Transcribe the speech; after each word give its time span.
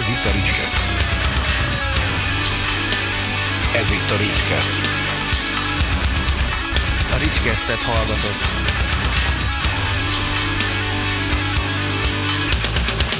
Ez 0.00 0.08
itt 0.08 0.30
a 0.30 0.32
Ricskeszt. 0.34 0.78
Ez 3.76 3.90
itt 3.90 4.10
a 4.10 4.16
Ricskeszt. 4.16 4.76
A 7.12 7.16
Ricskesztet 7.18 7.76
hallgatott. 7.76 8.42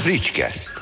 Ricskeszt. 0.05 0.73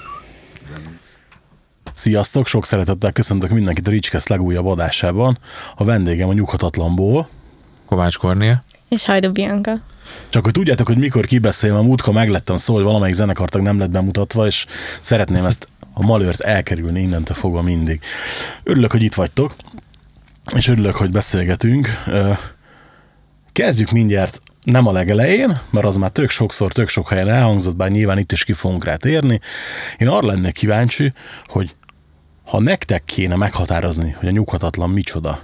Sziasztok, 1.93 2.47
sok 2.47 2.65
szeretettel 2.65 3.11
köszöntök 3.11 3.49
mindenkit 3.49 3.87
a 3.87 3.91
Ricskeszt 3.91 4.29
legújabb 4.29 4.65
adásában. 4.65 5.37
A 5.75 5.83
vendégem 5.83 6.29
a 6.29 6.33
Nyughatatlanból. 6.33 7.27
Kovács 7.85 8.17
Kornél. 8.17 8.63
És 8.89 9.05
Hajdu 9.05 9.31
Bianca. 9.31 9.79
Csak 10.29 10.43
hogy 10.43 10.53
tudjátok, 10.53 10.87
hogy 10.87 10.97
mikor 10.97 11.25
kibeszélem, 11.25 11.77
a 11.77 11.81
múltkor 11.81 12.13
meglettem 12.13 12.55
szó, 12.55 12.73
hogy 12.73 12.83
valamelyik 12.83 13.15
zenekartag 13.15 13.61
nem 13.61 13.79
lett 13.79 13.89
bemutatva, 13.89 14.45
és 14.45 14.65
szeretném 15.01 15.45
ezt 15.45 15.67
a 15.99 16.05
malőrt 16.05 16.39
elkerülni 16.39 17.01
innentől 17.01 17.35
fogva 17.35 17.61
mindig. 17.61 18.01
Örülök, 18.63 18.91
hogy 18.91 19.03
itt 19.03 19.13
vagytok, 19.13 19.55
és 20.55 20.67
örülök, 20.67 20.95
hogy 20.95 21.11
beszélgetünk. 21.11 22.03
Kezdjük 23.51 23.91
mindjárt 23.91 24.39
nem 24.63 24.87
a 24.87 24.91
legelején, 24.91 25.57
mert 25.69 25.85
az 25.85 25.97
már 25.97 26.09
tök 26.09 26.29
sokszor, 26.29 26.71
tök 26.71 26.87
sok 26.87 27.09
helyen 27.09 27.29
elhangzott, 27.29 27.75
bár 27.75 27.89
nyilván 27.89 28.17
itt 28.17 28.31
is 28.31 28.43
ki 28.43 28.53
fogunk 28.53 28.83
rá 28.83 28.95
térni. 28.95 29.39
Én 29.97 30.07
arra 30.07 30.27
lennék 30.27 30.53
kíváncsi, 30.53 31.11
hogy 31.43 31.75
ha 32.45 32.59
nektek 32.59 33.05
kéne 33.05 33.35
meghatározni, 33.35 34.15
hogy 34.17 34.27
a 34.27 34.31
nyughatatlan 34.31 34.89
micsoda, 34.89 35.39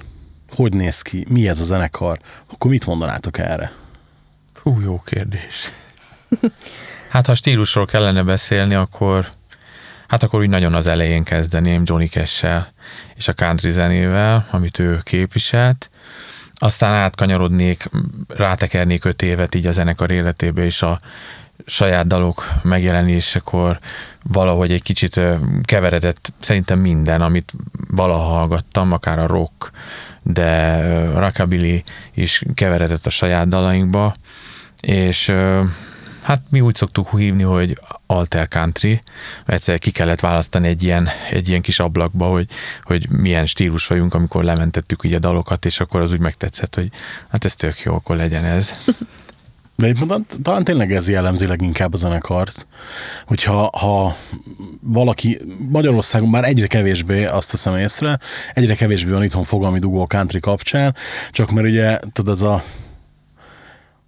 hogy 0.50 0.74
néz 0.74 1.02
ki, 1.02 1.26
mi 1.30 1.48
ez 1.48 1.60
a 1.60 1.64
zenekar, 1.64 2.20
akkor 2.52 2.72
mit 2.72 2.86
mondanátok 2.86 3.38
erre? 3.38 3.72
Hú, 4.62 4.80
jó 4.82 5.02
kérdés. 5.06 5.72
Hát 7.10 7.26
ha 7.26 7.36
stílusról 7.36 7.86
kellene 7.86 8.24
beszélni, 8.24 8.74
akkor 8.74 9.28
hát 10.08 10.24
akkor 10.24 10.40
úgy 10.40 10.50
nagyon 10.50 10.74
az 10.76 10.88
elején 10.88 11.24
kezdeném 11.24 11.82
Johnny 11.86 12.08
cash 12.08 12.46
és 13.16 13.28
a 13.28 13.34
country 13.34 13.70
zenével, 13.70 14.48
amit 14.52 14.80
ő 14.80 15.00
képviselt. 15.04 15.90
Aztán 16.54 16.94
átkanyarodnék, 16.94 17.90
rátekernék 18.28 19.06
öt 19.06 19.22
évet 19.22 19.56
így 19.56 19.68
a 19.68 19.72
zenekar 19.72 20.12
életébe, 20.12 20.66
és 20.66 20.82
a 20.82 21.00
saját 21.66 22.08
dalok 22.08 22.50
megjelenésekor 22.62 23.80
valahogy 24.24 24.72
egy 24.72 24.82
kicsit 24.82 25.22
keveredett 25.64 26.34
szerintem 26.40 26.80
minden, 26.80 27.22
amit 27.22 27.54
valaha 27.90 28.24
hallgattam, 28.24 28.92
akár 28.92 29.20
a 29.20 29.28
rock, 29.28 29.72
de 30.24 30.80
rockabilly 31.20 31.84
is 32.14 32.44
keveredett 32.54 33.06
a 33.06 33.10
saját 33.10 33.48
dalainkba, 33.48 34.16
és 34.80 35.34
hát 36.26 36.42
mi 36.50 36.62
úgy 36.62 36.76
szoktuk 36.76 37.18
hívni, 37.18 37.44
hogy 37.44 37.80
alter 38.06 38.48
country, 38.48 39.02
egyszer 39.46 39.80
ki 39.80 39.92
kellett 39.92 40.20
választani 40.20 40.68
egy 40.68 40.84
ilyen, 40.84 41.10
egy 41.32 41.50
ilyen 41.50 41.62
kis 41.62 41.80
ablakba, 41.80 42.26
hogy, 42.26 42.48
hogy 42.84 43.10
milyen 43.10 43.46
stílus 43.46 43.88
vagyunk, 43.88 44.14
amikor 44.14 44.44
lementettük 44.44 45.04
így 45.04 45.14
a 45.14 45.20
dalokat, 45.20 45.66
és 45.66 45.80
akkor 45.80 46.02
az 46.02 46.12
úgy 46.12 46.20
megtetszett, 46.20 46.76
hogy 46.76 46.90
hát 47.30 47.46
ez 47.46 47.56
tök 47.56 47.80
jó, 47.80 47.94
akkor 47.94 48.16
legyen 48.16 48.44
ez. 48.44 48.72
De 49.78 49.86
egyébként 49.86 50.38
talán 50.42 50.64
tényleg 50.64 50.94
ez 50.94 51.10
jellemzi 51.10 51.48
leginkább 51.48 51.94
a 51.94 51.98
zenekart, 51.98 52.68
hogyha 53.26 53.70
ha 53.78 54.16
valaki 54.82 55.42
Magyarországon 55.70 56.30
már 56.30 56.44
egyre 56.44 56.68
kevésbé 56.68 57.26
azt 57.26 57.52
veszem 57.52 57.78
észre, 57.78 58.20
egyre 58.54 58.76
kevésbé 58.76 59.12
van 59.12 59.24
itthon 59.24 59.44
fogalmi 59.44 59.80
dugó 59.80 60.02
a 60.02 60.08
country 60.08 60.40
kapcsán, 60.40 60.96
csak 61.32 61.52
mert 61.52 61.68
ugye, 61.68 62.00
tudod, 62.14 62.34
ez 62.34 62.42
a 62.42 62.64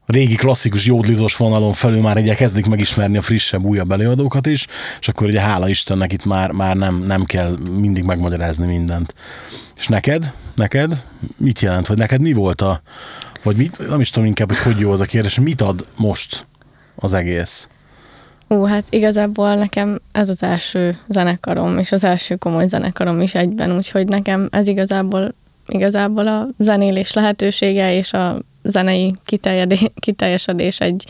régi 0.07 0.35
klasszikus 0.35 0.85
jódlizós 0.85 1.35
vonalon 1.35 1.73
felül 1.73 2.01
már 2.01 2.17
ugye 2.17 2.35
kezdik 2.35 2.65
megismerni 2.65 3.17
a 3.17 3.21
frissebb, 3.21 3.63
újabb 3.63 3.91
előadókat 3.91 4.45
is, 4.45 4.67
és 4.99 5.07
akkor 5.07 5.27
ugye 5.27 5.41
hála 5.41 5.69
Istennek 5.69 6.13
itt 6.13 6.25
már, 6.25 6.51
már 6.51 6.75
nem, 6.75 7.03
nem 7.03 7.23
kell 7.23 7.57
mindig 7.79 8.03
megmagyarázni 8.03 8.65
mindent. 8.65 9.13
És 9.77 9.87
neked? 9.87 10.31
Neked? 10.55 11.03
Mit 11.37 11.59
jelent? 11.59 11.87
Vagy 11.87 11.97
neked 11.97 12.21
mi 12.21 12.33
volt 12.33 12.61
a... 12.61 12.81
Vagy 13.43 13.57
mit, 13.57 13.89
nem 13.89 13.99
is 13.99 14.09
tudom 14.09 14.27
inkább, 14.27 14.47
hogy 14.47 14.57
hogy 14.73 14.79
jó 14.79 14.91
az 14.91 15.01
a 15.01 15.05
kérdés, 15.05 15.39
mit 15.39 15.61
ad 15.61 15.85
most 15.95 16.45
az 16.95 17.13
egész? 17.13 17.69
Ú, 18.47 18.63
hát 18.63 18.83
igazából 18.89 19.55
nekem 19.55 19.99
ez 20.11 20.29
az 20.29 20.43
első 20.43 20.97
zenekarom, 21.07 21.77
és 21.77 21.91
az 21.91 22.03
első 22.03 22.35
komoly 22.35 22.67
zenekarom 22.67 23.21
is 23.21 23.35
egyben, 23.35 23.75
úgyhogy 23.75 24.07
nekem 24.07 24.47
ez 24.51 24.67
igazából, 24.67 25.33
igazából 25.67 26.27
a 26.27 26.47
zenélés 26.57 27.13
lehetősége 27.13 27.93
és 27.93 28.13
a 28.13 28.39
zenei 28.63 29.15
kiteljesedés 29.99 30.79
egy 30.79 31.05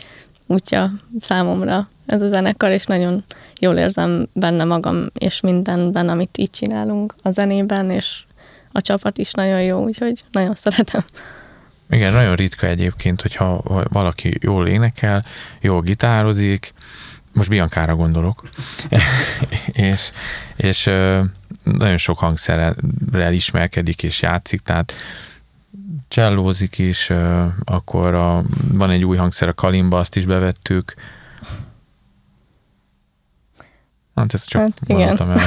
útja 0.46 0.92
számomra 1.22 1.90
ez 2.06 2.22
a 2.22 2.28
zenekar, 2.28 2.72
és 2.72 2.86
nagyon 2.86 3.24
jól 3.60 3.78
érzem 3.78 4.28
benne 4.34 4.64
magam, 4.64 5.06
és 5.14 5.40
mindenben, 5.40 6.10
amit 6.10 6.38
így 6.38 6.50
csinálunk 6.50 7.16
a 7.22 7.30
zenében, 7.30 7.92
és 7.92 8.24
a 8.72 8.82
csapat 8.82 9.18
is 9.18 9.32
nagyon 9.32 9.62
jó, 9.62 9.84
úgyhogy 9.84 10.24
nagyon 10.32 10.56
szeretem. 10.56 11.04
Igen, 11.90 12.14
nagyon 12.14 12.36
ritka 12.36 12.68
egyébként, 12.68 13.22
hogyha 13.22 13.62
valaki 13.90 14.38
jól 14.42 14.68
énekel, 14.68 15.26
jól 15.62 15.82
gitározik, 15.82 16.74
most 17.38 17.50
Biancára 17.50 17.96
gondolok, 17.96 18.42
és, 19.72 20.12
és 20.56 20.84
nagyon 21.64 21.98
sok 21.98 22.20
hangszerrel 22.20 23.34
ismerkedik 23.34 24.04
és 24.04 24.22
játszik, 24.22 24.62
tehát 24.62 24.94
csellózik 26.08 26.78
is, 26.78 27.12
akkor 27.64 28.14
a, 28.14 28.44
van 28.74 28.90
egy 28.90 29.06
új 29.06 29.18
hangszer, 29.18 29.48
a 29.48 29.54
kalimba, 29.54 29.98
azt 29.98 30.16
is 30.16 30.26
bevettük. 30.26 30.94
Hát 34.16 34.34
ezt 34.34 34.50
csak 34.50 34.62
Hát 34.62 34.80
igen. 34.86 35.18
el. 35.20 35.38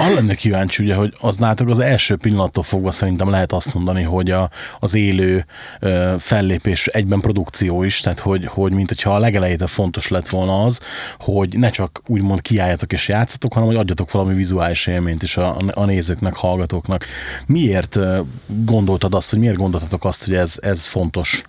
Arra 0.00 0.14
lenne 0.14 0.34
kíváncsi, 0.34 0.82
ugye, 0.82 0.94
hogy 0.94 1.14
az 1.20 1.36
nálatok 1.36 1.68
az 1.68 1.78
első 1.78 2.16
pillanattól 2.16 2.62
fogva 2.62 2.90
szerintem 2.90 3.30
lehet 3.30 3.52
azt 3.52 3.74
mondani, 3.74 4.02
hogy 4.02 4.30
a, 4.30 4.50
az 4.78 4.94
élő 4.94 5.46
ö, 5.80 6.14
fellépés 6.18 6.86
egyben 6.86 7.20
produkció 7.20 7.82
is, 7.82 8.00
tehát 8.00 8.18
hogy, 8.18 8.46
hogy 8.46 8.72
mint 8.72 8.88
hogyha 8.88 9.14
a 9.14 9.18
legelejétől 9.18 9.66
fontos 9.66 10.08
lett 10.08 10.28
volna 10.28 10.64
az, 10.64 10.80
hogy 11.18 11.58
ne 11.58 11.70
csak 11.70 12.02
úgymond 12.06 12.40
kiálljatok 12.40 12.92
és 12.92 13.08
játszatok, 13.08 13.52
hanem 13.52 13.68
hogy 13.68 13.78
adjatok 13.78 14.10
valami 14.10 14.34
vizuális 14.34 14.86
élményt 14.86 15.22
is 15.22 15.36
a, 15.36 15.56
a 15.74 15.84
nézőknek, 15.84 16.34
hallgatóknak. 16.34 17.04
Miért 17.46 17.98
gondoltad 18.46 19.14
azt, 19.14 19.30
hogy 19.30 19.38
miért 19.38 19.56
gondoltatok 19.56 20.04
azt, 20.04 20.24
hogy 20.24 20.34
ez, 20.34 20.58
ez 20.60 20.84
fontos? 20.84 21.42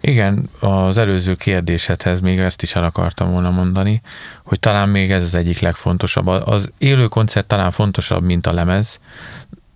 Igen, 0.00 0.48
az 0.60 0.98
előző 0.98 1.34
kérdésedhez 1.34 2.20
még 2.20 2.38
ezt 2.38 2.62
is 2.62 2.74
el 2.74 2.84
akartam 2.84 3.30
volna 3.30 3.50
mondani, 3.50 4.00
hogy 4.44 4.60
talán 4.60 4.88
még 4.88 5.12
ez 5.12 5.22
az 5.22 5.34
egyik 5.34 5.60
legfontosabb. 5.60 6.26
Az 6.26 6.70
élő 6.78 7.06
koncert 7.06 7.46
talán 7.46 7.70
fontosabb, 7.70 8.22
mint 8.22 8.46
a 8.46 8.52
lemez 8.52 8.98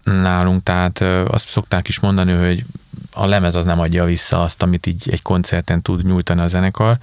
nálunk, 0.05 0.63
tehát 0.63 1.01
azt 1.27 1.49
szokták 1.49 1.89
is 1.89 2.01
mondani, 2.01 2.33
hogy 2.33 2.65
a 3.13 3.27
lemez 3.27 3.55
az 3.55 3.65
nem 3.65 3.81
adja 3.81 4.05
vissza 4.05 4.43
azt, 4.43 4.63
amit 4.63 4.87
így 4.87 5.09
egy 5.11 5.23
koncerten 5.23 5.83
tud 5.83 6.07
nyújtani 6.07 6.41
a 6.41 6.47
zenekar. 6.47 6.99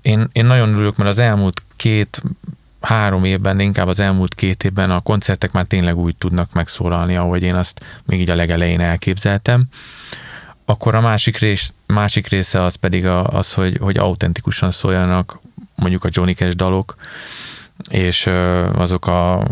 Én, 0.00 0.28
én 0.32 0.44
nagyon 0.44 0.68
örülök, 0.68 0.96
mert 0.96 1.10
az 1.10 1.18
elmúlt 1.18 1.62
két 1.76 2.22
három 2.80 3.24
évben, 3.24 3.56
de 3.56 3.62
inkább 3.62 3.88
az 3.88 4.00
elmúlt 4.00 4.34
két 4.34 4.64
évben 4.64 4.90
a 4.90 5.00
koncertek 5.00 5.52
már 5.52 5.66
tényleg 5.66 5.96
úgy 5.96 6.16
tudnak 6.16 6.52
megszólalni, 6.52 7.16
ahogy 7.16 7.42
én 7.42 7.54
azt 7.54 7.84
még 8.04 8.20
így 8.20 8.30
a 8.30 8.34
legelején 8.34 8.80
elképzeltem 8.80 9.62
akkor 10.70 10.94
a 10.94 11.00
másik, 11.00 11.38
rész, 11.38 11.72
másik 11.86 12.26
része 12.26 12.62
az 12.62 12.74
pedig 12.74 13.06
a, 13.06 13.26
az, 13.26 13.54
hogy, 13.54 13.76
hogy 13.80 13.96
autentikusan 13.96 14.70
szóljanak 14.70 15.38
mondjuk 15.74 16.04
a 16.04 16.08
Johnny 16.12 16.32
Cash 16.32 16.56
dalok, 16.56 16.96
és 17.90 18.26
azok 18.74 19.06
a 19.06 19.46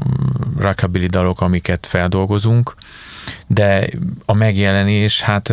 rockabilly 0.58 1.06
dalok, 1.06 1.40
amiket 1.40 1.86
feldolgozunk, 1.86 2.74
de 3.46 3.88
a 4.24 4.34
megjelenés, 4.34 5.20
hát 5.20 5.52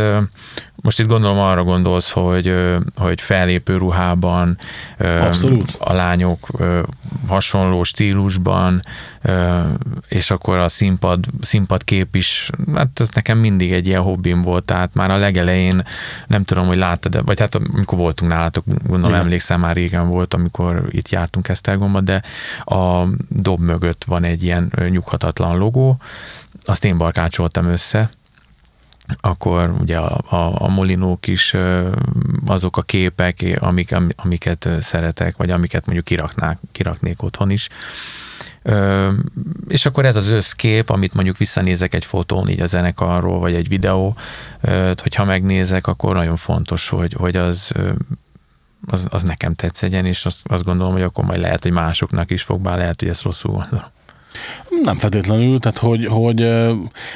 most 0.84 1.00
itt 1.00 1.08
gondolom 1.08 1.38
arra 1.38 1.64
gondolsz, 1.64 2.12
hogy, 2.12 2.56
hogy 2.96 3.22
fellépő 3.22 3.78
ruhában, 3.78 4.58
Abszolút. 5.00 5.76
a 5.80 5.94
lányok 5.94 6.48
hasonló 7.28 7.84
stílusban, 7.84 8.82
és 10.08 10.32
akkor 10.32 10.58
a 10.58 10.68
színpad, 10.68 11.26
színpadkép 11.42 12.16
is, 12.16 12.50
hát 12.74 13.00
ez 13.00 13.10
nekem 13.10 13.38
mindig 13.38 13.72
egy 13.72 13.88
ilyen 13.88 14.02
hobbim 14.02 14.42
volt, 14.42 14.66
tehát 14.66 14.94
már 14.94 15.12
a 15.12 15.18
legelején 15.18 15.86
nem 16.28 16.44
tudom, 16.44 16.66
hogy 16.66 16.78
láttad, 16.78 17.26
vagy 17.26 17.40
hát 17.40 17.56
amikor 17.56 17.98
voltunk 17.98 18.32
nálatok, 18.32 18.64
gondolom 18.66 19.10
Igen. 19.10 19.24
emlékszem, 19.24 19.60
már 19.60 19.76
régen 19.76 20.08
volt, 20.08 20.34
amikor 20.34 20.86
itt 20.90 21.10
jártunk 21.10 21.48
Esztergomba, 21.48 22.02
de 22.02 22.22
a 22.64 23.04
dob 23.30 23.60
mögött 23.60 24.04
van 24.04 24.24
egy 24.24 24.44
ilyen 24.44 24.74
nyughatatlan 24.90 25.58
logó, 25.58 25.98
azt 26.64 26.86
én 26.86 26.98
barkácsoltam 26.98 27.66
össze, 27.66 28.10
akkor 29.22 29.74
ugye 29.80 29.98
a, 29.98 30.36
a, 30.36 30.62
a 30.62 30.68
molinók 30.68 31.28
is 31.28 31.56
azok 32.46 32.78
a 32.78 32.82
képek, 32.82 33.58
amik, 33.60 33.94
am- 33.94 34.14
amiket 34.16 34.70
szeretek, 34.80 35.38
vagy 35.38 35.52
amiket 35.52 35.86
mondjuk 35.86 36.06
kiraknák, 36.06 36.58
kiraknék 36.72 37.24
otthon 37.24 37.50
is. 37.50 37.70
És 39.68 39.86
akkor 39.86 40.06
ez 40.06 40.16
az 40.16 40.28
összkép, 40.28 40.90
amit 40.90 41.14
mondjuk 41.14 41.38
visszanézek 41.38 41.94
egy 41.94 42.06
fotón 42.06 42.50
így 42.50 42.62
a 42.62 42.66
zenekarról, 42.66 43.40
vagy 43.40 43.54
egy 43.54 43.68
videó, 43.68 44.16
ö, 44.62 44.92
hogyha 45.02 45.26
megnézek, 45.26 45.88
akkor 45.88 46.16
nagyon 46.16 46.36
fontos, 46.36 46.90
hogy, 46.90 47.14
hogy 47.14 47.36
az, 47.36 47.72
az, 48.86 49.08
az 49.10 49.24
nekem 49.24 49.54
tetszegyen, 49.54 50.06
és 50.06 50.26
azt, 50.26 50.48
azt 50.48 50.64
gondolom, 50.64 50.94
hogy 50.94 51.02
akkor 51.02 51.26
majd 51.26 51.42
lehet, 51.42 51.64
hogy 51.64 51.72
másoknak 51.72 52.32
is 52.32 52.44
fog, 52.44 52.62
bár 52.62 52.78
lehet, 52.78 53.00
hogy 53.00 53.10
ezt 53.10 53.24
rosszul 53.24 53.52
gondolom. 53.52 53.92
Nem 54.84 54.98
feltétlenül, 54.98 55.60
tehát 55.60 55.78
hogy, 55.78 56.06
hogy 56.06 56.48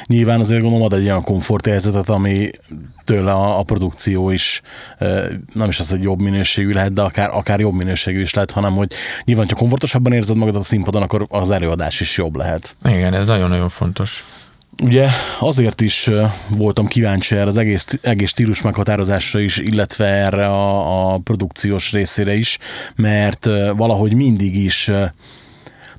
nyilván 0.06 0.40
azért 0.40 0.60
gondolom 0.60 0.84
ad 0.84 0.92
egy 0.92 1.04
olyan 1.04 1.22
komfortérzetet, 1.22 2.08
ami 2.08 2.50
tőle 3.04 3.32
a, 3.32 3.58
a 3.58 3.62
produkció 3.62 4.30
is 4.30 4.62
nem 5.54 5.68
is 5.68 5.78
az, 5.78 5.90
hogy 5.90 6.02
jobb 6.02 6.20
minőségű 6.20 6.72
lehet, 6.72 6.92
de 6.92 7.02
akár, 7.02 7.30
akár 7.32 7.60
jobb 7.60 7.74
minőségű 7.74 8.20
is 8.20 8.34
lehet, 8.34 8.50
hanem 8.50 8.74
hogy 8.74 8.92
nyilván 9.24 9.46
csak 9.46 9.58
komfortosabban 9.58 10.12
érzed 10.12 10.36
magad 10.36 10.56
a 10.56 10.62
színpadon, 10.62 11.02
akkor 11.02 11.26
az 11.28 11.50
előadás 11.50 12.00
is 12.00 12.16
jobb 12.16 12.36
lehet. 12.36 12.76
Igen, 12.84 13.14
ez 13.14 13.26
nagyon-nagyon 13.26 13.68
fontos. 13.68 14.24
Ugye 14.82 15.08
azért 15.40 15.80
is 15.80 16.10
voltam 16.48 16.86
kíváncsi 16.86 17.34
erre 17.36 17.46
az 17.46 17.56
egész, 17.56 17.86
egész 18.02 18.28
stílus 18.28 18.62
meghatározásra 18.62 19.40
is, 19.40 19.58
illetve 19.58 20.06
erre 20.06 20.46
a, 20.46 21.12
a 21.12 21.18
produkciós 21.18 21.92
részére 21.92 22.34
is, 22.34 22.58
mert 22.96 23.44
valahogy 23.76 24.14
mindig 24.14 24.56
is 24.56 24.90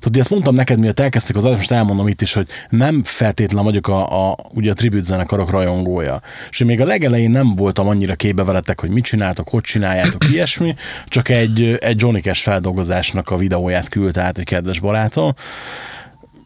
Tudod, 0.00 0.20
ezt 0.20 0.30
mondtam 0.30 0.54
neked, 0.54 0.78
miért 0.78 1.00
elkezdtek 1.00 1.36
az 1.36 1.44
adást, 1.44 1.58
most 1.58 1.72
elmondom 1.72 2.08
itt 2.08 2.22
is, 2.22 2.32
hogy 2.32 2.46
nem 2.68 3.02
feltétlen 3.04 3.64
vagyok 3.64 3.88
a, 3.88 4.28
a, 4.30 4.36
ugye 4.54 4.70
a 4.70 4.74
tribute 4.74 5.02
zenekarok 5.02 5.50
rajongója. 5.50 6.20
És 6.50 6.64
még 6.64 6.80
a 6.80 6.84
legelején 6.84 7.30
nem 7.30 7.54
voltam 7.54 7.88
annyira 7.88 8.14
képbe 8.14 8.44
veletek, 8.44 8.80
hogy 8.80 8.90
mit 8.90 9.04
csináltok, 9.04 9.48
hogy 9.48 9.62
csináljátok, 9.62 10.30
ilyesmi, 10.30 10.74
csak 11.06 11.28
egy, 11.28 11.76
egy 11.80 12.00
Johnny 12.00 12.20
Cash 12.20 12.42
feldolgozásnak 12.42 13.30
a 13.30 13.36
videóját 13.36 13.88
küldte 13.88 14.20
át 14.20 14.38
egy 14.38 14.44
kedves 14.44 14.80
barátom, 14.80 15.34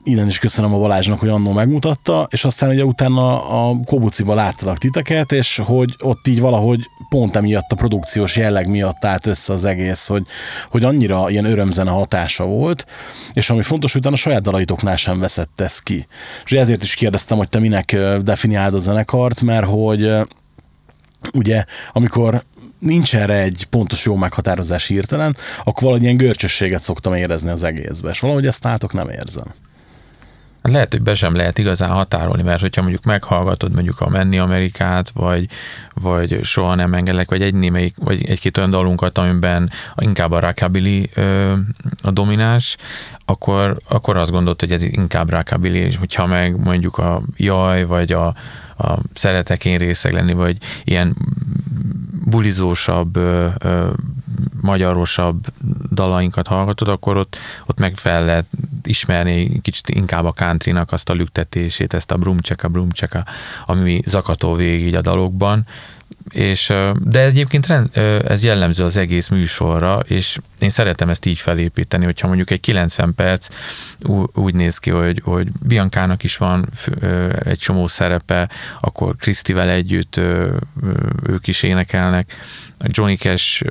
innen 0.04 0.26
is 0.26 0.38
köszönöm 0.38 0.74
a 0.74 0.78
Balázsnak, 0.78 1.20
hogy 1.20 1.28
annó 1.28 1.52
megmutatta, 1.52 2.26
és 2.30 2.44
aztán 2.44 2.70
ugye 2.70 2.84
utána 2.84 3.48
a 3.48 3.76
Kobuciba 3.84 4.34
láttalak 4.34 4.78
titeket, 4.78 5.32
és 5.32 5.60
hogy 5.64 5.94
ott 5.98 6.28
így 6.28 6.40
valahogy 6.40 6.80
pont 7.08 7.36
emiatt 7.36 7.72
a 7.72 7.74
produkciós 7.74 8.36
jelleg 8.36 8.68
miatt 8.68 9.04
állt 9.04 9.26
össze 9.26 9.52
az 9.52 9.64
egész, 9.64 10.06
hogy, 10.06 10.26
hogy 10.68 10.84
annyira 10.84 11.30
ilyen 11.30 11.44
örömzene 11.44 11.90
hatása 11.90 12.44
volt, 12.44 12.86
és 13.32 13.50
ami 13.50 13.62
fontos, 13.62 13.92
hogy 13.92 14.00
utána 14.00 14.16
a 14.16 14.18
saját 14.18 14.42
dalaitoknál 14.42 14.96
sem 14.96 15.18
veszett 15.18 15.60
ez 15.60 15.78
ki. 15.78 16.06
És 16.44 16.52
ezért 16.52 16.82
is 16.82 16.94
kérdeztem, 16.94 17.38
hogy 17.38 17.48
te 17.48 17.58
minek 17.58 17.96
definiáld 18.22 18.74
a 18.74 18.78
zenekart, 18.78 19.40
mert 19.40 19.66
hogy 19.66 20.12
ugye 21.32 21.64
amikor 21.92 22.42
nincs 22.78 23.16
erre 23.16 23.40
egy 23.40 23.66
pontos 23.70 24.04
jó 24.04 24.14
meghatározás 24.14 24.86
hirtelen, 24.86 25.36
akkor 25.58 25.82
valahogy 25.82 26.02
ilyen 26.02 26.16
görcsösséget 26.16 26.82
szoktam 26.82 27.14
érezni 27.14 27.48
az 27.48 27.62
egészbe, 27.62 28.10
és 28.10 28.20
valahogy 28.20 28.46
ezt 28.46 28.62
nálatok 28.62 28.92
nem 28.92 29.08
érzem. 29.08 29.54
Hát 30.64 30.72
lehet, 30.72 30.92
hogy 30.92 31.02
be 31.02 31.14
sem 31.14 31.36
lehet 31.36 31.58
igazán 31.58 31.90
határolni, 31.90 32.42
mert 32.42 32.60
hogyha 32.60 32.82
mondjuk 32.82 33.04
meghallgatod 33.04 33.74
mondjuk 33.74 34.00
a 34.00 34.08
Menni 34.08 34.38
Amerikát, 34.38 35.10
vagy, 35.10 35.46
vagy 35.94 36.44
Soha 36.44 36.74
nem 36.74 36.94
engedlek, 36.94 37.28
vagy 37.28 37.42
egy 37.42 37.54
némelyik, 37.54 37.94
vagy 38.00 38.28
egy-két 38.28 38.58
olyan 38.58 38.70
dalunkat, 38.70 39.18
amiben 39.18 39.70
inkább 39.96 40.30
a 40.32 40.40
rockabilly 40.40 41.10
a 42.02 42.10
domináns, 42.10 42.76
akkor, 43.24 43.76
akkor 43.88 44.16
azt 44.16 44.30
gondolt, 44.30 44.60
hogy 44.60 44.72
ez 44.72 44.82
inkább 44.82 45.30
rockabilly, 45.30 45.78
és 45.78 45.96
hogyha 45.96 46.26
meg 46.26 46.56
mondjuk 46.64 46.98
a 46.98 47.22
jaj, 47.36 47.84
vagy 47.84 48.12
a, 48.12 48.34
a 48.78 48.98
szeretek 49.14 49.64
én 49.64 49.78
részeg 49.78 50.12
lenni, 50.12 50.32
vagy 50.32 50.56
ilyen 50.84 51.16
bulizósabb, 52.24 53.16
ö, 53.16 53.48
ö, 53.58 53.90
magyarosabb 54.60 55.44
dalainkat 55.92 56.46
hallgatod, 56.46 56.88
akkor 56.88 57.16
ott, 57.16 57.38
ott 57.66 57.78
meg 57.78 57.96
fel 57.96 58.24
lehet 58.24 58.46
ismerni 58.82 59.60
kicsit 59.60 59.88
inkább 59.88 60.24
a 60.24 60.32
countrynak 60.32 60.92
azt 60.92 61.10
a 61.10 61.14
lüktetését, 61.14 61.94
ezt 61.94 62.10
a 62.10 62.16
brumcseka, 62.16 62.68
brumcseka, 62.68 63.24
ami 63.66 64.00
zakató 64.04 64.54
végig 64.54 64.96
a 64.96 65.00
dalokban, 65.00 65.66
és, 66.30 66.72
de 67.00 67.20
ez 67.20 67.30
egyébként 67.30 67.66
rend, 67.66 67.96
ez 68.26 68.44
jellemző 68.44 68.84
az 68.84 68.96
egész 68.96 69.28
műsorra, 69.28 69.98
és 70.06 70.38
én 70.58 70.70
szeretem 70.70 71.08
ezt 71.08 71.26
így 71.26 71.38
felépíteni, 71.38 72.04
hogyha 72.04 72.26
mondjuk 72.26 72.50
egy 72.50 72.60
90 72.60 73.14
perc 73.14 73.48
úgy 74.32 74.54
néz 74.54 74.78
ki, 74.78 74.90
hogy, 74.90 75.20
hogy 75.24 75.48
Biancának 75.62 76.22
is 76.22 76.36
van 76.36 76.68
egy 77.44 77.58
csomó 77.58 77.88
szerepe, 77.88 78.48
akkor 78.80 79.16
Krisztivel 79.16 79.68
együtt 79.68 80.20
ők 81.26 81.46
is 81.46 81.62
énekelnek, 81.62 82.36
Johnny 82.86 83.16
Cash 83.16 83.64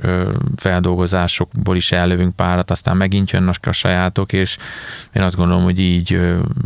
feldolgozásokból 0.56 1.76
is 1.76 1.92
ellövünk 1.92 2.36
párat, 2.36 2.70
aztán 2.70 2.96
megint 2.96 3.30
jönnek 3.30 3.66
a 3.66 3.72
sajátok, 3.72 4.32
és 4.32 4.56
én 5.12 5.22
azt 5.22 5.36
gondolom, 5.36 5.62
hogy 5.62 5.78
így 5.78 6.20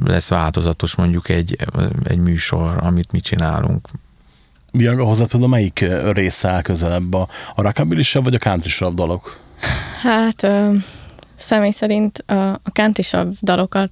lesz 0.04 0.28
változatos 0.28 0.94
mondjuk 0.94 1.28
egy, 1.28 1.56
egy 2.04 2.18
műsor, 2.18 2.76
amit 2.80 3.12
mi 3.12 3.20
csinálunk. 3.20 3.88
Bianca, 4.72 5.04
hozzá 5.04 5.24
tudom, 5.24 5.50
melyik 5.50 5.86
része 6.12 6.48
áll 6.48 6.62
közelebb 6.62 7.14
a, 7.14 7.28
a 7.54 7.62
rockabilly 7.62 8.02
vagy 8.12 8.34
a 8.34 8.38
country 8.38 8.94
dalok? 8.94 9.38
Hát 10.02 10.42
ö, 10.42 10.74
személy 11.36 11.70
szerint 11.70 12.18
a, 12.26 12.52
a 12.52 12.70
country 12.72 13.04
dalokat 13.40 13.90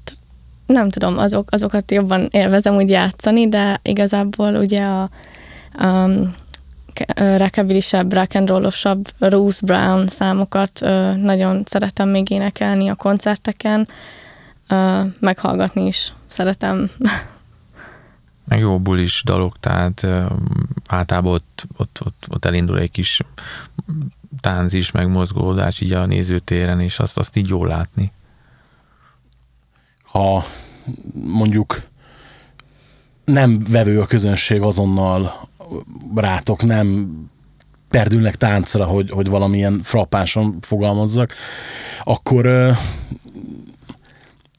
nem 0.67 0.91
tudom, 0.91 1.19
azok, 1.19 1.51
azokat 1.51 1.91
jobban 1.91 2.29
élvezem 2.31 2.75
úgy 2.75 2.91
játszani, 2.91 3.49
de 3.49 3.81
igazából 3.83 4.55
ugye 4.55 4.83
a, 4.83 5.03
a 5.73 6.09
rockabilly-sebb, 7.17 8.13
rock 8.13 8.35
and 8.35 8.49
roll-osabb 8.49 9.09
Bruce 9.19 9.67
Brown 9.67 10.07
számokat 10.07 10.83
ö, 10.83 11.13
nagyon 11.13 11.63
szeretem 11.67 12.09
még 12.09 12.31
énekelni 12.31 12.89
a 12.89 12.95
koncerteken, 12.95 13.89
ö, 14.69 15.01
meghallgatni 15.21 15.87
is 15.87 16.13
szeretem. 16.27 16.91
Meg 18.47 18.59
jó 18.59 18.81
bulis 18.81 19.23
dalok, 19.25 19.61
tehát 19.61 20.07
általában 20.87 21.33
ott, 21.33 21.67
ott, 21.77 21.99
ott, 22.05 22.27
ott 22.29 22.45
elindul 22.45 22.79
egy 22.79 22.91
kis 22.91 23.21
tánc 24.41 24.73
is, 24.73 24.91
meg 24.91 25.09
mozgódás 25.09 25.81
így 25.81 25.93
a 25.93 26.07
nézőtéren, 26.07 26.81
és 26.81 26.99
azt, 26.99 27.19
azt 27.19 27.37
így 27.37 27.49
jól 27.49 27.69
látni. 27.69 28.13
Ha 30.03 30.45
mondjuk 31.13 31.83
nem 33.25 33.63
vevő 33.71 34.01
a 34.01 34.07
közönség 34.07 34.61
azonnal 34.61 35.49
rátok, 36.15 36.63
nem 36.63 37.09
perdülnek 37.89 38.35
táncra, 38.35 38.85
hogy, 38.85 39.11
hogy 39.11 39.29
valamilyen 39.29 39.81
frappánsan 39.83 40.59
fogalmazzak, 40.61 41.35
akkor 42.05 42.47
ö, 42.47 42.73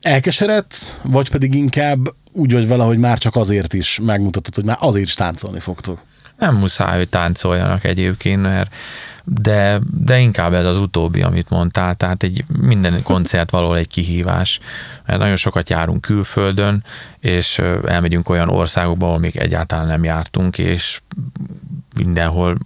elkeseredsz, 0.01 0.99
vagy 1.03 1.29
pedig 1.29 1.53
inkább 1.53 2.15
úgy 2.37 2.53
vagy 2.53 2.67
vele, 2.67 2.83
hogy 2.83 2.97
már 2.97 3.17
csak 3.17 3.35
azért 3.35 3.73
is 3.73 3.99
megmutatod, 4.03 4.55
hogy 4.55 4.63
már 4.63 4.77
azért 4.79 5.07
is 5.07 5.13
táncolni 5.13 5.59
fogtok. 5.59 5.99
Nem 6.37 6.55
muszáj, 6.55 6.97
hogy 6.97 7.09
táncoljanak 7.09 7.83
egyébként, 7.83 8.41
mert 8.41 8.71
de, 9.23 9.79
de 9.91 10.19
inkább 10.19 10.53
ez 10.53 10.65
az 10.65 10.79
utóbbi, 10.79 11.21
amit 11.21 11.49
mondtál, 11.49 11.95
tehát 11.95 12.23
egy 12.23 12.43
minden 12.59 13.03
koncert 13.03 13.49
való 13.49 13.73
egy 13.73 13.87
kihívás, 13.87 14.59
mert 15.05 15.19
nagyon 15.19 15.35
sokat 15.35 15.69
járunk 15.69 16.01
külföldön, 16.01 16.83
és 17.19 17.61
elmegyünk 17.85 18.29
olyan 18.29 18.49
országokba, 18.49 19.05
ahol 19.05 19.19
még 19.19 19.37
egyáltalán 19.37 19.87
nem 19.87 20.03
jártunk, 20.03 20.57
és 20.57 21.01
mindenhol 21.97 22.57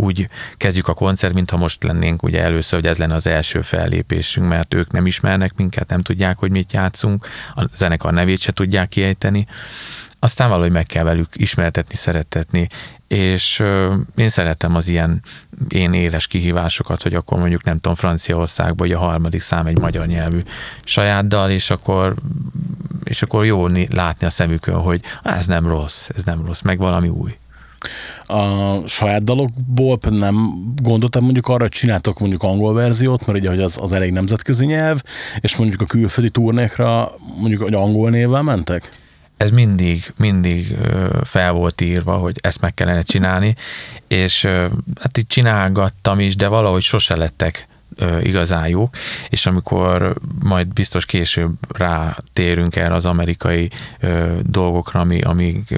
úgy 0.00 0.28
kezdjük 0.56 0.88
a 0.88 0.94
koncert, 0.94 1.34
mintha 1.34 1.56
most 1.56 1.82
lennénk 1.82 2.22
ugye 2.22 2.42
először, 2.42 2.80
hogy 2.80 2.88
ez 2.88 2.98
lenne 2.98 3.14
az 3.14 3.26
első 3.26 3.60
fellépésünk, 3.60 4.48
mert 4.48 4.74
ők 4.74 4.92
nem 4.92 5.06
ismernek 5.06 5.54
minket, 5.56 5.88
nem 5.88 6.00
tudják, 6.00 6.38
hogy 6.38 6.50
mit 6.50 6.72
játszunk, 6.72 7.26
a 7.54 7.64
zenekar 7.74 8.12
nevét 8.12 8.40
se 8.40 8.52
tudják 8.52 8.88
kiejteni, 8.88 9.46
aztán 10.18 10.48
valahogy 10.48 10.70
meg 10.70 10.86
kell 10.86 11.04
velük 11.04 11.28
ismertetni, 11.32 11.94
szeretetni, 11.94 12.68
és 13.08 13.64
én 14.14 14.28
szeretem 14.28 14.74
az 14.74 14.88
ilyen 14.88 15.22
én 15.68 15.92
éles 15.92 16.26
kihívásokat, 16.26 17.02
hogy 17.02 17.14
akkor 17.14 17.38
mondjuk 17.38 17.64
nem 17.64 17.74
tudom, 17.74 17.94
Franciaországban, 17.94 18.86
hogy 18.86 18.96
a 18.96 18.98
harmadik 18.98 19.40
szám 19.40 19.66
egy 19.66 19.78
magyar 19.78 20.06
nyelvű 20.06 20.40
saját 20.84 21.28
dal, 21.28 21.50
és 21.50 21.70
akkor, 21.70 22.14
és 23.04 23.22
akkor 23.22 23.44
jó 23.44 23.66
látni 23.90 24.26
a 24.26 24.30
szemükön, 24.30 24.74
hogy 24.74 25.00
ez 25.22 25.46
nem 25.46 25.68
rossz, 25.68 26.08
ez 26.14 26.24
nem 26.24 26.46
rossz, 26.46 26.60
meg 26.60 26.78
valami 26.78 27.08
új. 27.08 27.36
A 28.26 28.76
saját 28.86 29.24
dalokból 29.24 29.98
nem 30.10 30.52
gondoltam 30.82 31.24
mondjuk 31.24 31.48
arra, 31.48 31.60
hogy 31.60 31.70
csináltok 31.70 32.18
mondjuk 32.18 32.42
angol 32.42 32.74
verziót, 32.74 33.26
mert 33.26 33.38
ugye 33.38 33.48
hogy 33.48 33.60
az, 33.60 33.78
az 33.80 33.92
elég 33.92 34.12
nemzetközi 34.12 34.66
nyelv, 34.66 35.00
és 35.40 35.56
mondjuk 35.56 35.80
a 35.80 35.84
külföldi 35.84 36.30
turnékra 36.30 37.12
mondjuk 37.38 37.62
hogy 37.62 37.74
angol 37.74 38.10
névvel 38.10 38.42
mentek? 38.42 38.90
ez 39.36 39.50
mindig, 39.50 40.12
mindig 40.16 40.76
fel 41.24 41.52
volt 41.52 41.80
írva, 41.80 42.16
hogy 42.16 42.36
ezt 42.40 42.60
meg 42.60 42.74
kellene 42.74 43.02
csinálni, 43.02 43.54
és 44.08 44.44
hát 45.00 45.18
itt 45.18 45.28
csinálgattam 45.28 46.20
is, 46.20 46.36
de 46.36 46.48
valahogy 46.48 46.82
sose 46.82 47.16
lettek 47.16 47.66
igazán 48.22 48.68
jók, 48.68 48.96
és 49.28 49.46
amikor 49.46 50.14
majd 50.42 50.66
biztos 50.66 51.06
később 51.06 51.52
rátérünk 51.68 52.76
erre 52.76 52.94
az 52.94 53.06
amerikai 53.06 53.70
dolgokra, 54.42 55.00
ami, 55.00 55.20
amik 55.20 55.74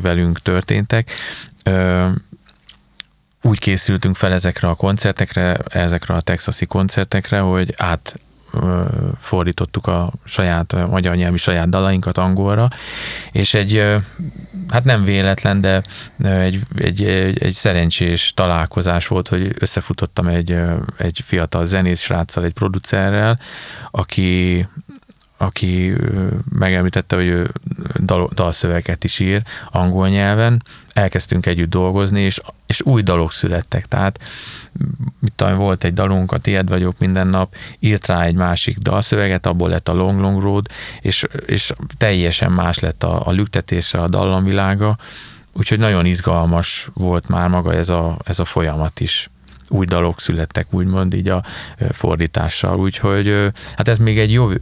velünk 0.00 0.42
történtek, 0.42 1.10
úgy 3.42 3.58
készültünk 3.58 4.16
fel 4.16 4.32
ezekre 4.32 4.68
a 4.68 4.74
koncertekre, 4.74 5.58
ezekre 5.68 6.14
a 6.14 6.20
texasi 6.20 6.66
koncertekre, 6.66 7.38
hogy 7.38 7.74
át 7.76 8.18
fordítottuk 9.18 9.86
a 9.86 10.12
saját 10.24 10.72
a 10.72 10.86
magyar 10.86 11.14
nyelvi 11.14 11.36
saját 11.36 11.68
dalainkat 11.68 12.18
angolra, 12.18 12.68
és 13.32 13.54
egy, 13.54 13.84
hát 14.68 14.84
nem 14.84 15.04
véletlen, 15.04 15.60
de 15.60 15.82
egy, 16.18 16.60
egy, 16.76 17.04
egy, 17.04 17.38
egy 17.42 17.52
szerencsés 17.52 18.32
találkozás 18.34 19.06
volt, 19.06 19.28
hogy 19.28 19.54
összefutottam 19.58 20.26
egy, 20.26 20.58
egy 20.96 21.20
fiatal 21.24 21.64
zenész 21.64 22.00
sráccal, 22.00 22.44
egy 22.44 22.52
producerrel, 22.52 23.38
aki 23.90 24.66
aki 25.38 25.92
megemlítette, 26.52 27.16
hogy 27.16 27.26
ő 27.26 27.52
dal, 27.94 28.30
dalszöveget 28.34 29.04
is 29.04 29.18
ír 29.18 29.42
angol 29.70 30.08
nyelven, 30.08 30.62
elkezdtünk 30.96 31.46
együtt 31.46 31.70
dolgozni, 31.70 32.20
és, 32.20 32.40
és 32.66 32.82
új 32.82 33.02
dalok 33.02 33.32
születtek, 33.32 33.86
tehát 33.86 34.22
mit 35.20 35.32
tudom, 35.34 35.56
volt 35.56 35.84
egy 35.84 35.94
dalunk, 35.94 36.32
a 36.32 36.38
Tied 36.38 36.68
vagyok 36.68 36.98
minden 36.98 37.26
nap, 37.26 37.54
írt 37.78 38.06
rá 38.06 38.22
egy 38.22 38.34
másik 38.34 38.78
dalszöveget, 38.78 39.46
abból 39.46 39.68
lett 39.68 39.88
a 39.88 39.92
Long 39.94 40.20
Long 40.20 40.42
Road, 40.42 40.66
és, 41.00 41.24
és 41.46 41.72
teljesen 41.96 42.52
más 42.52 42.78
lett 42.78 43.02
a, 43.02 43.26
a 43.26 43.30
lüktetése, 43.30 43.98
a 43.98 44.08
dallamvilága, 44.08 44.96
úgyhogy 45.52 45.78
nagyon 45.78 46.06
izgalmas 46.06 46.88
volt 46.94 47.28
már 47.28 47.48
maga 47.48 47.74
ez 47.74 47.88
a, 47.88 48.18
ez 48.24 48.38
a 48.38 48.44
folyamat 48.44 49.00
is. 49.00 49.30
Új 49.68 49.86
dalok 49.86 50.20
születtek, 50.20 50.66
úgymond 50.70 51.14
így 51.14 51.28
a 51.28 51.44
fordítással, 51.90 52.78
úgyhogy 52.78 53.52
hát 53.76 53.88
ez 53.88 53.98
még 53.98 54.18
egy 54.18 54.32
jövő, 54.32 54.60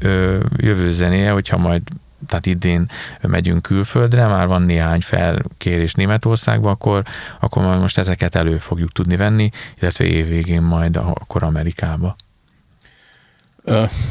jövő 0.56 0.92
zenéje, 0.92 1.30
hogyha 1.30 1.56
majd 1.56 1.82
tehát 2.26 2.46
idén 2.46 2.90
megyünk 3.20 3.62
külföldre, 3.62 4.26
már 4.26 4.46
van 4.46 4.62
néhány 4.62 5.00
felkérés 5.00 5.94
Németországba, 5.94 6.70
akkor, 6.70 7.02
akkor 7.40 7.62
majd 7.62 7.80
most 7.80 7.98
ezeket 7.98 8.34
elő 8.34 8.58
fogjuk 8.58 8.92
tudni 8.92 9.16
venni, 9.16 9.50
illetve 9.80 10.04
évvégén 10.04 10.62
majd 10.62 10.96
akkor 10.96 11.42
Amerikába. 11.42 12.16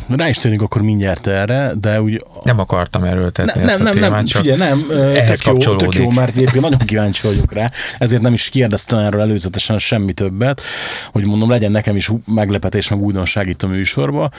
Rá 0.07 0.29
is 0.29 0.37
térünk 0.37 0.61
akkor 0.61 0.81
mindjárt 0.81 1.27
erre, 1.27 1.71
de 1.79 2.01
úgy... 2.01 2.23
Nem 2.43 2.59
akartam 2.59 3.03
erőltetni 3.03 3.61
ne, 3.61 3.71
ezt 3.71 3.77
nem, 3.77 3.87
a 3.87 3.91
témát, 3.91 4.09
nem, 4.09 4.25
csak 4.25 4.41
figyelj, 4.41 4.59
nem, 4.59 4.85
ehhez 4.91 5.39
tök 5.39 5.63
jó, 5.63 5.75
tök 5.75 5.95
jó, 5.95 6.09
mert 6.09 6.29
egyébként 6.29 6.63
nagyon 6.69 6.77
kíváncsi 6.79 7.27
vagyok 7.27 7.53
rá, 7.53 7.71
ezért 7.97 8.21
nem 8.21 8.33
is 8.33 8.49
kérdeztem 8.49 8.99
erről 8.99 9.21
előzetesen 9.21 9.79
semmi 9.79 10.13
többet, 10.13 10.61
hogy 11.11 11.25
mondom, 11.25 11.49
legyen 11.49 11.71
nekem 11.71 11.95
is 11.95 12.11
meglepetés, 12.25 12.89
meg 12.89 12.99
újdonság 12.99 13.47
itt 13.47 13.63
a 13.63 13.67
műsorba. 13.67 14.29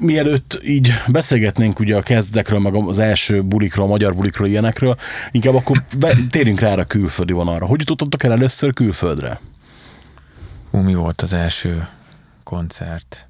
Mielőtt 0.00 0.60
így 0.64 0.92
beszélgetnénk 1.06 1.78
ugye 1.78 1.96
a 1.96 2.02
kezdekről, 2.02 2.58
meg 2.58 2.74
az 2.74 2.98
első 2.98 3.42
bulikról, 3.42 3.86
a 3.86 3.88
magyar 3.88 4.14
bulikról, 4.14 4.48
ilyenekről, 4.48 4.96
inkább 5.30 5.54
akkor 5.54 5.82
be, 5.98 6.16
térjünk 6.30 6.60
rá 6.60 6.74
a 6.74 6.84
külföldi 6.84 7.32
vonalra. 7.32 7.66
Hogy 7.66 7.78
jutottak 7.78 8.22
el 8.22 8.32
először 8.32 8.72
külföldre? 8.72 9.40
Hú, 10.70 10.78
mi 10.78 10.94
volt 10.94 11.22
az 11.22 11.32
első 11.32 11.88
koncert? 12.42 13.27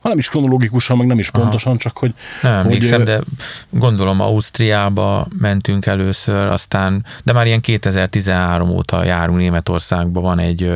Ha 0.00 0.08
nem 0.08 0.18
is 0.18 0.28
kronológikusan, 0.28 0.96
meg 0.96 1.06
nem 1.06 1.18
is 1.18 1.30
pontosan, 1.30 1.72
Aha. 1.72 1.80
csak 1.80 1.98
hogy... 1.98 2.14
Nem 2.42 2.54
emlékszem, 2.54 2.98
hogy, 2.98 3.06
de 3.06 3.20
gondolom 3.70 4.20
Ausztriába 4.20 5.26
mentünk 5.38 5.86
először, 5.86 6.46
aztán, 6.46 7.04
de 7.24 7.32
már 7.32 7.46
ilyen 7.46 7.60
2013 7.60 8.68
óta 8.68 9.04
járunk 9.04 9.38
Németországban, 9.38 10.22
van 10.22 10.38
egy, 10.38 10.72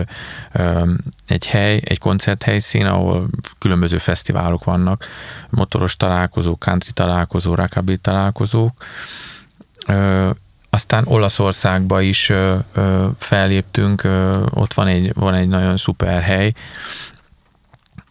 egy 1.27 1.47
hely, 1.47 1.81
egy 1.85 1.99
koncerthelyszín, 1.99 2.87
ahol 2.87 3.29
különböző 3.59 3.99
fesztiválok 3.99 4.65
vannak, 4.65 5.07
motoros 5.51 5.97
találkozók, 5.97 6.61
country 6.61 6.93
találkozó, 6.93 7.55
rockabilly 7.55 7.97
találkozók, 7.97 8.73
aztán 10.71 11.05
Olaszországba 11.07 12.01
is 12.01 12.29
ö, 12.29 12.57
ö, 12.75 13.07
felléptünk, 13.19 14.05
ö, 14.05 14.43
ott 14.51 14.75
van 14.75 14.87
egy, 14.87 15.13
van 15.15 15.35
egy 15.35 15.49
nagyon 15.49 15.77
szuper 15.77 16.23
hely, 16.23 16.53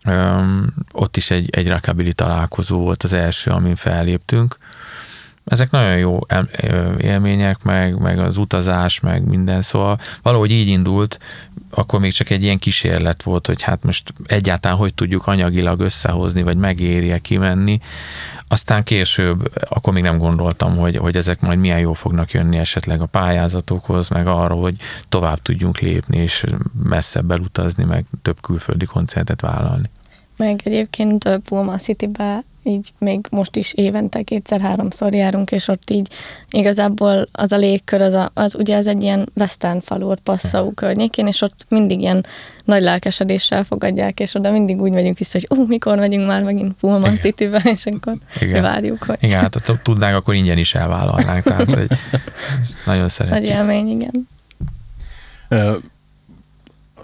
Öm, 0.05 0.73
ott 0.93 1.17
is 1.17 1.31
egy, 1.31 1.49
egy 1.49 1.67
rockabilly 1.69 2.11
találkozó 2.11 2.79
volt 2.79 3.03
az 3.03 3.13
első, 3.13 3.51
amin 3.51 3.75
felléptünk. 3.75 4.57
Ezek 5.45 5.71
nagyon 5.71 5.97
jó 5.97 6.19
élmények, 6.97 7.63
meg, 7.63 7.97
meg 7.99 8.19
az 8.19 8.37
utazás, 8.37 8.99
meg 8.99 9.25
minden, 9.25 9.61
szóval 9.61 9.97
valahogy 10.21 10.51
így 10.51 10.67
indult, 10.67 11.19
akkor 11.75 11.99
még 11.99 12.11
csak 12.11 12.29
egy 12.29 12.43
ilyen 12.43 12.57
kísérlet 12.57 13.23
volt, 13.23 13.47
hogy 13.47 13.61
hát 13.61 13.83
most 13.83 14.13
egyáltalán 14.25 14.77
hogy 14.77 14.93
tudjuk 14.93 15.27
anyagilag 15.27 15.79
összehozni, 15.79 16.43
vagy 16.43 16.57
megérje 16.57 17.19
kimenni. 17.19 17.79
Aztán 18.47 18.83
később, 18.83 19.51
akkor 19.69 19.93
még 19.93 20.03
nem 20.03 20.17
gondoltam, 20.17 20.77
hogy, 20.77 20.97
hogy 20.97 21.15
ezek 21.15 21.41
majd 21.41 21.59
milyen 21.59 21.79
jó 21.79 21.93
fognak 21.93 22.31
jönni 22.31 22.57
esetleg 22.57 23.01
a 23.01 23.05
pályázatokhoz, 23.05 24.09
meg 24.09 24.27
arra, 24.27 24.55
hogy 24.55 24.75
tovább 25.09 25.41
tudjunk 25.41 25.79
lépni, 25.79 26.17
és 26.17 26.43
messzebb 26.83 27.31
elutazni, 27.31 27.83
meg 27.83 28.05
több 28.21 28.41
külföldi 28.41 28.85
koncertet 28.85 29.41
vállalni. 29.41 29.89
Meg 30.37 30.61
egyébként 30.63 31.39
Pulma 31.43 31.77
City-be 31.77 32.43
így 32.63 32.93
még 32.97 33.25
most 33.31 33.55
is 33.55 33.73
évente 33.73 34.21
kétszer-háromszor 34.21 35.13
járunk, 35.13 35.51
és 35.51 35.67
ott 35.67 35.89
így 35.89 36.07
igazából 36.49 37.27
az 37.31 37.51
a 37.51 37.57
légkör, 37.57 38.01
az, 38.01 38.13
a, 38.13 38.31
az 38.33 38.55
ugye 38.55 38.75
ez 38.75 38.87
egy 38.87 39.03
ilyen 39.03 39.29
western 39.35 39.79
falu, 39.79 40.13
Passau 40.23 40.73
környékén, 40.73 41.27
és 41.27 41.41
ott 41.41 41.65
mindig 41.69 42.01
ilyen 42.01 42.25
nagy 42.63 42.81
lelkesedéssel 42.81 43.63
fogadják, 43.63 44.19
és 44.19 44.35
oda 44.35 44.51
mindig 44.51 44.81
úgy 44.81 44.91
megyünk 44.91 45.17
vissza, 45.17 45.39
hogy 45.39 45.57
ó, 45.57 45.65
mikor 45.65 45.97
megyünk 45.97 46.27
már 46.27 46.43
megint 46.43 46.73
Pullman 46.79 47.15
City-be, 47.15 47.61
és 47.63 47.85
akkor 47.85 48.15
Igen. 48.41 48.61
várjuk, 48.61 49.03
hogy... 49.03 49.17
Igen, 49.19 49.41
hát 49.41 49.65
ha 49.65 49.81
tudnánk, 49.81 50.15
akkor 50.15 50.33
ingyen 50.33 50.57
is 50.57 50.73
elvállalnánk, 50.73 51.43
tehát 51.43 51.73
hogy 51.73 51.87
nagyon 52.85 53.09
szeretjük. 53.09 53.39
Nagy 53.39 53.57
élmény, 53.57 53.87
igen. 53.87 54.27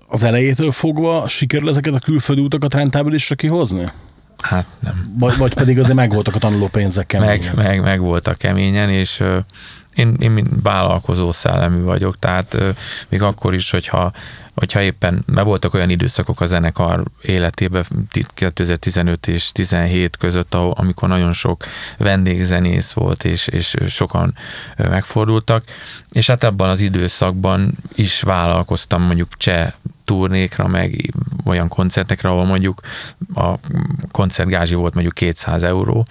Az 0.07 0.23
elejétől 0.23 0.71
fogva 0.71 1.27
sikerül 1.27 1.69
ezeket 1.69 1.93
a 1.93 1.99
külföldi 1.99 2.41
utakat 2.41 2.73
rentábilisra 2.73 3.35
kihozni? 3.35 3.85
Hát 4.41 4.65
nem. 4.79 5.01
Vagy, 5.17 5.37
vagy 5.37 5.53
pedig 5.53 5.79
azért 5.79 5.95
megvoltak 5.95 6.35
a 6.35 6.39
tanuló 6.39 6.67
pénzek 6.67 7.05
keményen. 7.05 7.37
Meg, 7.55 7.65
meg, 7.65 7.81
meg 7.81 7.99
voltak 7.99 8.37
keményen, 8.37 8.89
és 8.89 9.23
én, 9.93 10.15
én 10.19 10.45
vállalkozó 10.63 11.31
szellemű 11.31 11.81
vagyok, 11.81 12.19
tehát 12.19 12.57
még 13.09 13.21
akkor 13.21 13.53
is, 13.53 13.71
hogyha, 13.71 14.11
hogyha 14.55 14.81
éppen, 14.81 15.23
mert 15.25 15.45
voltak 15.47 15.73
olyan 15.73 15.89
időszakok 15.89 16.41
a 16.41 16.45
zenekar 16.45 17.03
életében, 17.21 17.83
2015 18.33 19.27
és 19.27 19.51
17 19.51 20.17
között, 20.17 20.53
amikor 20.53 21.07
nagyon 21.07 21.33
sok 21.33 21.63
vendégzenész 21.97 22.91
volt, 22.91 23.23
és, 23.23 23.47
és 23.47 23.75
sokan 23.87 24.35
megfordultak, 24.77 25.63
és 26.11 26.27
hát 26.27 26.43
ebben 26.43 26.69
az 26.69 26.81
időszakban 26.81 27.71
is 27.95 28.21
vállalkoztam 28.21 29.01
mondjuk 29.01 29.37
cseh 29.37 29.71
turnékra, 30.09 30.67
meg 30.67 31.13
olyan 31.45 31.67
koncertekre, 31.67 32.29
ahol 32.29 32.45
mondjuk 32.45 32.81
a 33.33 33.53
koncertgázsi 34.11 34.75
volt 34.75 34.93
mondjuk 34.93 35.13
200 35.13 35.63
euró 35.63 36.07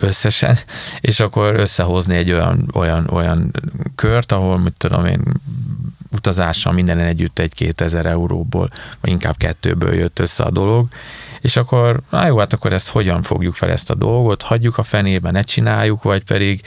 összesen, 0.00 0.58
és 1.00 1.20
akkor 1.20 1.54
összehozni 1.54 2.16
egy 2.16 2.32
olyan, 2.32 2.70
olyan, 2.74 3.08
olyan 3.10 3.50
kört, 3.94 4.32
ahol, 4.32 4.58
mit 4.58 4.74
tudom 4.78 5.06
én, 5.06 5.22
utazással 6.12 6.72
minden 6.72 6.98
együtt 6.98 7.38
egy 7.38 7.54
2000 7.54 8.06
euróból, 8.06 8.70
vagy 9.00 9.10
inkább 9.10 9.36
kettőből 9.36 9.94
jött 9.94 10.18
össze 10.18 10.44
a 10.44 10.50
dolog, 10.50 10.88
és 11.40 11.56
akkor, 11.56 12.00
na 12.10 12.26
jó, 12.26 12.38
hát 12.38 12.52
akkor 12.52 12.72
ezt 12.72 12.88
hogyan 12.88 13.22
fogjuk 13.22 13.54
fel 13.54 13.70
ezt 13.70 13.90
a 13.90 13.94
dolgot, 13.94 14.42
hagyjuk 14.42 14.78
a 14.78 14.82
fenébe, 14.82 15.30
ne 15.30 15.42
csináljuk, 15.42 16.02
vagy 16.02 16.24
pedig 16.24 16.60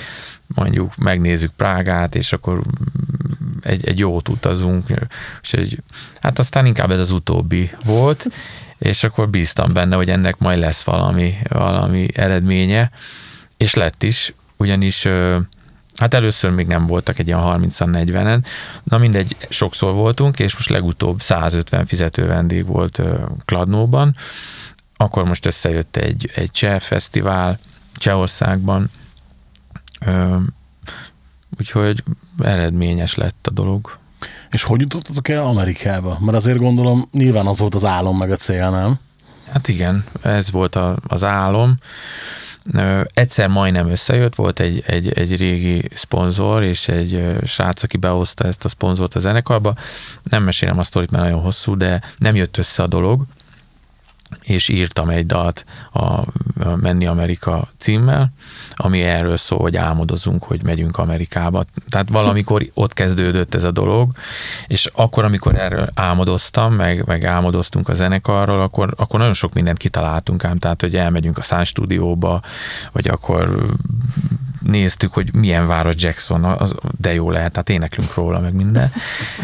mondjuk 0.47 0.95
megnézzük 0.95 1.51
Prágát, 1.51 2.15
és 2.15 2.33
akkor 2.33 2.61
egy, 3.69 3.87
egy 3.87 3.99
jót 3.99 4.29
utazunk, 4.29 4.85
és 5.41 5.53
egy, 5.53 5.81
hát 6.21 6.39
aztán 6.39 6.65
inkább 6.65 6.91
ez 6.91 6.99
az 6.99 7.11
utóbbi 7.11 7.71
volt, 7.83 8.27
és 8.77 9.03
akkor 9.03 9.29
bíztam 9.29 9.73
benne, 9.73 9.95
hogy 9.95 10.09
ennek 10.09 10.37
majd 10.37 10.59
lesz 10.59 10.83
valami, 10.83 11.37
valami 11.49 12.07
eredménye, 12.13 12.91
és 13.57 13.73
lett 13.73 14.03
is, 14.03 14.33
ugyanis 14.57 15.07
Hát 15.95 16.13
először 16.13 16.51
még 16.51 16.67
nem 16.67 16.87
voltak 16.87 17.19
egy 17.19 17.27
ilyen 17.27 17.39
30-40-en, 17.43 18.45
na 18.83 18.97
mindegy, 18.97 19.35
sokszor 19.49 19.93
voltunk, 19.93 20.39
és 20.39 20.53
most 20.53 20.69
legutóbb 20.69 21.21
150 21.21 21.85
fizető 21.85 22.25
vendég 22.25 22.65
volt 22.65 23.01
Kladnóban, 23.45 24.15
akkor 24.95 25.23
most 25.23 25.45
összejött 25.45 25.95
egy, 25.95 26.31
egy 26.35 26.51
cseh 26.51 26.79
fesztivál 26.79 27.59
Csehországban, 27.95 28.89
úgyhogy 31.57 32.03
eredményes 32.43 33.15
lett 33.15 33.47
a 33.47 33.51
dolog. 33.51 33.97
És 34.51 34.63
hogy 34.63 34.81
jutottatok 34.81 35.27
el 35.27 35.45
Amerikába? 35.45 36.17
Mert 36.21 36.37
azért 36.37 36.57
gondolom, 36.57 37.07
nyilván 37.11 37.45
az 37.45 37.59
volt 37.59 37.75
az 37.75 37.85
álom 37.85 38.17
meg 38.17 38.31
a 38.31 38.35
cél, 38.35 38.69
nem? 38.69 38.99
Hát 39.51 39.67
igen, 39.67 40.03
ez 40.21 40.51
volt 40.51 40.75
a, 40.75 40.97
az 41.07 41.23
álom. 41.23 41.77
Egyszer 43.13 43.47
majdnem 43.47 43.89
összejött, 43.89 44.35
volt 44.35 44.59
egy, 44.59 44.83
egy, 44.85 45.11
egy 45.11 45.37
régi 45.37 45.89
szponzor, 45.93 46.63
és 46.63 46.87
egy 46.87 47.37
srác, 47.45 47.83
aki 47.83 47.97
behozta 47.97 48.43
ezt 48.43 48.65
a 48.65 48.69
szponzort 48.69 49.15
a 49.15 49.19
zenekarba. 49.19 49.73
Nem 50.23 50.43
mesélem 50.43 50.79
a 50.79 50.83
sztorit, 50.83 51.11
mert 51.11 51.23
nagyon 51.23 51.41
hosszú, 51.41 51.77
de 51.77 52.01
nem 52.17 52.35
jött 52.35 52.57
össze 52.57 52.83
a 52.83 52.87
dolog, 52.87 53.25
és 54.41 54.67
írtam 54.67 55.09
egy 55.09 55.25
dalt 55.25 55.65
a 55.93 56.23
Menni 56.75 57.05
Amerika 57.05 57.67
címmel, 57.77 58.31
ami 58.75 59.01
erről 59.01 59.37
szól, 59.37 59.59
hogy 59.59 59.75
álmodozunk, 59.75 60.43
hogy 60.43 60.63
megyünk 60.63 60.97
Amerikába. 60.97 61.63
Tehát 61.89 62.09
valamikor 62.09 62.69
ott 62.73 62.93
kezdődött 62.93 63.55
ez 63.55 63.63
a 63.63 63.71
dolog, 63.71 64.11
és 64.67 64.89
akkor, 64.93 65.23
amikor 65.23 65.55
erről 65.55 65.89
álmodoztam, 65.93 66.73
meg, 66.73 67.05
meg 67.05 67.23
álmodoztunk 67.23 67.89
a 67.89 67.93
zenekarról, 67.93 68.61
akkor, 68.61 68.93
akkor 68.97 69.19
nagyon 69.19 69.33
sok 69.33 69.53
mindent 69.53 69.77
kitaláltunk 69.77 70.43
ám, 70.43 70.57
tehát, 70.57 70.81
hogy 70.81 70.95
elmegyünk 70.95 71.37
a 71.37 71.41
Sun 71.41 71.87
vagy 72.91 73.07
akkor 73.07 73.65
néztük, 74.69 75.13
hogy 75.13 75.33
milyen 75.33 75.67
város 75.67 75.93
Jackson, 75.97 76.43
az, 76.43 76.75
de 76.99 77.13
jó 77.13 77.31
lehet, 77.31 77.55
hát 77.55 77.69
éneklünk 77.69 78.13
róla, 78.13 78.39
meg 78.39 78.53
minden. 78.53 78.91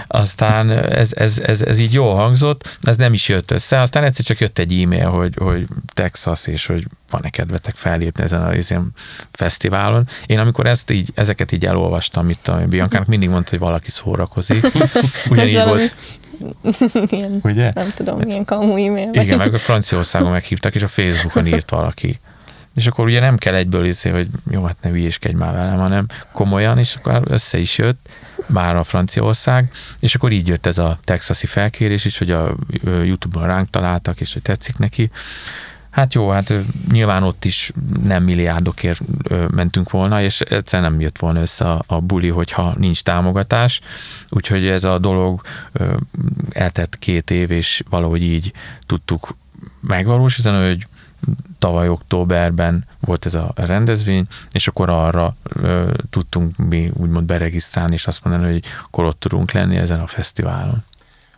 Aztán 0.08 0.70
ez, 0.72 1.14
ez, 1.14 1.40
ez, 1.40 1.62
ez 1.62 1.80
így 1.80 1.94
jól 1.94 2.16
hangzott, 2.16 2.78
ez 2.82 2.98
nem 2.98 3.14
is 3.14 3.30
jött 3.30 3.52
össze. 3.52 3.80
Aztán 3.80 4.04
egyszer 4.04 4.26
csak 4.26 4.40
jött 4.40 4.60
egy 4.60 4.82
e-mail, 4.82 5.10
hogy, 5.10 5.34
hogy 5.38 5.66
Texas, 5.94 6.48
és 6.48 6.66
hogy 6.66 6.88
van-e 7.10 7.30
kedvetek 7.30 7.76
fellépni 7.76 8.24
ezen 8.24 8.44
a 8.44 8.54
ilyen 8.54 8.92
fesztiválon. 9.32 10.08
Én 10.26 10.40
amikor 10.40 10.68
ezt 10.68 10.92
így, 10.92 11.12
ezeket 11.14 11.52
így 11.52 11.66
elolvastam, 11.66 12.30
itt 12.30 12.48
a 12.48 12.62
Biancának 12.70 13.08
mindig 13.08 13.30
mondta, 13.30 13.50
hogy 13.50 13.60
valaki 13.60 13.92
szórakozik. 13.92 14.68
Ugyanígy 15.30 15.64
volt, 15.64 15.96
Ilyen, 17.10 17.40
ugye? 17.44 17.72
nem 17.74 17.92
tudom, 17.96 18.20
milyen 18.20 18.46
kamu 18.46 18.86
e-mail. 18.86 19.10
Igen, 19.12 19.38
meg 19.38 19.54
a 19.54 19.58
Franciaországon 19.58 20.32
meghívtak, 20.32 20.76
és 20.76 20.82
a 20.82 20.88
Facebookon 20.88 21.48
írt 21.48 21.70
valaki. 21.70 22.20
És 22.76 22.88
akkor 22.88 23.06
ugye 23.06 23.20
nem 23.20 23.38
kell 23.38 23.54
egyből 23.54 23.86
izé, 23.86 24.10
hogy 24.10 24.28
jó, 24.50 24.64
hát 24.64 24.78
ne 24.82 24.90
hülyéskedj 24.90 25.36
már 25.36 25.54
velem, 25.54 25.78
hanem 25.78 26.06
komolyan, 26.32 26.78
és 26.78 26.96
akkor 26.96 27.22
össze 27.28 27.58
is 27.58 27.78
jött, 27.78 28.10
már 28.48 28.76
a 28.76 28.84
Franciaország, 28.84 29.72
és 30.00 30.16
akkor 30.16 30.32
így 30.32 30.48
jött 30.48 30.66
ez 30.66 30.78
a 30.78 30.98
texasi 31.04 31.48
felkérés 31.48 32.06
is, 32.06 32.18
hogy 32.18 32.32
a 32.32 32.56
Youtube-on 32.84 33.46
ránk 33.46 33.70
találtak, 33.70 34.22
és 34.22 34.34
hogy 34.34 34.42
tetszik 34.42 34.78
neki. 34.78 35.10
Hát 35.90 36.14
jó, 36.14 36.30
hát 36.30 36.54
nyilván 36.92 37.24
ott 37.24 37.46
is 37.46 37.72
nem 38.04 38.24
milliárdokért 38.24 39.02
mentünk 39.52 39.90
volna, 39.92 40.22
és 40.22 40.42
egyszerűen 40.42 40.92
nem 40.92 41.02
jött 41.02 41.18
volna 41.18 41.42
össze 41.42 41.66
a, 41.70 41.84
a 41.88 42.00
buli, 42.02 42.30
hogyha 42.30 42.74
nincs 42.78 43.02
támogatás. 43.02 43.82
Úgyhogy 44.30 44.68
ez 44.68 44.84
a 44.84 44.98
dolog 44.98 45.42
eltett 46.50 47.00
két 47.00 47.32
év, 47.32 47.52
és 47.52 47.84
valahogy 47.90 48.24
így 48.24 48.54
tudtuk 48.86 49.38
megvalósítani, 49.82 50.68
hogy 50.68 50.88
tavaly 51.60 51.90
októberben 51.90 52.86
volt 53.00 53.26
ez 53.26 53.34
a 53.34 53.54
rendezvény, 53.56 54.26
és 54.52 54.68
akkor 54.68 54.90
arra 54.90 55.36
ö, 55.44 55.92
tudtunk 56.10 56.58
mi 56.58 56.92
úgymond 56.94 57.26
beregisztrálni, 57.26 57.94
és 57.94 58.08
azt 58.08 58.24
mondani, 58.24 58.52
hogy 58.52 58.64
akkor 58.84 59.06
ott 59.06 59.20
tudunk 59.20 59.52
lenni 59.52 59.76
ezen 59.78 60.00
a 60.00 60.08
fesztiválon. 60.08 60.84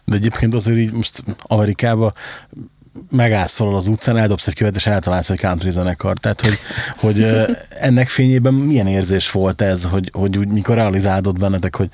De 0.06 0.16
egyébként 0.16 0.54
azért 0.54 0.78
így 0.78 0.92
most 0.92 1.24
Amerikába 1.42 2.14
megállsz 3.12 3.58
valahol 3.58 3.80
az 3.80 3.88
utcán, 3.88 4.18
eldobsz 4.18 4.48
egy 4.48 4.56
követ, 4.56 4.76
és 4.76 4.86
eltalálsz 4.86 5.30
egy 5.30 5.40
country 5.40 5.70
zenekar. 5.70 6.18
Tehát, 6.18 6.42
hogy, 6.42 6.58
hogy 6.98 7.22
ennek 7.88 8.08
fényében 8.08 8.54
milyen 8.54 8.88
érzés 8.88 9.32
volt 9.32 9.62
ez, 9.62 9.84
hogy, 9.84 10.10
hogy 10.14 10.38
úgy 10.38 10.48
mikor 10.48 10.76
realizálod 10.76 11.40
bennetek, 11.40 11.76
hogy 11.76 11.90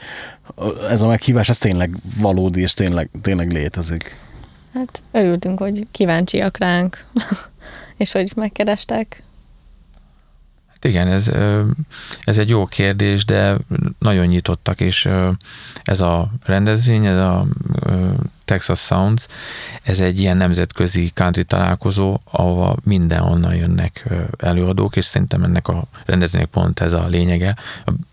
ez 0.89 1.01
a 1.01 1.07
meghívás, 1.07 1.49
ez 1.49 1.57
tényleg 1.57 1.97
valódi, 2.17 2.61
és 2.61 2.73
tényleg, 2.73 3.09
tényleg 3.21 3.51
létezik. 3.51 4.17
Hát 4.73 5.03
örültünk, 5.11 5.59
hogy 5.59 5.87
kíváncsiak 5.91 6.57
ránk, 6.57 7.05
és 8.03 8.11
hogy 8.11 8.31
megkerestek. 8.35 9.23
Hát 10.67 10.85
igen, 10.85 11.07
ez, 11.07 11.31
ez 12.23 12.37
egy 12.37 12.49
jó 12.49 12.65
kérdés, 12.65 13.25
de 13.25 13.57
nagyon 13.99 14.25
nyitottak, 14.25 14.79
és 14.79 15.09
ez 15.83 16.01
a 16.01 16.31
rendezvény, 16.45 17.05
ez 17.05 17.17
a 17.17 17.45
Texas 18.45 18.79
Sounds, 18.79 19.27
ez 19.83 19.99
egy 19.99 20.19
ilyen 20.19 20.37
nemzetközi 20.37 21.11
country 21.13 21.43
találkozó, 21.43 22.19
ahova 22.31 22.75
mindenhonnan 22.83 23.55
jönnek 23.55 24.09
előadók, 24.37 24.95
és 24.95 25.05
szerintem 25.05 25.43
ennek 25.43 25.67
a 25.67 25.83
rendezvénynek 26.05 26.49
pont 26.49 26.79
ez 26.79 26.93
a 26.93 27.07
lényege. 27.07 27.55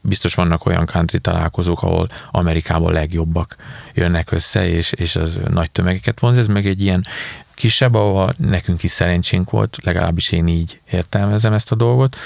Biztos 0.00 0.34
vannak 0.34 0.66
olyan 0.66 0.86
country 0.86 1.18
találkozók, 1.18 1.82
ahol 1.82 2.08
Amerikából 2.30 2.92
legjobbak 2.92 3.56
jönnek 3.94 4.32
össze, 4.32 4.68
és, 4.68 4.92
és 4.92 5.16
az 5.16 5.38
nagy 5.50 5.70
tömegeket 5.70 6.20
vonz, 6.20 6.38
ez 6.38 6.46
meg 6.46 6.66
egy 6.66 6.82
ilyen 6.82 7.06
kisebb, 7.54 7.94
ahol 7.94 8.34
nekünk 8.36 8.82
is 8.82 8.90
szerencsénk 8.90 9.50
volt, 9.50 9.78
legalábbis 9.82 10.32
én 10.32 10.46
így 10.46 10.80
értelmezem 10.90 11.52
ezt 11.52 11.72
a 11.72 11.74
dolgot, 11.74 12.16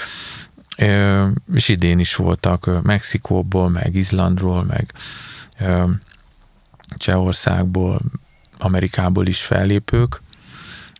és 1.53 1.67
idén 1.67 1.99
is 1.99 2.15
voltak 2.15 2.83
Mexikóból, 2.83 3.69
meg 3.69 3.95
Izlandról, 3.95 4.63
meg 4.63 4.93
Csehországból, 6.97 7.99
Amerikából 8.57 9.27
is 9.27 9.41
fellépők. 9.41 10.21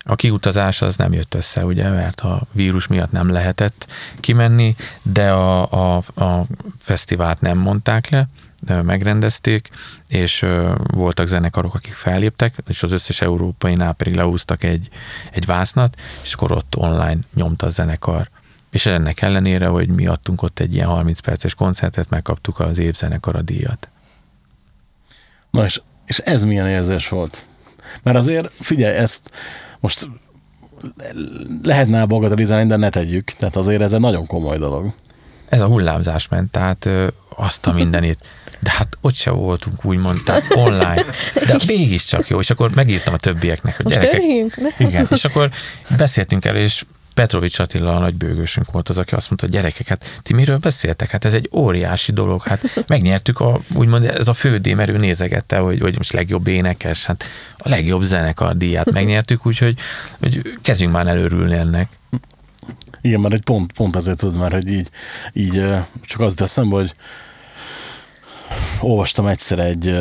A 0.07 0.15
kiutazás 0.15 0.81
az 0.81 0.97
nem 0.97 1.13
jött 1.13 1.33
össze, 1.33 1.65
ugye, 1.65 1.89
mert 1.89 2.19
a 2.19 2.41
vírus 2.51 2.87
miatt 2.87 3.11
nem 3.11 3.29
lehetett 3.29 3.87
kimenni, 4.19 4.75
de 5.01 5.31
a, 5.31 5.71
a, 5.71 6.03
a 6.15 6.45
fesztivált 6.77 7.41
nem 7.41 7.57
mondták 7.57 8.09
le, 8.09 8.27
megrendezték, 8.83 9.69
és 10.07 10.45
voltak 10.77 11.27
zenekarok, 11.27 11.75
akik 11.75 11.93
felléptek, 11.93 12.53
és 12.67 12.83
az 12.83 12.91
összes 12.91 13.21
európainál 13.21 13.93
pedig 13.93 14.15
lehúztak 14.15 14.63
egy, 14.63 14.89
egy 15.31 15.45
vásznat, 15.45 16.01
és 16.23 16.33
akkor 16.33 16.51
ott 16.51 16.75
online 16.77 17.19
nyomta 17.33 17.65
a 17.65 17.69
zenekar. 17.69 18.29
És 18.71 18.85
ennek 18.85 19.21
ellenére, 19.21 19.67
hogy 19.67 19.87
mi 19.87 20.07
adtunk 20.07 20.41
ott 20.41 20.59
egy 20.59 20.73
ilyen 20.73 20.87
30 20.87 21.19
perces 21.19 21.53
koncertet, 21.53 22.09
megkaptuk 22.09 22.59
az 22.59 22.77
évzenekar 22.77 23.35
a 23.35 23.41
díjat. 23.41 23.89
Na 25.55 25.65
és, 25.65 25.81
és 26.05 26.17
ez 26.17 26.43
milyen 26.43 26.67
érzés 26.67 27.09
volt? 27.09 27.45
Mert 28.03 28.17
azért, 28.17 28.51
figyelj, 28.59 28.95
ezt 28.95 29.21
most 29.79 30.09
lehetne 31.63 32.05
bagatelizálni, 32.05 32.67
de 32.67 32.75
ne 32.75 32.89
tegyük. 32.89 33.31
Tehát 33.31 33.55
azért 33.55 33.81
ez 33.81 33.93
egy 33.93 33.99
nagyon 33.99 34.25
komoly 34.25 34.57
dolog. 34.57 34.93
Ez 35.49 35.61
a 35.61 35.65
hullámzás 35.65 36.27
ment, 36.27 36.51
tehát 36.51 36.85
ö, 36.85 37.07
azt 37.35 37.67
a 37.67 37.71
mindenit. 37.71 38.19
De 38.59 38.71
hát 38.71 38.97
ott 39.01 39.15
se 39.15 39.31
voltunk, 39.31 39.85
úgymond, 39.85 40.23
tehát 40.23 40.43
online. 40.55 41.05
De 41.47 41.57
mégiscsak 41.67 42.27
jó, 42.27 42.39
és 42.39 42.49
akkor 42.49 42.71
megírtam 42.75 43.13
a 43.13 43.17
többieknek, 43.17 43.75
hogy 43.75 43.85
Most 43.85 43.99
gyerekek? 43.99 44.21
Igen, 44.77 45.07
és 45.09 45.25
akkor 45.25 45.49
beszéltünk 45.97 46.45
el, 46.45 46.55
és 46.55 46.85
Petrovics 47.15 47.59
Attila 47.59 47.95
a 47.95 47.99
nagy 47.99 48.15
bőgősünk 48.15 48.71
volt 48.71 48.89
az, 48.89 48.97
aki 48.97 49.15
azt 49.15 49.27
mondta, 49.29 49.47
gyerekek, 49.47 49.87
hát 49.87 50.19
ti 50.23 50.33
miről 50.33 50.57
beszéltek? 50.57 51.09
Hát 51.09 51.25
ez 51.25 51.33
egy 51.33 51.49
óriási 51.53 52.11
dolog, 52.11 52.43
hát 52.43 52.61
megnyertük 52.87 53.39
a, 53.39 53.59
úgymond 53.73 54.05
ez 54.05 54.27
a 54.27 54.33
fődémerő 54.33 54.97
nézegette, 54.97 55.57
hogy, 55.57 55.79
hogy 55.79 55.97
most 55.97 56.13
legjobb 56.13 56.47
énekes, 56.47 57.05
hát 57.05 57.23
a 57.57 57.69
legjobb 57.69 58.01
zenekar 58.01 58.57
díját 58.57 58.91
megnyertük, 58.91 59.45
úgyhogy 59.47 59.79
hogy 60.19 60.57
kezdjünk 60.61 60.93
már 60.93 61.07
előrülni 61.07 61.55
ennek. 61.55 61.89
Igen, 63.01 63.19
mert 63.19 63.33
egy 63.33 63.43
pont, 63.43 63.71
pont 63.73 63.95
ezért 63.95 64.17
tudod 64.17 64.37
már, 64.37 64.51
hogy 64.51 64.69
így, 64.69 64.89
így 65.33 65.63
csak 66.01 66.19
az 66.19 66.31
jut 66.31 66.41
eszembe, 66.41 66.75
hogy 66.75 66.95
olvastam 68.79 69.27
egyszer 69.27 69.59
egy 69.59 69.95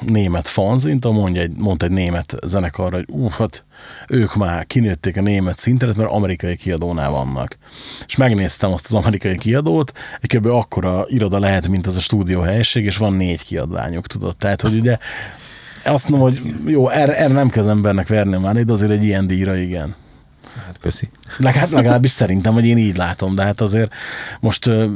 német 0.00 0.48
fanzint, 0.48 1.04
ahol 1.04 1.20
mondja 1.20 1.42
egy, 1.42 1.56
mondta 1.56 1.86
egy 1.86 1.92
német 1.92 2.34
zenekarra, 2.44 2.96
hogy 2.96 3.06
ú, 3.08 3.28
hát 3.28 3.64
ők 4.08 4.34
már 4.34 4.66
kinőtték 4.66 5.16
a 5.16 5.20
német 5.20 5.56
szintet, 5.56 5.96
mert 5.96 6.10
amerikai 6.10 6.56
kiadónál 6.56 7.10
vannak. 7.10 7.56
És 8.06 8.16
megnéztem 8.16 8.72
azt 8.72 8.86
az 8.86 8.94
amerikai 8.94 9.36
kiadót, 9.36 9.92
egy 10.20 10.36
kb. 10.36 10.46
akkora 10.46 11.04
iroda 11.06 11.38
lehet, 11.38 11.68
mint 11.68 11.86
az 11.86 11.96
a 11.96 12.00
stúdió 12.00 12.40
helység, 12.40 12.84
és 12.84 12.96
van 12.96 13.12
négy 13.12 13.44
kiadványuk, 13.44 14.06
tudod. 14.06 14.36
Tehát, 14.36 14.60
hogy 14.60 14.78
ugye 14.78 14.98
azt 15.84 16.08
mondom, 16.08 16.28
hogy 16.28 16.54
jó, 16.66 16.88
erre, 16.88 17.16
erre 17.16 17.34
nem 17.34 17.48
kell 17.48 17.62
az 17.62 17.68
embernek 17.68 18.08
verni 18.08 18.36
már, 18.36 18.54
de 18.54 18.72
azért 18.72 18.90
egy 18.90 19.04
ilyen 19.04 19.26
díjra 19.26 19.56
igen. 19.56 19.94
Hát 20.64 20.78
köszi. 20.80 21.10
Legalább, 21.36 21.70
legalábbis 21.70 22.10
szerintem, 22.10 22.52
hogy 22.52 22.66
én 22.66 22.78
így 22.78 22.96
látom, 22.96 23.34
de 23.34 23.42
hát 23.42 23.60
azért 23.60 23.94
most 24.40 24.66
uh, 24.66 24.90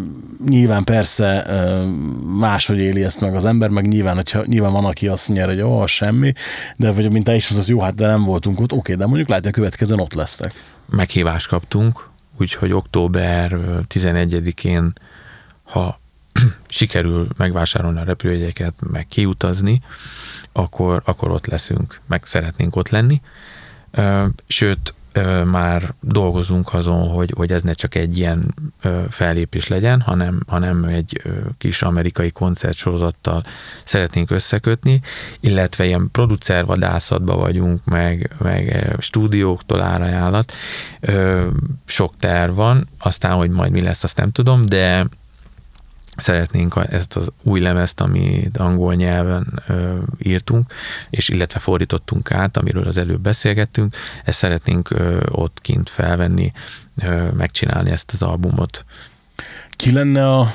nyilván 0.49 0.85
persze 0.85 1.45
uh, 1.47 1.89
máshogy 2.39 2.79
éli 2.79 3.05
ezt 3.05 3.21
meg 3.21 3.35
az 3.35 3.45
ember, 3.45 3.69
meg 3.69 3.87
nyilván, 3.87 4.15
hogyha, 4.15 4.43
nyilván 4.47 4.73
van, 4.73 4.85
aki 4.85 5.09
azt 5.09 5.29
mondja, 5.29 5.47
hogy 5.47 5.61
ó, 5.61 5.87
semmi, 5.87 6.33
de 6.77 6.93
vagy 6.93 7.11
mint 7.11 7.25
te 7.25 7.35
is 7.35 7.49
mondtad, 7.49 7.71
jó, 7.71 7.81
hát 7.81 7.95
de 7.95 8.07
nem 8.07 8.25
voltunk 8.25 8.61
ott, 8.61 8.73
oké, 8.73 8.95
de 8.95 9.07
mondjuk 9.07 9.29
látja, 9.29 9.51
a 9.51 9.53
következőn 9.53 10.01
ott 10.01 10.15
lesztek. 10.15 10.63
Meghívást 10.91 11.49
kaptunk, 11.49 12.09
úgyhogy 12.39 12.73
október 12.73 13.57
11-én, 13.89 14.93
ha 15.65 15.99
sikerül 16.69 17.29
megvásárolni 17.37 18.01
a 18.01 18.05
repülőjegyeket, 18.05 18.75
meg 18.93 19.07
kiutazni, 19.09 19.83
akkor, 20.53 21.03
akkor 21.05 21.31
ott 21.31 21.47
leszünk, 21.47 22.01
meg 22.07 22.25
szeretnénk 22.25 22.77
ott 22.77 22.89
lenni. 22.89 23.21
Sőt, 24.47 24.95
már 25.45 25.95
dolgozunk 26.01 26.75
azon, 26.75 27.09
hogy, 27.09 27.33
hogy 27.37 27.53
ez 27.53 27.63
ne 27.63 27.73
csak 27.73 27.95
egy 27.95 28.19
ilyen 28.19 28.55
ö, 28.83 29.03
fellépés 29.09 29.69
legyen, 29.69 30.01
hanem, 30.01 30.41
hanem 30.47 30.85
egy 30.85 31.23
kis 31.59 31.83
amerikai 31.83 32.31
koncertsorozattal 32.31 33.43
szeretnénk 33.85 34.31
összekötni, 34.31 35.01
illetve 35.41 35.87
ilyen 35.87 36.09
producervadászatban 36.13 37.39
vagyunk, 37.39 37.85
meg, 37.85 38.31
meg 38.39 38.95
stúdióktól 38.99 39.83
árajánlat. 39.83 40.53
Sok 41.85 42.17
terv 42.17 42.55
van, 42.55 42.89
aztán, 42.99 43.33
hogy 43.33 43.51
majd 43.51 43.73
mi 43.73 43.81
lesz, 43.81 44.05
azt 44.05 44.17
nem 44.17 44.31
tudom, 44.31 44.67
de 44.67 45.07
szeretnénk 46.21 46.75
ezt 46.89 47.17
az 47.17 47.29
új 47.43 47.61
lemezt, 47.61 48.01
amit 48.01 48.59
angol 48.59 48.95
nyelven 48.95 49.63
ö, 49.67 49.99
írtunk, 50.19 50.73
és 51.11 51.29
illetve 51.29 51.59
fordítottunk 51.59 52.31
át, 52.31 52.57
amiről 52.57 52.87
az 52.87 52.99
előbb 52.99 53.21
beszélgettünk, 53.21 53.97
ezt 54.25 54.39
szeretnénk 54.39 54.91
ö, 54.91 55.21
ott 55.31 55.59
kint 55.61 55.89
felvenni, 55.89 56.53
ö, 57.03 57.31
megcsinálni 57.31 57.91
ezt 57.91 58.13
az 58.13 58.23
albumot. 58.23 58.85
Ki 59.71 59.93
lenne 59.93 60.29
a 60.29 60.53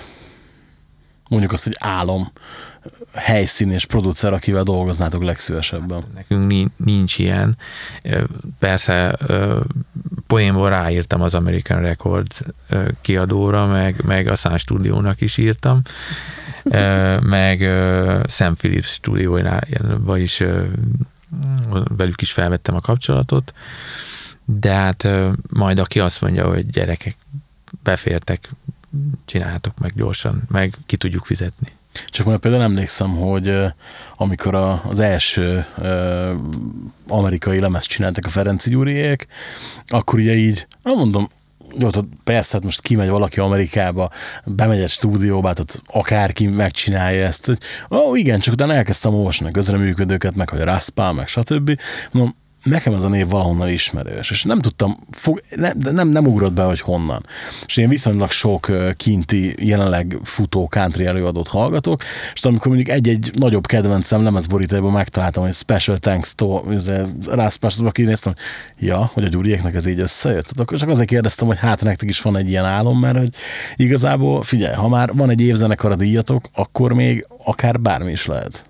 mondjuk 1.30 1.52
azt, 1.52 1.64
hogy 1.64 1.76
álom 1.80 2.32
helyszín 3.14 3.72
és 3.72 3.86
producer, 3.86 4.34
akivel 4.34 4.64
dolgoznátok 4.64 5.24
legszívesebben? 5.24 6.04
Nekünk 6.14 6.48
ni- 6.48 6.68
nincs 6.76 7.18
ilyen. 7.18 7.58
Persze 8.60 9.18
poénból 10.28 10.70
ráírtam 10.70 11.22
az 11.22 11.36
American 11.36 11.82
Records 11.82 12.42
kiadóra, 13.02 13.66
meg, 13.66 14.02
meg 14.06 14.28
a 14.28 14.36
Sun 14.36 14.58
Studio-nak 14.58 15.22
is 15.22 15.38
írtam, 15.38 15.82
meg 17.22 17.60
Sam 18.28 18.56
Phillips 18.56 18.92
stúdiójába 18.92 20.18
is 20.18 20.44
velük 21.98 22.22
is 22.22 22.32
felvettem 22.32 22.76
a 22.76 22.80
kapcsolatot, 22.80 23.54
de 24.46 24.74
hát 24.74 25.08
majd 25.50 25.80
aki 25.80 26.00
azt 26.00 26.22
mondja, 26.22 26.48
hogy 26.48 26.70
gyerekek, 26.70 27.16
befértek, 27.84 28.50
csináljátok 29.26 29.80
meg 29.80 29.92
gyorsan, 29.96 30.44
meg 30.48 30.74
ki 30.86 30.98
tudjuk 30.98 31.26
fizetni. 31.26 31.68
Csak 32.08 32.26
majd 32.26 32.40
például 32.40 32.64
emlékszem, 32.64 33.16
hogy 33.16 33.54
amikor 34.18 34.56
a, 34.56 34.82
az 34.88 35.00
első 35.00 35.66
amerikai 37.08 37.60
lemezt 37.60 37.88
csináltak 37.88 38.26
a 38.26 38.30
Ferenci 38.30 38.70
Gyuriék, 38.70 39.28
akkor 39.88 40.20
ugye 40.20 40.34
így, 40.34 40.68
nem 40.84 40.98
mondom, 40.98 41.30
jó, 41.78 41.90
tehát 41.90 42.08
persze, 42.24 42.54
hát 42.54 42.64
most 42.64 42.82
kimegy 42.82 43.10
valaki 43.10 43.40
Amerikába, 43.40 44.10
bemegy 44.46 44.80
egy 44.80 44.90
stúdióba, 44.90 45.54
tehát 45.54 45.82
akárki 45.88 46.48
megcsinálja 46.48 47.26
ezt. 47.26 47.46
hogy, 47.46 47.58
Ó, 47.90 48.16
igen, 48.16 48.40
csak 48.40 48.54
utána 48.54 48.74
elkezdtem 48.74 49.14
olvasni 49.14 49.48
a 49.48 49.52
közreműködőket, 49.52 50.36
meg 50.36 50.50
hogy 50.50 50.60
Raspal, 50.60 51.14
meg 51.14 51.28
stb. 51.28 51.80
Mondom, 52.12 52.36
nekem 52.66 52.94
ez 52.94 53.04
a 53.04 53.10
név 53.10 53.28
valahonnan 53.28 53.70
ismerős, 53.70 54.32
és 54.32 54.44
nem 54.44 54.60
tudtam, 54.60 54.98
fog, 55.12 55.42
nem, 55.56 55.78
nem, 55.80 56.08
nem 56.08 56.26
ugrott 56.26 56.54
be, 56.54 56.64
hogy 56.64 56.80
honnan. 56.80 57.26
És 57.66 57.78
én 57.78 57.90
viszonylag 57.90 58.32
sok 58.32 58.72
kinti, 58.98 59.68
jelenleg 59.68 60.20
futó 60.24 60.68
country 60.68 61.06
előadót 61.06 61.48
hallgatok, 61.48 62.02
és 62.34 62.44
amikor 62.44 62.68
mondjuk 62.68 62.90
egy-egy 62.90 63.32
nagyobb 63.34 63.66
kedvencem 63.66 64.24
lemezborítójában 64.24 64.92
megtaláltam, 64.92 65.44
hogy 65.44 65.54
Special 65.54 65.98
Thanks 65.98 66.36
to 66.36 66.64
Rászpásba 67.28 67.92
kinéztem, 67.92 68.34
ja, 68.80 69.10
hogy 69.14 69.24
a 69.24 69.28
Gyuriéknek 69.28 69.76
ez 69.76 69.86
így 69.86 70.00
összejött. 70.00 70.44
Tehát 70.44 70.60
akkor 70.60 70.78
csak 70.78 70.90
azért 70.90 71.10
kérdeztem, 71.10 71.48
hogy 71.48 71.58
hát 71.58 71.84
nektek 71.84 72.10
is 72.10 72.22
van 72.22 72.38
egy 72.38 72.50
ilyen 72.50 72.66
álom, 72.66 73.00
mert 73.00 73.18
hogy 73.18 73.30
igazából, 73.76 74.44
figyelj, 74.44 74.76
ha 74.76 74.88
már 74.88 75.14
van 75.14 75.30
egy 75.30 75.42
évzenekar 75.42 75.92
a 75.92 75.96
díjatok, 75.96 76.50
akkor 76.54 76.94
még 76.94 77.28
akár 77.44 77.80
bármi 77.80 78.12
is 78.12 78.26
lehet. 78.26 78.64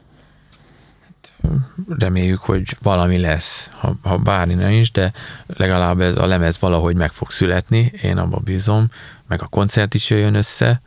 Reméljük, 1.99 2.39
hogy 2.39 2.77
valami 2.81 3.19
lesz, 3.19 3.69
ha, 3.71 3.95
ha 4.03 4.17
bármi 4.17 4.53
nem 4.53 4.71
is, 4.71 4.91
de 4.91 5.11
legalább 5.47 6.01
ez 6.01 6.15
a 6.15 6.25
lemez 6.25 6.59
valahogy 6.59 6.95
meg 6.95 7.11
fog 7.11 7.31
születni, 7.31 7.91
én 8.01 8.17
abban 8.17 8.41
bízom, 8.43 8.89
meg 9.27 9.41
a 9.41 9.47
koncert 9.47 9.93
is 9.93 10.09
jöjjön 10.09 10.35
össze. 10.35 10.81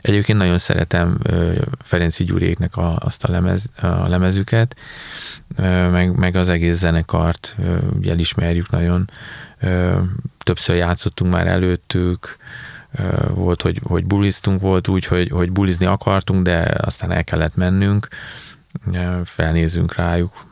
Egyébként 0.00 0.38
nagyon 0.38 0.58
szeretem 0.58 1.18
Ferenci 1.78 2.24
Gyuriéknek 2.24 2.76
a, 2.76 2.96
azt 2.98 3.24
a, 3.24 3.30
lemez, 3.30 3.70
a 3.80 4.08
lemezüket, 4.08 4.76
meg, 5.90 6.16
meg 6.16 6.36
az 6.36 6.48
egész 6.48 6.76
zenekart 6.76 7.56
ugye 7.96 8.10
elismerjük 8.10 8.70
nagyon. 8.70 9.10
Többször 10.38 10.76
játszottunk 10.76 11.32
már 11.32 11.46
előttük, 11.46 12.36
volt, 13.28 13.62
hogy, 13.62 13.80
hogy 13.82 14.06
buliztunk, 14.06 14.60
volt 14.60 14.88
úgy, 14.88 15.04
hogy, 15.04 15.28
hogy 15.28 15.52
bulizni 15.52 15.86
akartunk, 15.86 16.42
de 16.42 16.74
aztán 16.80 17.12
el 17.12 17.24
kellett 17.24 17.56
mennünk 17.56 18.08
felnézünk 19.24 19.94
rájuk, 19.94 20.46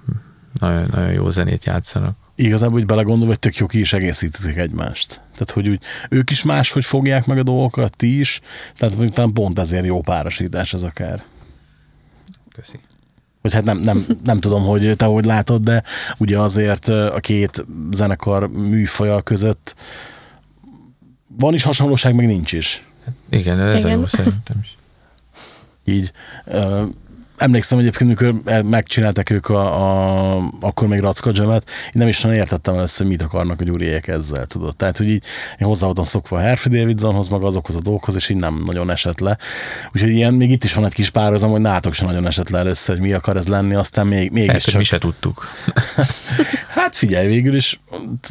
nagyon, 0.60 0.88
nagyon 0.90 1.12
jó 1.12 1.30
zenét 1.30 1.64
játszanak. 1.64 2.16
igazából 2.34 2.78
úgy 2.78 2.86
belegondolva, 2.86 3.26
hogy 3.26 3.38
tök 3.38 3.56
jó 3.56 3.66
ki 3.66 3.80
is 3.80 3.92
egészítetik 3.92 4.56
egymást. 4.56 5.20
Tehát, 5.32 5.50
hogy 5.50 5.68
úgy 5.68 5.80
ők 6.10 6.30
is 6.30 6.42
máshogy 6.42 6.84
fogják 6.84 7.26
meg 7.26 7.38
a 7.38 7.42
dolgokat, 7.42 7.96
ti 7.96 8.18
is, 8.18 8.40
tehát 8.76 8.94
mondjuk 8.94 9.14
talán 9.14 9.32
pont 9.32 9.58
ezért 9.58 9.84
jó 9.84 10.00
párosítás 10.00 10.72
ez 10.72 10.82
akár. 10.82 11.24
Köszi. 12.54 12.78
Vagy 13.42 13.54
hát 13.54 13.64
nem, 13.64 13.78
nem, 13.78 14.04
nem 14.24 14.40
tudom, 14.40 14.64
hogy 14.64 14.96
te 14.96 15.04
hogy 15.04 15.24
látod, 15.24 15.62
de 15.62 15.82
ugye 16.18 16.38
azért 16.38 16.88
a 16.88 17.18
két 17.20 17.64
zenekar 17.90 18.48
műfaja 18.48 19.22
között 19.22 19.74
van 21.38 21.54
is 21.54 21.62
hasonlóság, 21.62 22.14
meg 22.14 22.26
nincs 22.26 22.52
is. 22.52 22.84
Igen, 23.28 23.60
ez 23.60 23.84
Igen. 23.84 23.92
a 23.92 24.00
jó 24.00 24.06
szerintem 24.06 24.56
is. 24.62 24.76
Így 25.84 26.12
ö, 26.44 26.84
emlékszem 27.44 27.78
egyébként, 27.78 28.10
amikor 28.10 28.62
megcsinálták 28.64 29.30
ők 29.30 29.48
a, 29.48 30.36
a 30.36 30.50
akkor 30.60 30.88
még 30.88 31.00
Racka 31.00 31.30
Jamet, 31.34 31.70
én 31.84 31.92
nem 31.92 32.08
is 32.08 32.20
nagyon 32.20 32.38
értettem 32.38 32.74
először, 32.74 33.06
hogy 33.06 33.16
mit 33.16 33.22
akarnak 33.22 33.60
a 33.60 33.64
gyuriek 33.64 34.08
ezzel, 34.08 34.46
tudod. 34.46 34.76
Tehát, 34.76 34.96
hogy 34.96 35.10
így 35.10 35.24
én 35.58 35.66
hozzá 35.66 35.84
voltam 35.84 36.04
szokva 36.04 36.36
a 36.36 36.40
Herford 36.40 36.76
Davidsonhoz, 36.76 37.28
meg 37.28 37.42
azokhoz 37.42 37.76
a 37.76 37.80
dolgokhoz, 37.80 38.14
és 38.14 38.28
így 38.28 38.36
nem 38.36 38.62
nagyon 38.66 38.90
esett 38.90 39.20
le. 39.20 39.38
Úgyhogy 39.94 40.10
ilyen, 40.10 40.34
még 40.34 40.50
itt 40.50 40.64
is 40.64 40.74
van 40.74 40.84
egy 40.84 40.94
kis 40.94 41.10
párhuzam, 41.10 41.50
hogy 41.50 41.60
nátok 41.60 41.94
sem 41.94 42.06
nagyon 42.06 42.26
esett 42.26 42.48
le 42.48 42.58
először, 42.58 42.94
hogy 42.94 43.04
mi 43.04 43.12
akar 43.12 43.36
ez 43.36 43.46
lenni, 43.46 43.74
aztán 43.74 44.06
még, 44.06 44.30
mégis 44.30 44.64
csak... 44.64 44.78
mi 44.78 44.84
se 44.84 44.98
tudtuk. 44.98 45.48
Hát 46.68 46.96
figyelj, 46.96 47.26
végül 47.26 47.54
is 47.54 47.80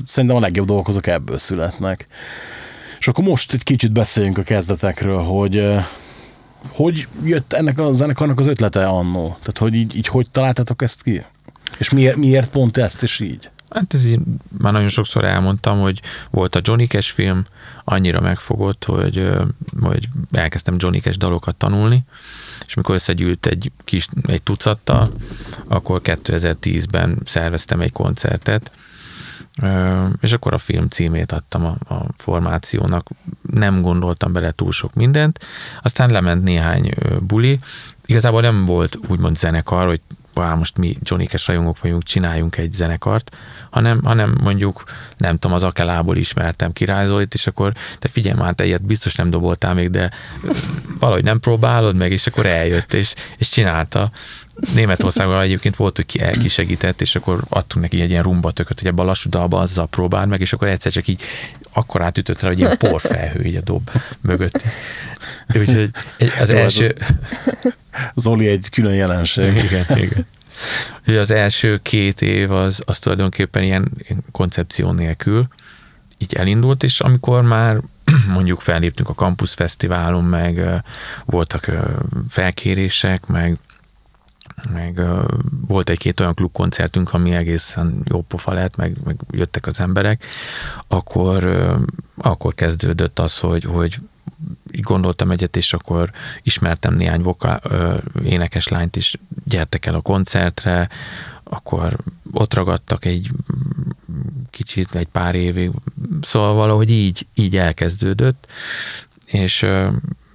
szerintem 0.05 0.37
a 0.37 0.39
legjobb 0.39 0.65
dolgok 0.65 0.87
azok 0.87 1.07
ebből 1.07 1.37
születnek. 1.37 2.07
És 2.99 3.07
akkor 3.07 3.23
most 3.23 3.53
egy 3.53 3.63
kicsit 3.63 3.91
beszéljünk 3.91 4.37
a 4.37 4.43
kezdetekről, 4.43 5.21
hogy 5.21 5.55
hogy 6.67 7.07
jött 7.23 7.53
ennek 7.53 7.79
a 7.79 7.93
zenekarnak 7.93 8.39
az 8.39 8.47
ötlete 8.47 8.85
annó? 8.85 9.27
Tehát, 9.27 9.57
hogy 9.57 9.73
így, 9.73 9.95
így 9.95 10.07
hogy 10.07 10.31
találtátok 10.31 10.81
ezt 10.81 11.01
ki? 11.01 11.25
És 11.77 11.89
miért, 11.89 12.15
miért 12.15 12.49
pont 12.49 12.77
ezt, 12.77 13.03
és 13.03 13.19
így? 13.19 13.49
Hát 13.69 13.93
ez 13.93 14.05
így, 14.05 14.19
már 14.57 14.73
nagyon 14.73 14.89
sokszor 14.89 15.23
elmondtam, 15.23 15.79
hogy 15.79 16.01
volt 16.31 16.55
a 16.55 16.59
Johnny 16.63 16.85
Cash 16.85 17.13
film, 17.13 17.43
annyira 17.83 18.21
megfogott, 18.21 18.85
hogy, 18.85 19.29
hogy 19.79 20.07
elkezdtem 20.31 20.75
Johnny 20.77 20.99
Cash 20.99 21.17
dalokat 21.17 21.55
tanulni, 21.55 22.03
és 22.65 22.73
mikor 22.73 22.95
összegyűlt 22.95 23.45
egy 23.45 23.71
kis, 23.83 24.05
egy 24.27 24.43
tucattal, 24.43 25.13
akkor 25.67 26.01
2010-ben 26.03 27.21
szerveztem 27.25 27.81
egy 27.81 27.91
koncertet, 27.91 28.71
és 30.21 30.33
akkor 30.33 30.53
a 30.53 30.57
film 30.57 30.87
címét 30.87 31.31
adtam 31.31 31.65
a, 31.65 31.93
a 31.93 32.05
formációnak, 32.17 33.09
nem 33.41 33.81
gondoltam 33.81 34.33
bele 34.33 34.51
túl 34.51 34.71
sok 34.71 34.93
mindent, 34.93 35.45
aztán 35.81 36.09
lement 36.09 36.43
néhány 36.43 36.93
buli, 37.19 37.59
igazából 38.05 38.41
nem 38.41 38.65
volt 38.65 38.97
úgymond 39.07 39.37
zenekar, 39.37 39.87
hogy 39.87 40.01
Vá, 40.33 40.53
most 40.53 40.77
mi 40.77 40.97
Johnny 41.01 41.25
Cash 41.25 41.47
rajongók 41.47 41.81
vagyunk, 41.81 42.03
csináljunk 42.03 42.57
egy 42.57 42.71
zenekart, 42.71 43.37
hanem, 43.69 44.03
hanem 44.03 44.35
mondjuk, 44.41 44.83
nem 45.17 45.37
tudom, 45.37 45.55
az 45.55 45.63
Akelából 45.63 46.17
ismertem 46.17 46.71
királyzolit, 46.71 47.33
és 47.33 47.47
akkor 47.47 47.73
te 47.99 48.07
figyelj 48.07 48.37
már, 48.37 48.53
te 48.53 48.65
ilyet 48.65 48.85
biztos 48.85 49.15
nem 49.15 49.29
doboltál 49.29 49.73
még, 49.73 49.89
de 49.89 50.11
valahogy 50.99 51.23
nem 51.23 51.39
próbálod 51.39 51.95
meg, 51.95 52.11
és 52.11 52.27
akkor 52.27 52.45
eljött, 52.45 52.93
és, 52.93 53.13
és 53.37 53.49
csinálta. 53.49 54.11
Németországban 54.73 55.41
egyébként 55.41 55.75
volt, 55.75 55.95
hogy 55.95 56.05
ki 56.05 56.47
és 56.97 57.15
akkor 57.15 57.43
adtunk 57.49 57.83
neki 57.85 58.01
egy 58.01 58.09
ilyen 58.09 58.23
rumba 58.23 58.51
tököt, 58.51 58.79
hogy 58.79 58.87
ebbe 58.87 59.01
a 59.01 59.05
lassú 59.05 59.29
dalba 59.29 59.59
azzal 59.59 59.87
próbáld 59.87 60.29
meg, 60.29 60.41
és 60.41 60.53
akkor 60.53 60.67
egyszer 60.67 60.91
csak 60.91 61.07
így 61.07 61.21
akkor 61.73 62.01
átütött 62.01 62.41
rá, 62.41 62.47
hogy 62.47 62.59
ilyen 62.59 62.77
porfelhő 62.77 63.43
így 63.43 63.55
a 63.55 63.61
dob 63.61 63.89
mögött. 64.21 64.63
Úgyhogy 65.59 65.89
az 66.39 66.49
Jó, 66.49 66.57
első, 66.57 66.95
Zoli 68.15 68.47
egy 68.47 68.69
külön 68.69 68.93
jelenség. 68.93 69.55
igen, 69.55 69.85
igen. 69.97 70.25
Ugye 71.07 71.19
az 71.19 71.31
első 71.31 71.79
két 71.81 72.21
év 72.21 72.51
az, 72.51 72.81
az 72.85 72.99
tulajdonképpen 72.99 73.63
ilyen, 73.63 73.91
koncepció 74.31 74.91
nélkül 74.91 75.47
így 76.17 76.33
elindult, 76.33 76.83
és 76.83 76.99
amikor 76.99 77.41
már 77.41 77.77
mondjuk 78.33 78.61
felléptünk 78.61 79.09
a 79.09 79.13
Campus 79.13 79.53
Fesztiválon, 79.53 80.23
meg 80.23 80.83
voltak 81.25 81.71
felkérések, 82.29 83.27
meg 83.27 83.57
meg 84.69 85.01
volt 85.67 85.89
egy-két 85.89 86.19
olyan 86.19 86.33
klubkoncertünk, 86.33 87.13
ami 87.13 87.31
egészen 87.31 88.01
jó 88.05 88.21
pofa 88.21 88.53
lett, 88.53 88.75
meg, 88.75 88.97
meg 89.03 89.19
jöttek 89.31 89.67
az 89.67 89.79
emberek, 89.79 90.25
akkor, 90.87 91.45
akkor 92.17 92.53
kezdődött 92.53 93.19
az, 93.19 93.39
hogy, 93.39 93.63
hogy 93.63 93.97
gondoltam 94.71 95.31
egyet, 95.31 95.55
és 95.55 95.73
akkor 95.73 96.11
ismertem 96.43 96.93
néhány 96.93 97.21
voká, 97.21 97.59
ö, 97.63 97.97
énekes 98.23 98.67
lányt 98.67 98.95
is, 98.95 99.15
gyertek 99.45 99.85
el 99.85 99.95
a 99.95 100.01
koncertre, 100.01 100.89
akkor 101.43 101.97
ott 102.31 102.53
ragadtak 102.53 103.05
egy 103.05 103.29
kicsit, 104.49 104.95
egy 104.95 105.07
pár 105.07 105.35
évig, 105.35 105.71
szóval 106.21 106.53
valahogy 106.53 106.89
így, 106.89 107.27
így 107.33 107.57
elkezdődött, 107.57 108.47
és, 109.25 109.65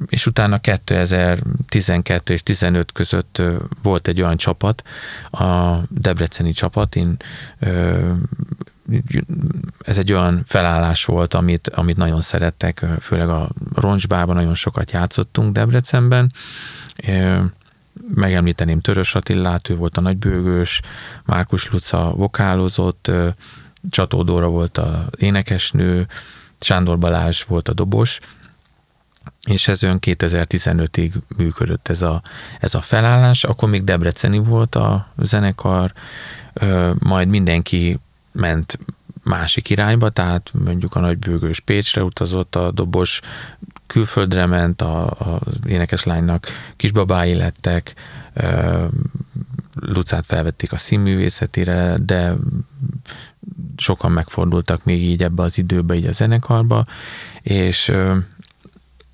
és 0.09 0.27
utána 0.27 0.59
2012 0.59 2.33
és 2.33 2.43
15 2.43 2.93
között 2.93 3.43
volt 3.83 4.09
egy 4.09 4.23
olyan 4.23 4.37
csapat, 4.37 4.83
a 5.31 5.77
debreceni 5.89 6.53
csapat, 6.53 6.97
én 6.97 7.17
ez 9.79 9.99
egy 9.99 10.13
olyan 10.13 10.43
felállás 10.47 11.05
volt, 11.05 11.35
amit, 11.35 11.69
amit 11.69 11.97
nagyon 11.97 12.21
szerettek, 12.21 12.85
főleg 13.01 13.29
a 13.29 13.49
Roncsbában 13.75 14.35
nagyon 14.35 14.55
sokat 14.55 14.91
játszottunk 14.91 15.53
Debrecenben. 15.53 16.33
Megemlíteném 18.15 18.81
Törös 18.81 19.15
Attillát, 19.15 19.69
ő 19.69 19.77
volt 19.77 19.97
a 19.97 20.01
nagybőgős, 20.01 20.81
Márkus 21.25 21.71
Luca 21.71 22.13
vokálozott, 22.17 23.11
Csató 23.91 24.23
Dóra 24.23 24.49
volt 24.49 24.79
a 24.79 25.07
énekesnő, 25.17 26.07
Sándor 26.61 26.99
Balázs 26.99 27.45
volt 27.45 27.69
a 27.69 27.73
dobos, 27.73 28.19
és 29.45 29.69
ez 29.69 29.85
olyan 29.85 29.99
2015-ig 30.01 31.13
működött 31.37 31.89
ez 31.89 32.03
a, 32.03 32.23
ez 32.61 32.75
a 32.75 32.81
felállás, 32.81 33.45
akkor 33.45 33.69
még 33.69 33.85
Debreceni 33.85 34.39
volt 34.39 34.75
a 34.75 35.09
zenekar, 35.17 35.93
majd 36.99 37.29
mindenki 37.29 37.99
ment 38.33 38.79
másik 39.23 39.71
irányba, 39.71 40.09
tehát 40.11 40.53
mondjuk 40.65 40.95
a 40.95 41.01
nagybőgős 41.01 41.61
Pécsre 41.61 42.03
utazott, 42.03 42.55
a 42.55 42.71
dobos 42.71 43.21
külföldre 43.87 44.47
ment, 44.47 44.83
a, 44.83 45.05
a 45.07 45.41
énekeslánynak 45.67 46.47
kisbabái 46.77 47.35
lettek, 47.35 47.95
Lucát 49.81 50.27
felvették 50.27 50.73
a 50.73 50.77
színművészetére, 50.77 51.97
de 52.03 52.35
sokan 53.77 54.13
megfordultak 54.13 54.85
még 54.85 55.03
így 55.03 55.23
ebbe 55.23 55.43
az 55.43 55.59
időbe, 55.59 55.95
így 55.95 56.07
a 56.07 56.13
zenekarba, 56.13 56.85
és 57.43 57.93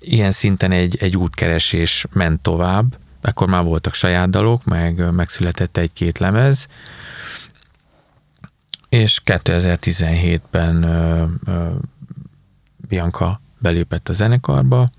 ilyen 0.07 0.31
szinten 0.31 0.71
egy, 0.71 0.97
egy 0.99 1.17
útkeresés 1.17 2.05
ment 2.13 2.41
tovább, 2.41 2.97
akkor 3.21 3.47
már 3.47 3.63
voltak 3.63 3.93
saját 3.93 4.29
dalok, 4.29 4.63
meg 4.63 5.13
megszületett 5.13 5.77
egy-két 5.77 6.17
lemez, 6.17 6.67
és 8.89 9.21
2017-ben 9.25 10.83
ö, 10.83 11.25
ö, 11.45 11.69
Bianca 12.87 13.39
belépett 13.59 14.09
a 14.09 14.13
zenekarba. 14.13 14.89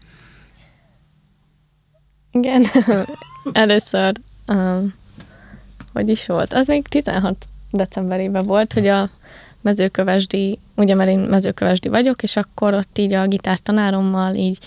Igen, 2.31 2.65
először, 3.53 4.15
um, 4.47 4.95
hogy 5.93 6.09
is 6.09 6.27
volt, 6.27 6.53
az 6.53 6.67
még 6.67 6.89
16 6.89 7.49
decemberében 7.71 8.47
volt, 8.47 8.73
hogy 8.73 8.87
a 8.87 9.11
mezőkövesdi, 9.67 10.59
ugye 10.77 10.95
mert 10.95 11.11
én 11.11 11.19
mezőkövesdi 11.19 11.89
vagyok, 11.89 12.23
és 12.23 12.37
akkor 12.37 12.75
ott 12.75 12.99
így 12.99 13.13
a 13.13 13.27
gitártanárommal 13.27 14.35
így 14.35 14.59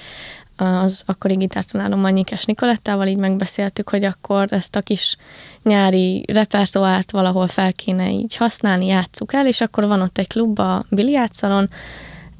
az 0.55 1.03
akkori 1.05 1.33
gitártanárommal 1.33 2.11
Nyikes 2.11 2.45
Nikolettával 2.45 3.07
így 3.07 3.17
megbeszéltük, 3.17 3.89
hogy 3.89 4.03
akkor 4.03 4.47
ezt 4.49 4.75
a 4.75 4.81
kis 4.81 5.15
nyári 5.63 6.25
repertoárt 6.27 7.11
valahol 7.11 7.47
fel 7.47 7.73
kéne 7.73 8.11
így 8.11 8.35
használni, 8.35 8.85
játsszuk 8.85 9.33
el, 9.33 9.47
és 9.47 9.61
akkor 9.61 9.87
van 9.87 10.01
ott 10.01 10.17
egy 10.17 10.27
klub 10.27 10.59
a 10.59 10.85
biliátszalon, 10.89 11.69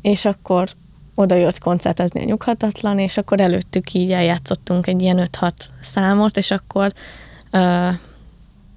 és 0.02 0.26
akkor 0.26 0.70
oda 1.16 1.36
jött 1.36 1.60
koncertezni 1.60 2.22
a 2.22 2.26
nyughatatlan, 2.26 3.00
és 3.00 3.18
akkor 3.18 3.40
előttük 3.40 3.94
így 3.94 4.12
eljátszottunk 4.12 4.88
egy 4.88 5.02
ilyen 5.02 5.30
5-6 5.40 5.52
számot, 5.82 6.38
és 6.38 6.52
akkor 6.52 6.92
uh, 7.52 7.94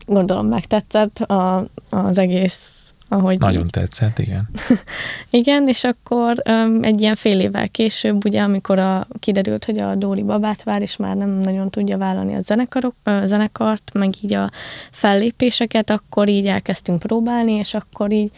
gondolom 0.07 0.47
megtetszett 0.47 1.19
a, 1.19 1.67
az 1.91 2.19
egész 2.19 2.92
ahogy 3.13 3.39
Nagyon 3.39 3.65
így. 3.65 3.71
tetszett, 3.71 4.19
igen. 4.19 4.49
igen, 5.31 5.69
és 5.69 5.85
akkor 5.85 6.43
um, 6.49 6.83
egy 6.83 7.01
ilyen 7.01 7.15
fél 7.15 7.41
évvel 7.41 7.69
később, 7.69 8.25
ugye, 8.25 8.43
amikor 8.43 8.79
a, 8.79 9.07
kiderült, 9.19 9.65
hogy 9.65 9.81
a 9.81 9.95
Dóri 9.95 10.23
babát 10.23 10.63
vár, 10.63 10.83
és 10.83 10.97
már 10.97 11.17
nem 11.17 11.29
nagyon 11.29 11.71
tudja 11.71 11.99
vállalni 11.99 12.35
a 12.35 12.43
zenekarok, 12.43 12.95
a 13.03 13.27
zenekart, 13.27 13.91
meg 13.95 14.15
így 14.23 14.33
a 14.33 14.51
fellépéseket, 14.91 15.91
akkor 15.91 16.29
így 16.29 16.47
elkezdtünk 16.47 16.99
próbálni, 16.99 17.53
és 17.53 17.75
akkor 17.75 18.13
így 18.13 18.31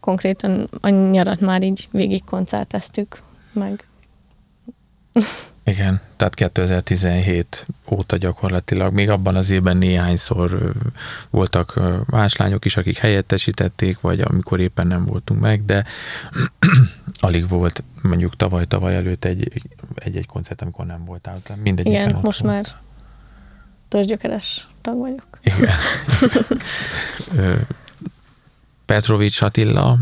konkrétan 0.00 0.68
a 0.80 0.88
nyarat 0.88 1.40
már 1.40 1.62
így 1.62 1.88
végig 1.90 2.24
koncerteztük 2.24 3.22
meg. 3.52 3.86
Igen, 5.64 6.00
tehát 6.16 6.34
2017 6.34 7.66
óta 7.90 8.16
gyakorlatilag, 8.16 8.92
még 8.92 9.10
abban 9.10 9.36
az 9.36 9.50
évben 9.50 9.76
néhányszor 9.76 10.72
voltak 11.30 11.80
más 12.06 12.36
lányok 12.36 12.64
is, 12.64 12.76
akik 12.76 12.96
helyettesítették, 12.96 14.00
vagy 14.00 14.20
amikor 14.20 14.60
éppen 14.60 14.86
nem 14.86 15.04
voltunk 15.04 15.40
meg, 15.40 15.64
de 15.64 15.84
alig 17.20 17.48
volt 17.48 17.82
mondjuk 18.02 18.36
tavaly-tavaly 18.36 18.94
előtt 18.94 19.24
egy, 19.24 19.62
egy-egy 19.94 20.26
koncert, 20.26 20.62
amikor 20.62 20.86
nem 20.86 21.04
voltál. 21.04 21.36
Mindegy. 21.62 21.86
Igen, 21.86 22.18
most 22.22 22.40
volt. 22.40 22.54
már 22.54 22.66
törzsgyökeres 23.88 24.68
tag 24.80 24.98
vagyok. 24.98 25.38
Igen. 25.42 25.76
Petrovics 28.86 29.42
Attila, 29.42 29.98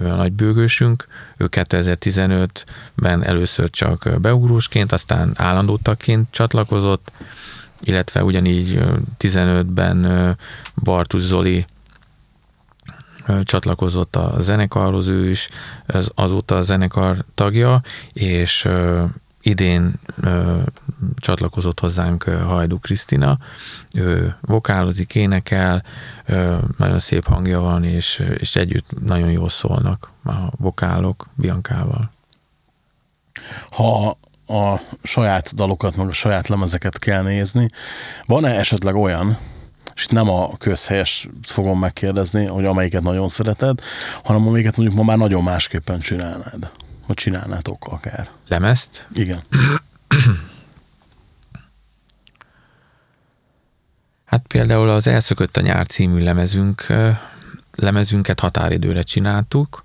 ő 0.00 0.06
a 0.10 0.14
nagy 0.14 0.32
bőgősünk, 0.32 1.06
ő 1.36 1.48
2015-ben 1.50 3.24
először 3.24 3.70
csak 3.70 4.20
beugrósként, 4.20 4.92
aztán 4.92 5.32
állandó 5.36 5.76
tagként 5.76 6.26
csatlakozott, 6.30 7.12
illetve 7.80 8.24
ugyanígy 8.24 8.82
15-ben 9.18 10.36
Bartus 10.74 11.22
Zoli 11.22 11.66
csatlakozott 13.42 14.16
a 14.16 14.34
zenekarhoz, 14.38 15.08
ő 15.08 15.28
is 15.28 15.48
az, 15.86 16.10
azóta 16.14 16.56
a 16.56 16.60
zenekar 16.60 17.24
tagja, 17.34 17.80
és 18.12 18.68
idén 19.42 19.92
ö, 20.20 20.60
csatlakozott 21.16 21.80
hozzánk 21.80 22.22
Hajdu 22.22 22.78
Krisztina, 22.78 23.38
ő 23.92 24.36
vokálozik, 24.40 25.14
énekel, 25.14 25.82
ö, 26.26 26.56
nagyon 26.78 26.98
szép 26.98 27.26
hangja 27.26 27.60
van, 27.60 27.84
és, 27.84 28.24
és 28.38 28.56
együtt 28.56 29.04
nagyon 29.06 29.30
jól 29.30 29.48
szólnak 29.48 30.10
a 30.24 30.32
vokálok 30.56 31.26
Biankával. 31.34 32.10
Ha 33.70 34.18
a 34.46 34.80
saját 35.02 35.54
dalokat, 35.54 35.96
meg 35.96 36.08
a 36.08 36.12
saját 36.12 36.48
lemezeket 36.48 36.98
kell 36.98 37.22
nézni, 37.22 37.68
van-e 38.26 38.58
esetleg 38.58 38.94
olyan, 38.94 39.38
és 39.94 40.04
itt 40.04 40.12
nem 40.12 40.28
a 40.28 40.56
közhelyes 40.56 41.28
fogom 41.42 41.78
megkérdezni, 41.78 42.46
hogy 42.46 42.64
amelyiket 42.64 43.02
nagyon 43.02 43.28
szereted, 43.28 43.80
hanem 44.22 44.46
amelyiket 44.46 44.76
mondjuk 44.76 44.98
ma 44.98 45.04
már 45.04 45.16
nagyon 45.16 45.42
másképpen 45.42 45.98
csinálnád? 45.98 46.70
Vagy 47.10 47.18
csinálnátok 47.18 47.86
akár. 47.86 48.30
Lemezt? 48.48 49.06
Igen. 49.12 49.40
Hát 54.24 54.46
például 54.46 54.88
az 54.88 55.06
Elszökött 55.06 55.56
a 55.56 55.60
nyár 55.60 55.86
című 55.86 56.22
lemezünk, 56.22 56.86
lemezünket 57.76 58.40
határidőre 58.40 59.02
csináltuk, 59.02 59.84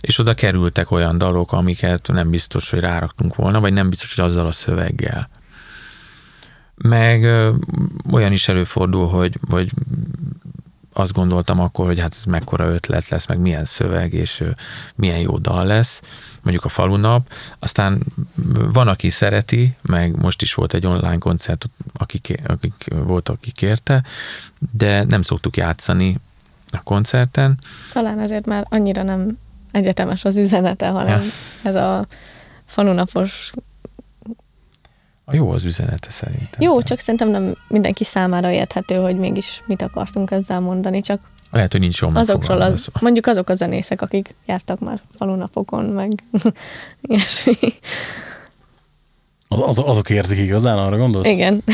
és 0.00 0.18
oda 0.18 0.34
kerültek 0.34 0.90
olyan 0.90 1.18
dalok, 1.18 1.52
amiket 1.52 2.08
nem 2.08 2.30
biztos, 2.30 2.70
hogy 2.70 2.80
ráraktunk 2.80 3.34
volna, 3.34 3.60
vagy 3.60 3.72
nem 3.72 3.88
biztos, 3.88 4.14
hogy 4.14 4.24
azzal 4.24 4.46
a 4.46 4.52
szöveggel. 4.52 5.28
Meg 6.74 7.22
olyan 8.10 8.32
is 8.32 8.48
előfordul, 8.48 9.08
hogy, 9.08 9.38
hogy 9.48 9.70
azt 10.92 11.12
gondoltam 11.12 11.60
akkor, 11.60 11.86
hogy 11.86 12.00
hát 12.00 12.14
ez 12.14 12.24
mekkora 12.24 12.72
ötlet 12.72 13.08
lesz, 13.08 13.26
meg 13.26 13.38
milyen 13.38 13.64
szöveg, 13.64 14.12
és 14.12 14.44
milyen 14.94 15.18
jó 15.18 15.38
dal 15.38 15.66
lesz, 15.66 16.00
mondjuk 16.42 16.64
a 16.64 16.68
falunap, 16.68 17.32
aztán 17.58 18.02
van, 18.72 18.88
aki 18.88 19.10
szereti, 19.10 19.76
meg 19.82 20.16
most 20.16 20.42
is 20.42 20.54
volt 20.54 20.74
egy 20.74 20.86
online 20.86 21.18
koncert, 21.18 21.68
akik, 21.92 22.40
akik 22.46 22.88
volt, 22.88 23.28
aki 23.28 23.50
kérte, 23.50 24.02
de 24.72 25.04
nem 25.04 25.22
szoktuk 25.22 25.56
játszani 25.56 26.18
a 26.70 26.82
koncerten. 26.82 27.58
Talán 27.92 28.18
azért 28.18 28.46
már 28.46 28.66
annyira 28.68 29.02
nem 29.02 29.38
egyetemes 29.70 30.24
az 30.24 30.36
üzenete, 30.36 30.88
hanem 30.88 31.22
ja. 31.22 31.28
ez 31.68 31.74
a 31.74 32.06
falunapos 32.66 33.52
jó 35.30 35.50
az 35.50 35.64
üzenete 35.64 36.10
szerintem. 36.10 36.60
Jó, 36.60 36.82
csak 36.82 36.98
szerintem 36.98 37.28
nem 37.28 37.56
mindenki 37.68 38.04
számára 38.04 38.50
érthető, 38.50 38.94
hogy 38.94 39.16
mégis 39.16 39.62
mit 39.66 39.82
akartunk 39.82 40.30
ezzel 40.30 40.60
mondani, 40.60 41.00
csak 41.00 41.20
lehet, 41.50 41.72
hogy 41.72 41.80
nincs 41.80 42.00
jól 42.00 42.16
Azokról 42.16 42.60
az, 42.60 42.88
mondjuk 43.00 43.26
azok 43.26 43.48
a 43.48 43.54
zenészek, 43.54 44.02
akik 44.02 44.34
jártak 44.46 44.80
már 44.80 45.00
falunapokon, 45.16 45.84
meg 45.84 46.12
ilyesmi. 47.02 47.56
Az, 49.48 49.78
azok 49.78 50.10
értik 50.10 50.38
igazán, 50.38 50.78
arra 50.78 50.96
gondolsz? 50.96 51.28
Igen. 51.28 51.62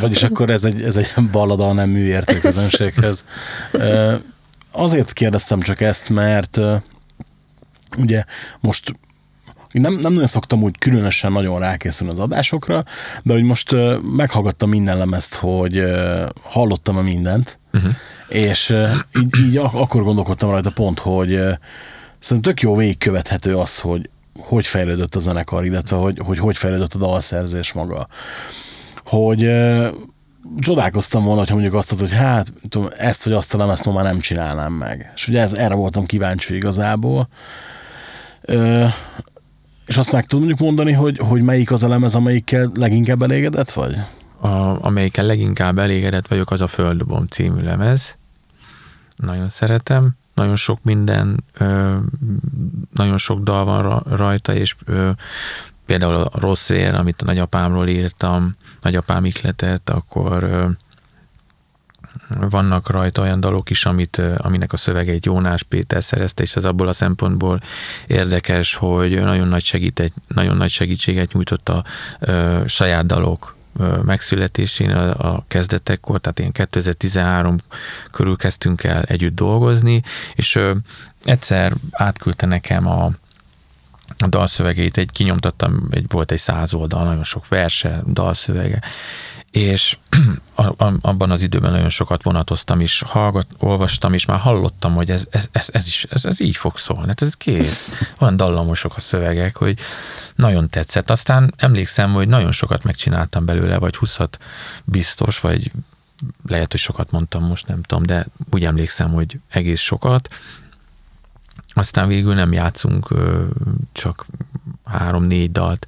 Vagyis 0.00 0.22
akkor 0.22 0.50
ez 0.50 0.64
egy, 0.64 0.82
ez 0.82 0.96
egy 0.96 1.10
ballada 1.30 1.72
nem 1.72 1.90
műértő 1.90 2.38
közönséghez. 2.38 3.24
Azért 4.72 5.12
kérdeztem 5.12 5.60
csak 5.60 5.80
ezt, 5.80 6.08
mert 6.08 6.58
ugye 7.98 8.24
most 8.60 8.92
nem, 9.72 9.94
nem 9.94 10.12
nagyon 10.12 10.26
szoktam 10.26 10.62
úgy 10.62 10.78
különösen 10.78 11.32
nagyon 11.32 11.58
rákészülni 11.58 12.12
az 12.12 12.18
adásokra, 12.18 12.84
de 13.22 13.32
hogy 13.32 13.42
most 13.42 13.72
uh, 13.72 14.00
meghallgattam 14.00 14.68
minden 14.68 14.98
lemezt, 14.98 15.34
hogy 15.34 15.78
uh, 15.78 16.28
hallottam 16.42 16.96
a 16.96 17.02
mindent, 17.02 17.58
uh-huh. 17.72 17.92
és 18.28 18.70
uh, 18.70 18.90
így, 19.20 19.38
így 19.46 19.56
ak- 19.56 19.74
akkor 19.74 20.02
gondolkodtam 20.02 20.50
rajta 20.50 20.70
pont, 20.70 20.98
hogy 20.98 21.32
uh, 21.34 21.52
szerintem 22.18 22.52
tök 22.52 22.62
jó 22.62 22.76
végigkövethető 22.76 23.56
az, 23.56 23.78
hogy 23.78 24.10
hogy 24.38 24.66
fejlődött 24.66 25.14
a 25.14 25.18
zenekar, 25.18 25.64
illetve 25.64 25.96
hogy 25.96 26.18
hogy, 26.24 26.38
hogy 26.38 26.56
fejlődött 26.56 26.94
a 26.94 26.98
dalszerzés 26.98 27.72
maga. 27.72 28.08
Hogy 29.04 29.44
uh, 29.44 29.86
csodálkoztam 30.58 31.22
volna, 31.22 31.38
hogyha 31.38 31.54
mondjuk 31.54 31.74
azt 31.74 31.90
mondod, 31.90 32.08
hogy 32.08 32.18
hát 32.18 32.52
tudom, 32.68 32.88
ezt 32.96 33.24
vagy 33.24 33.32
azt 33.32 33.54
a 33.54 33.58
lemezt 33.58 33.84
ma 33.84 33.92
már 33.92 34.04
nem 34.04 34.20
csinálnám 34.20 34.72
meg. 34.72 35.12
És 35.14 35.28
ugye 35.28 35.40
ez, 35.40 35.52
erre 35.52 35.74
voltam 35.74 36.06
kíváncsi 36.06 36.54
igazából. 36.54 37.28
És 39.86 39.96
azt 39.96 40.12
meg 40.12 40.26
tudom 40.26 40.44
mondjuk 40.44 40.66
mondani, 40.68 40.92
hogy, 40.92 41.18
hogy 41.18 41.42
melyik 41.42 41.72
az 41.72 41.82
a 41.82 41.88
lemez, 41.88 42.14
amelyikkel 42.14 42.70
leginkább 42.74 43.22
elégedett 43.22 43.70
vagy? 43.70 43.96
A, 44.40 44.84
amelyikkel 44.84 45.26
leginkább 45.26 45.78
elégedett 45.78 46.28
vagyok, 46.28 46.50
az 46.50 46.60
a 46.60 46.66
Földobom 46.66 47.26
című 47.26 47.62
lemez. 47.62 48.16
Nagyon 49.16 49.48
szeretem. 49.48 50.16
nagyon 50.34 50.56
sok 50.56 50.78
minden, 50.82 51.44
ö, 51.52 51.96
nagyon 52.94 53.16
sok 53.16 53.40
dal 53.40 53.64
van 53.64 53.82
ra- 53.82 54.06
rajta, 54.06 54.54
és 54.54 54.76
ö, 54.84 55.10
például 55.86 56.14
a 56.14 56.30
Rossz 56.38 56.68
Vér, 56.68 56.94
amit 56.94 57.22
a 57.22 57.24
nagyapámról 57.24 57.88
írtam, 57.88 58.56
nagyapám 58.80 59.24
ikletet, 59.24 59.90
akkor 59.90 60.66
vannak 62.28 62.90
rajta 62.90 63.22
olyan 63.22 63.40
dalok 63.40 63.70
is, 63.70 63.86
amit, 63.86 64.22
aminek 64.36 64.72
a 64.72 64.76
szövegeit 64.76 65.26
Jónás 65.26 65.62
Péter 65.62 66.04
szerezte, 66.04 66.42
és 66.42 66.56
ez 66.56 66.64
abból 66.64 66.88
a 66.88 66.92
szempontból 66.92 67.60
érdekes, 68.06 68.74
hogy 68.74 69.20
nagyon 69.20 69.48
nagy, 69.48 69.64
segített, 69.64 70.12
nagyon 70.26 70.56
nagy 70.56 70.70
segítséget 70.70 71.32
nyújtott 71.32 71.68
a 71.68 71.84
ö, 72.20 72.62
saját 72.66 73.06
dalok 73.06 73.54
megszületésén 74.04 74.90
a, 74.90 75.34
a 75.34 75.44
kezdetekkor, 75.48 76.20
tehát 76.20 76.38
ilyen 76.38 76.52
2013 76.52 77.56
körül 78.10 78.36
kezdtünk 78.36 78.84
el 78.84 79.02
együtt 79.02 79.34
dolgozni, 79.34 80.02
és 80.34 80.54
ö, 80.54 80.74
egyszer 81.24 81.72
átküldte 81.90 82.46
nekem 82.46 82.86
a, 82.86 83.10
a 84.18 84.26
dalszövegét, 84.26 84.96
egy 84.96 85.10
kinyomtattam, 85.12 85.88
egy, 85.90 86.04
volt 86.08 86.30
egy 86.30 86.38
száz 86.38 86.74
oldal, 86.74 87.04
nagyon 87.04 87.24
sok 87.24 87.48
verse, 87.48 88.02
dalszövege, 88.06 88.80
és 89.52 89.98
abban 91.00 91.30
az 91.30 91.42
időben 91.42 91.72
nagyon 91.72 91.88
sokat 91.88 92.22
vonatoztam 92.22 92.80
is, 92.80 93.02
hallgat, 93.06 93.46
olvastam, 93.58 94.12
és 94.12 94.24
már 94.24 94.38
hallottam, 94.38 94.94
hogy 94.94 95.10
ez, 95.10 95.26
ez, 95.30 95.48
ez, 95.52 95.68
ez 95.72 95.86
is, 95.86 96.06
ez, 96.10 96.24
ez 96.24 96.40
így 96.40 96.56
fog 96.56 96.76
szólni, 96.76 97.06
hát 97.06 97.22
ez 97.22 97.34
kész. 97.34 97.90
Olyan 98.20 98.36
dallamosok 98.36 98.96
a 98.96 99.00
szövegek, 99.00 99.56
hogy 99.56 99.78
nagyon 100.34 100.68
tetszett. 100.68 101.10
Aztán 101.10 101.54
emlékszem, 101.56 102.12
hogy 102.12 102.28
nagyon 102.28 102.52
sokat 102.52 102.84
megcsináltam 102.84 103.44
belőle, 103.44 103.78
vagy 103.78 103.96
20 103.96 104.18
biztos, 104.84 105.40
vagy 105.40 105.70
lehet, 106.46 106.70
hogy 106.70 106.80
sokat 106.80 107.10
mondtam 107.10 107.44
most, 107.44 107.66
nem 107.66 107.82
tudom, 107.82 108.02
de 108.06 108.26
úgy 108.50 108.64
emlékszem, 108.64 109.10
hogy 109.12 109.40
egész 109.48 109.80
sokat. 109.80 110.28
Aztán 111.74 112.08
végül 112.08 112.34
nem 112.34 112.52
játszunk 112.52 113.08
csak 113.92 114.26
három-négy 114.84 115.52
dalt 115.52 115.86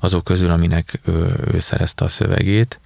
azok 0.00 0.24
közül, 0.24 0.50
aminek 0.50 1.00
ö, 1.04 1.32
ő 1.52 1.60
szerezte 1.60 2.04
a 2.04 2.08
szövegét. 2.08 2.80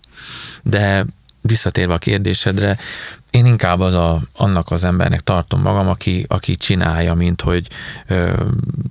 De 0.63 1.07
visszatérve 1.41 1.95
a 1.95 1.99
kérdésedre, 1.99 2.79
én 3.31 3.47
inkább 3.47 3.81
az 3.81 3.95
a, 3.95 4.21
annak 4.37 4.71
az 4.71 4.85
embernek 4.85 5.21
tartom 5.21 5.61
magam, 5.61 5.89
aki, 5.89 6.25
aki 6.29 6.57
csinálja, 6.57 7.15
mint 7.15 7.41
hogy 7.41 7.67
ö, 8.07 8.45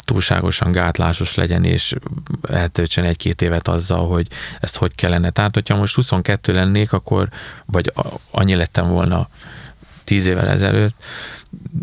túlságosan 0.05 0.71
gátlásos 0.71 1.35
legyen, 1.35 1.63
és 1.63 1.95
eltöltsen 2.49 3.03
egy-két 3.03 3.41
évet 3.41 3.67
azzal, 3.67 4.07
hogy 4.07 4.27
ezt 4.59 4.77
hogy 4.77 4.95
kellene. 4.95 5.29
Tehát, 5.29 5.53
hogyha 5.53 5.75
most 5.75 5.95
22 5.95 6.53
lennék, 6.53 6.93
akkor, 6.93 7.29
vagy 7.65 7.93
annyi 8.31 8.55
lettem 8.55 8.87
volna 8.87 9.29
10 10.03 10.25
évvel 10.25 10.47
ezelőtt, 10.47 10.95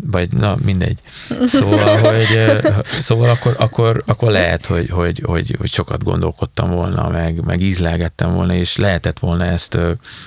vagy 0.05 0.33
na 0.33 0.57
mindegy. 0.63 0.99
Szóval, 1.45 1.97
hogy, 2.13 2.53
szóval 2.83 3.29
akkor, 3.29 3.55
akkor, 3.57 4.03
akkor 4.05 4.31
lehet, 4.31 4.65
hogy, 4.65 4.89
hogy, 4.89 5.21
hogy, 5.25 5.55
hogy 5.59 5.69
sokat 5.69 6.03
gondolkodtam 6.03 6.71
volna, 6.71 7.09
meg, 7.09 7.43
meg 7.43 7.61
ízlelgettem 7.61 8.33
volna, 8.33 8.53
és 8.53 8.75
lehetett 8.75 9.19
volna 9.19 9.45
ezt 9.45 9.77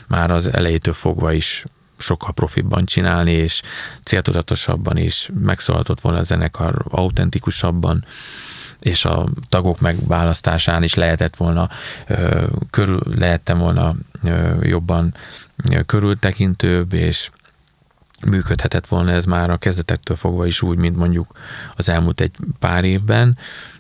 már 0.07 0.31
az 0.31 0.53
elejétől 0.53 0.95
fogva 0.95 1.33
is 1.33 1.65
sokkal 1.99 2.33
profibban 2.33 2.85
csinálni, 2.85 3.33
és 3.33 3.63
céltudatosabban 4.05 4.97
is 4.97 5.31
megszólaltott 5.41 6.01
volna 6.01 6.19
a 6.19 6.23
zenekar 6.23 6.85
autentikusabban, 6.89 8.05
és 8.81 9.05
a 9.05 9.29
tagok 9.49 9.81
megválasztásán 9.81 10.83
is 10.83 10.95
lehetett 10.95 11.37
volna, 11.37 11.69
körül, 12.71 13.01
lehettem 13.19 13.59
volna 13.59 13.95
jobban 14.63 15.15
körültekintőbb, 15.87 16.93
és 16.93 17.31
működhetett 18.27 18.87
volna 18.87 19.11
ez 19.11 19.25
már 19.25 19.51
a 19.51 19.57
kezdetektől 19.57 20.17
fogva 20.17 20.47
is 20.47 20.63
úgy, 20.63 20.79
mint 20.79 20.97
mondjuk 20.97 21.39
az 21.77 21.89
elmúlt 21.89 22.21
egy 22.21 22.37
pár 22.59 22.85
évben, 22.85 23.39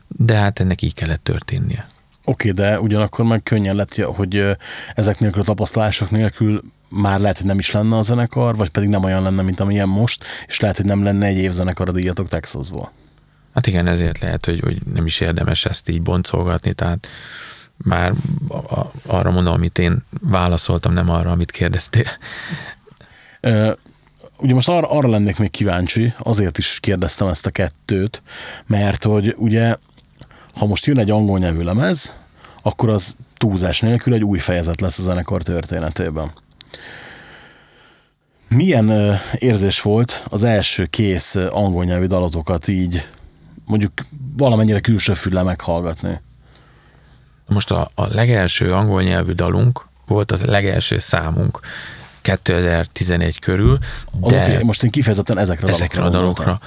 de 0.09 0.35
hát 0.35 0.61
ennek 0.61 0.83
így 0.83 0.95
kellett 0.95 1.25
történnie. 1.25 1.87
Oké, 2.25 2.51
de 2.51 2.81
ugyanakkor 2.81 3.25
meg 3.25 3.43
könnyen 3.43 3.77
lett, 3.77 3.95
hogy 3.95 4.57
ezek 4.95 5.19
nélkül 5.19 5.41
a 5.41 5.45
tapasztalások 5.45 6.11
nélkül 6.11 6.63
már 6.89 7.21
lehet, 7.21 7.37
hogy 7.37 7.47
nem 7.47 7.59
is 7.59 7.71
lenne 7.71 7.97
a 7.97 8.03
zenekar, 8.03 8.57
vagy 8.57 8.69
pedig 8.71 8.89
nem 8.89 9.05
olyan 9.05 9.23
lenne, 9.23 9.43
mint 9.43 9.61
amilyen 9.61 9.89
most, 9.89 10.25
és 10.47 10.61
lehet, 10.61 10.77
hogy 10.77 10.87
nem 10.87 11.03
lenne 11.03 11.27
egy 11.27 11.37
év 11.37 11.51
zenekar 11.53 11.89
a 11.89 11.93
díjatok 11.93 12.29
Texasból. 12.29 12.93
Hát 13.55 13.67
igen, 13.67 13.87
ezért 13.87 14.19
lehet, 14.19 14.45
hogy, 14.45 14.61
hogy 14.61 14.79
nem 14.93 15.07
is 15.07 15.21
érdemes 15.21 15.65
ezt 15.65 15.89
így 15.89 16.03
boncolgatni, 16.03 16.73
tehát 16.73 17.09
már 17.77 18.13
a- 18.49 18.55
a- 18.55 18.93
arra 19.07 19.31
mondom, 19.31 19.53
amit 19.53 19.79
én 19.79 20.05
válaszoltam, 20.21 20.93
nem 20.93 21.11
arra, 21.11 21.31
amit 21.31 21.51
kérdeztél. 21.51 22.07
Ugye 24.41 24.55
most 24.55 24.69
arra, 24.69 24.91
arra 24.91 25.09
lennék 25.09 25.39
még 25.39 25.51
kíváncsi, 25.51 26.13
azért 26.19 26.59
is 26.59 26.79
kérdeztem 26.81 27.29
ezt 27.29 27.47
a 27.47 27.51
kettőt, 27.51 28.23
mert 28.67 29.05
hogy 29.05 29.35
ugye, 29.37 29.77
ha 30.55 30.67
most 30.67 30.87
jön 30.87 30.99
egy 30.99 31.11
angol 31.11 31.39
nyelvű 31.39 31.63
lemez, 31.63 32.13
akkor 32.63 32.89
az 32.89 33.17
túlzás 33.37 33.81
nélkül 33.81 34.15
egy 34.15 34.25
új 34.25 34.39
fejezet 34.39 34.81
lesz 34.81 34.99
a 34.99 35.03
zenekar 35.03 35.43
történetében. 35.43 36.33
Milyen 38.49 39.19
érzés 39.39 39.81
volt 39.81 40.23
az 40.29 40.45
első 40.45 40.85
kész 40.87 41.35
angol 41.35 41.85
nyelvű 41.85 42.07
dalotokat 42.07 42.69
így 42.69 43.07
mondjuk 43.65 43.93
valamennyire 44.37 44.81
külső 44.81 45.15
fülle 45.15 45.43
meghallgatni? 45.43 46.21
Most 47.47 47.71
a, 47.71 47.91
a 47.95 48.07
legelső 48.07 48.73
angol 48.73 49.03
nyelvű 49.03 49.33
dalunk 49.33 49.87
volt 50.07 50.33
az 50.33 50.45
legelső 50.45 50.99
számunk 50.99 51.61
2011 52.21 53.39
körül, 53.39 53.79
De... 53.79 54.27
Okay, 54.27 54.63
most 54.63 54.83
én 54.83 54.91
kifejezetten 54.91 55.39
ezekre 55.39 55.69
ezekre 55.69 56.03
a 56.03 56.09
dalokra. 56.09 56.59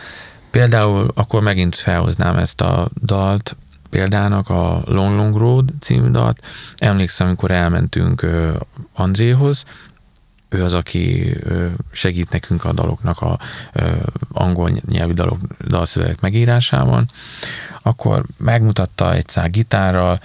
Például 0.51 1.11
akkor 1.15 1.41
megint 1.41 1.75
felhoznám 1.75 2.37
ezt 2.37 2.61
a 2.61 2.89
dalt, 3.05 3.55
példának 3.89 4.49
a 4.49 4.81
Long 4.85 5.15
Long 5.15 5.35
Road 5.35 5.69
című 5.79 6.09
dalt. 6.09 6.41
Emlékszem, 6.77 7.27
amikor 7.27 7.51
elmentünk 7.51 8.25
Andréhoz, 8.93 9.63
ő 10.49 10.63
az, 10.63 10.73
aki 10.73 11.33
segít 11.91 12.31
nekünk 12.31 12.65
a 12.65 12.73
daloknak 12.73 13.21
a 13.21 13.39
angol 14.31 14.71
nyelvű 14.87 15.13
dalok, 15.13 15.39
dalszövegek 15.67 16.21
megírásában, 16.21 17.05
akkor 17.81 18.23
megmutatta 18.37 19.13
egy 19.13 19.27
szál 19.27 19.49
gitárral, 19.49 20.21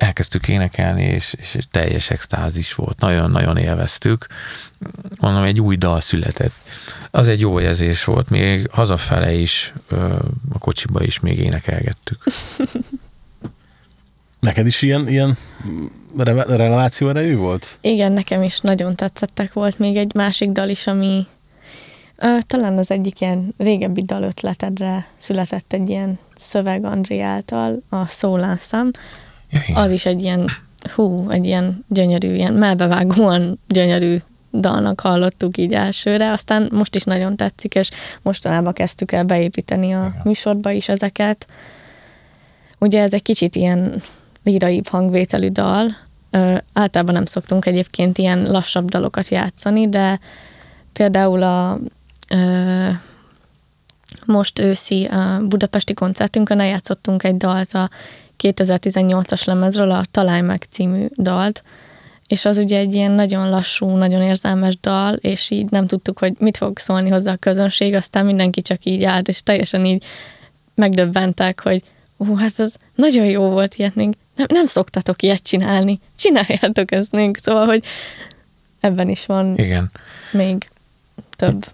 elkezdtük 0.00 0.48
énekelni, 0.48 1.02
és, 1.02 1.34
és 1.38 1.58
teljes 1.70 2.10
extázis 2.10 2.74
volt. 2.74 3.00
Nagyon-nagyon 3.00 3.56
élveztük. 3.56 4.26
Mondom, 5.20 5.42
egy 5.42 5.60
új 5.60 5.76
dal 5.76 6.00
született. 6.00 6.52
Az 7.10 7.28
egy 7.28 7.40
jó 7.40 7.60
érzés 7.60 8.04
volt, 8.04 8.28
még 8.28 8.68
hazafele 8.70 9.32
is, 9.32 9.72
a 10.52 10.58
kocsiba 10.58 11.02
is 11.02 11.20
még 11.20 11.38
énekelgettük. 11.38 12.24
Neked 14.40 14.66
is 14.66 14.82
ilyen, 14.82 15.08
ilyen 15.08 15.36
re- 16.16 16.56
releváció 16.56 17.08
erejű 17.08 17.36
volt? 17.36 17.78
Igen, 17.80 18.12
nekem 18.12 18.42
is 18.42 18.60
nagyon 18.60 18.96
tetszettek. 18.96 19.52
Volt 19.52 19.78
még 19.78 19.96
egy 19.96 20.14
másik 20.14 20.48
dal 20.50 20.68
is, 20.68 20.86
ami 20.86 21.26
ö, 22.16 22.38
talán 22.46 22.78
az 22.78 22.90
egyik 22.90 23.20
ilyen 23.20 23.54
régebbi 23.58 24.02
dal 24.02 24.22
ötletedre 24.22 25.06
született 25.16 25.72
egy 25.72 25.88
ilyen 25.88 26.18
szöveg 26.38 26.84
André 26.84 27.20
által, 27.20 27.82
a 27.88 28.06
Szólászám. 28.06 28.90
Ja, 29.50 29.60
igen. 29.66 29.82
Az 29.82 29.90
is 29.90 30.06
egy 30.06 30.22
ilyen, 30.22 30.48
hú, 30.94 31.30
egy 31.30 31.44
ilyen 31.44 31.84
gyönyörű, 31.88 32.34
ilyen 32.34 32.52
melbevágóan 32.52 33.60
gyönyörű 33.68 34.16
dalnak 34.52 35.00
hallottuk 35.00 35.56
így 35.56 35.72
elsőre, 35.72 36.30
aztán 36.30 36.68
most 36.72 36.94
is 36.94 37.04
nagyon 37.04 37.36
tetszik, 37.36 37.74
és 37.74 37.90
mostanában 38.22 38.72
kezdtük 38.72 39.12
el 39.12 39.24
beépíteni 39.24 39.92
a 39.92 40.14
műsorba 40.24 40.70
is 40.70 40.88
ezeket. 40.88 41.46
Ugye 42.78 43.02
ez 43.02 43.14
egy 43.14 43.22
kicsit 43.22 43.56
ilyen 43.56 44.02
líraibb 44.44 44.88
hangvételű 44.88 45.48
dal, 45.48 45.96
Ö, 46.30 46.56
általában 46.72 47.14
nem 47.14 47.24
szoktunk 47.24 47.66
egyébként 47.66 48.18
ilyen 48.18 48.50
lassabb 48.50 48.88
dalokat 48.88 49.28
játszani, 49.28 49.88
de 49.88 50.20
például 50.92 51.42
a 51.42 51.78
ö, 52.28 52.88
most 54.26 54.58
őszi 54.58 55.04
a 55.04 55.40
budapesti 55.48 55.94
koncertünkön 55.94 56.60
eljátszottunk 56.60 57.22
egy 57.22 57.36
dalt 57.36 57.72
a 57.72 57.90
2018-as 58.42 59.46
lemezről, 59.46 59.90
a 59.90 60.04
Találj 60.10 60.40
meg 60.40 60.66
című 60.70 61.06
dalt, 61.16 61.62
és 62.26 62.44
az 62.44 62.58
ugye 62.58 62.78
egy 62.78 62.94
ilyen 62.94 63.12
nagyon 63.12 63.50
lassú, 63.50 63.96
nagyon 63.96 64.22
érzelmes 64.22 64.78
dal, 64.80 65.14
és 65.14 65.50
így 65.50 65.70
nem 65.70 65.86
tudtuk, 65.86 66.18
hogy 66.18 66.34
mit 66.38 66.56
fog 66.56 66.78
szólni 66.78 67.10
hozzá 67.10 67.32
a 67.32 67.36
közönség, 67.36 67.94
aztán 67.94 68.26
mindenki 68.26 68.62
csak 68.62 68.84
így 68.84 69.04
állt, 69.04 69.28
és 69.28 69.42
teljesen 69.42 69.84
így 69.84 70.04
megdöbbentek, 70.74 71.62
hogy 71.62 71.82
ú, 72.16 72.36
hát 72.36 72.58
ez 72.58 72.74
nagyon 72.94 73.24
jó 73.26 73.48
volt 73.48 73.74
ilyet 73.74 73.94
még, 73.94 74.16
nem, 74.34 74.46
nem 74.48 74.66
szoktatok 74.66 75.22
ilyet 75.22 75.42
csinálni, 75.42 76.00
csináljátok 76.18 76.92
ezt 76.92 77.12
még, 77.12 77.36
szóval, 77.36 77.66
hogy 77.66 77.84
ebben 78.80 79.08
is 79.08 79.26
van 79.26 79.58
Igen. 79.58 79.90
még 80.32 80.68
több. 81.36 81.66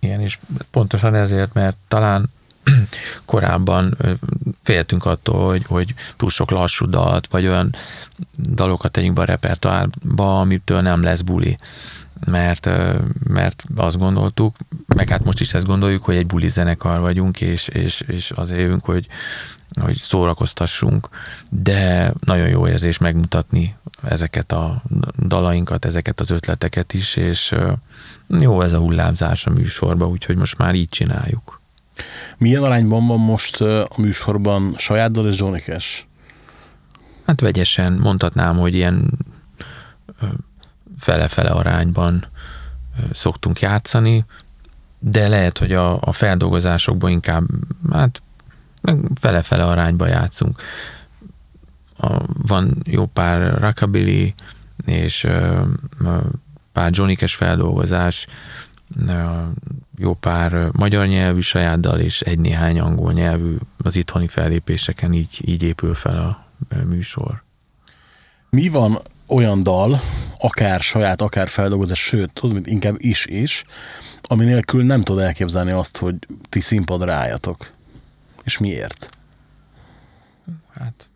Igen, 0.00 0.20
és 0.20 0.38
pontosan 0.70 1.14
ezért, 1.14 1.52
mert 1.52 1.76
talán 1.88 2.30
korábban 3.24 3.96
féltünk 4.62 5.04
attól, 5.04 5.48
hogy, 5.48 5.64
hogy 5.66 5.94
túl 6.16 6.30
sok 6.30 6.50
lassú 6.50 6.86
dalt, 6.86 7.26
vagy 7.26 7.46
olyan 7.46 7.74
dalokat 8.36 8.92
tegyünk 8.92 9.14
be 9.14 9.20
a 9.22 9.24
repertoárba, 9.24 10.40
amitől 10.40 10.80
nem 10.80 11.02
lesz 11.02 11.20
buli. 11.20 11.56
mert, 12.26 12.70
mert 13.24 13.64
azt 13.76 13.98
gondoltuk, 13.98 14.56
meg 14.86 15.08
hát 15.08 15.24
most 15.24 15.40
is 15.40 15.54
ezt 15.54 15.66
gondoljuk, 15.66 16.04
hogy 16.04 16.16
egy 16.16 16.26
buli 16.26 16.48
zenekar 16.48 17.00
vagyunk, 17.00 17.40
és, 17.40 17.68
és, 17.68 18.00
és 18.00 18.30
azért 18.30 18.60
jövünk, 18.60 18.84
hogy, 18.84 19.06
hogy 19.80 19.96
szórakoztassunk, 19.96 21.08
de 21.48 22.12
nagyon 22.20 22.48
jó 22.48 22.68
érzés 22.68 22.98
megmutatni 22.98 23.76
ezeket 24.02 24.52
a 24.52 24.82
dalainkat, 25.18 25.84
ezeket 25.84 26.20
az 26.20 26.30
ötleteket 26.30 26.94
is, 26.94 27.16
és 27.16 27.54
jó 28.28 28.60
ez 28.60 28.72
a 28.72 28.78
hullámzás 28.78 29.46
a 29.46 29.50
műsorba, 29.50 30.08
úgyhogy 30.08 30.36
most 30.36 30.58
már 30.58 30.74
így 30.74 30.88
csináljuk. 30.88 31.61
Milyen 32.38 32.62
arányban 32.62 33.06
van 33.06 33.18
most 33.18 33.60
a 33.60 33.88
műsorban 33.96 34.74
saját 34.78 35.10
dal 35.10 35.28
és 35.28 35.38
Johnny? 35.38 35.62
Hát 37.26 37.40
vegyesen 37.40 37.92
mondhatnám, 37.92 38.56
hogy 38.58 38.74
ilyen 38.74 39.10
fele-fele 40.98 41.50
arányban 41.50 42.24
szoktunk 43.12 43.60
játszani, 43.60 44.24
de 44.98 45.28
lehet, 45.28 45.58
hogy 45.58 45.72
a, 45.72 46.00
a 46.00 46.12
feldolgozásokban 46.12 47.10
inkább 47.10 47.44
hát 47.90 48.22
fele-fele 49.14 49.64
arányba 49.64 50.06
játszunk. 50.06 50.60
A, 51.98 52.16
van 52.26 52.82
jó 52.84 53.06
pár 53.06 53.58
rockabilly 53.60 54.34
és 54.86 55.24
ö, 55.24 55.62
pár 56.72 56.90
Johnny 56.92 57.14
Cash 57.14 57.36
feldolgozás, 57.36 58.26
ö, 59.06 59.42
jó 60.02 60.14
pár 60.14 60.68
magyar 60.72 61.06
nyelvű 61.06 61.40
saját 61.40 61.80
dal 61.80 62.00
és 62.00 62.20
egy-néhány 62.20 62.80
angol 62.80 63.12
nyelvű 63.12 63.56
az 63.78 63.96
itthoni 63.96 64.28
fellépéseken 64.28 65.12
így, 65.12 65.40
így 65.44 65.62
épül 65.62 65.94
fel 65.94 66.18
a 66.18 66.46
műsor. 66.84 67.42
Mi 68.50 68.68
van 68.68 68.98
olyan 69.26 69.62
dal, 69.62 70.00
akár 70.38 70.80
saját, 70.80 71.20
akár 71.20 71.48
feldolgozás, 71.48 71.98
sőt, 71.98 72.32
tudod, 72.32 72.54
mint 72.54 72.66
inkább 72.66 72.94
is-is, 72.98 73.64
ami 74.22 74.44
nélkül 74.44 74.84
nem 74.84 75.02
tud 75.02 75.20
elképzelni 75.20 75.70
azt, 75.70 75.96
hogy 75.96 76.14
ti 76.48 76.60
színpadra 76.60 77.12
álljatok. 77.12 77.70
És 78.44 78.58
miért? 78.58 79.08
Hát 80.74 81.08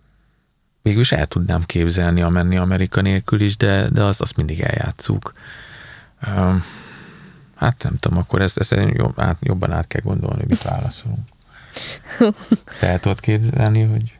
végül 0.82 1.00
is 1.00 1.12
el 1.12 1.26
tudnám 1.26 1.62
képzelni 1.62 2.22
a 2.22 2.28
menni 2.28 2.56
Amerika 2.56 3.00
nélkül 3.00 3.40
is, 3.40 3.56
de, 3.56 3.88
de 3.88 4.02
azt, 4.02 4.20
azt 4.20 4.36
mindig 4.36 4.60
eljátszuk. 4.60 5.32
Um, 6.26 6.64
hát 7.56 7.82
nem 7.82 7.96
tudom, 7.96 8.18
akkor 8.18 8.42
ezt, 8.42 8.58
ezt 8.58 8.76
jobb, 8.92 9.20
át, 9.20 9.36
jobban 9.40 9.72
át 9.72 9.86
kell 9.86 10.00
gondolni, 10.04 10.38
hogy 10.38 10.48
mit 10.48 10.62
válaszolunk. 10.62 11.28
Te 12.80 12.86
el 12.86 13.00
tudod 13.00 13.20
képzelni, 13.20 13.82
hogy 13.82 14.18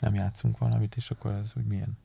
nem 0.00 0.14
játszunk 0.14 0.58
valamit, 0.58 0.94
és 0.96 1.10
akkor 1.10 1.30
ez 1.44 1.50
hogy 1.54 1.64
milyen? 1.64 1.98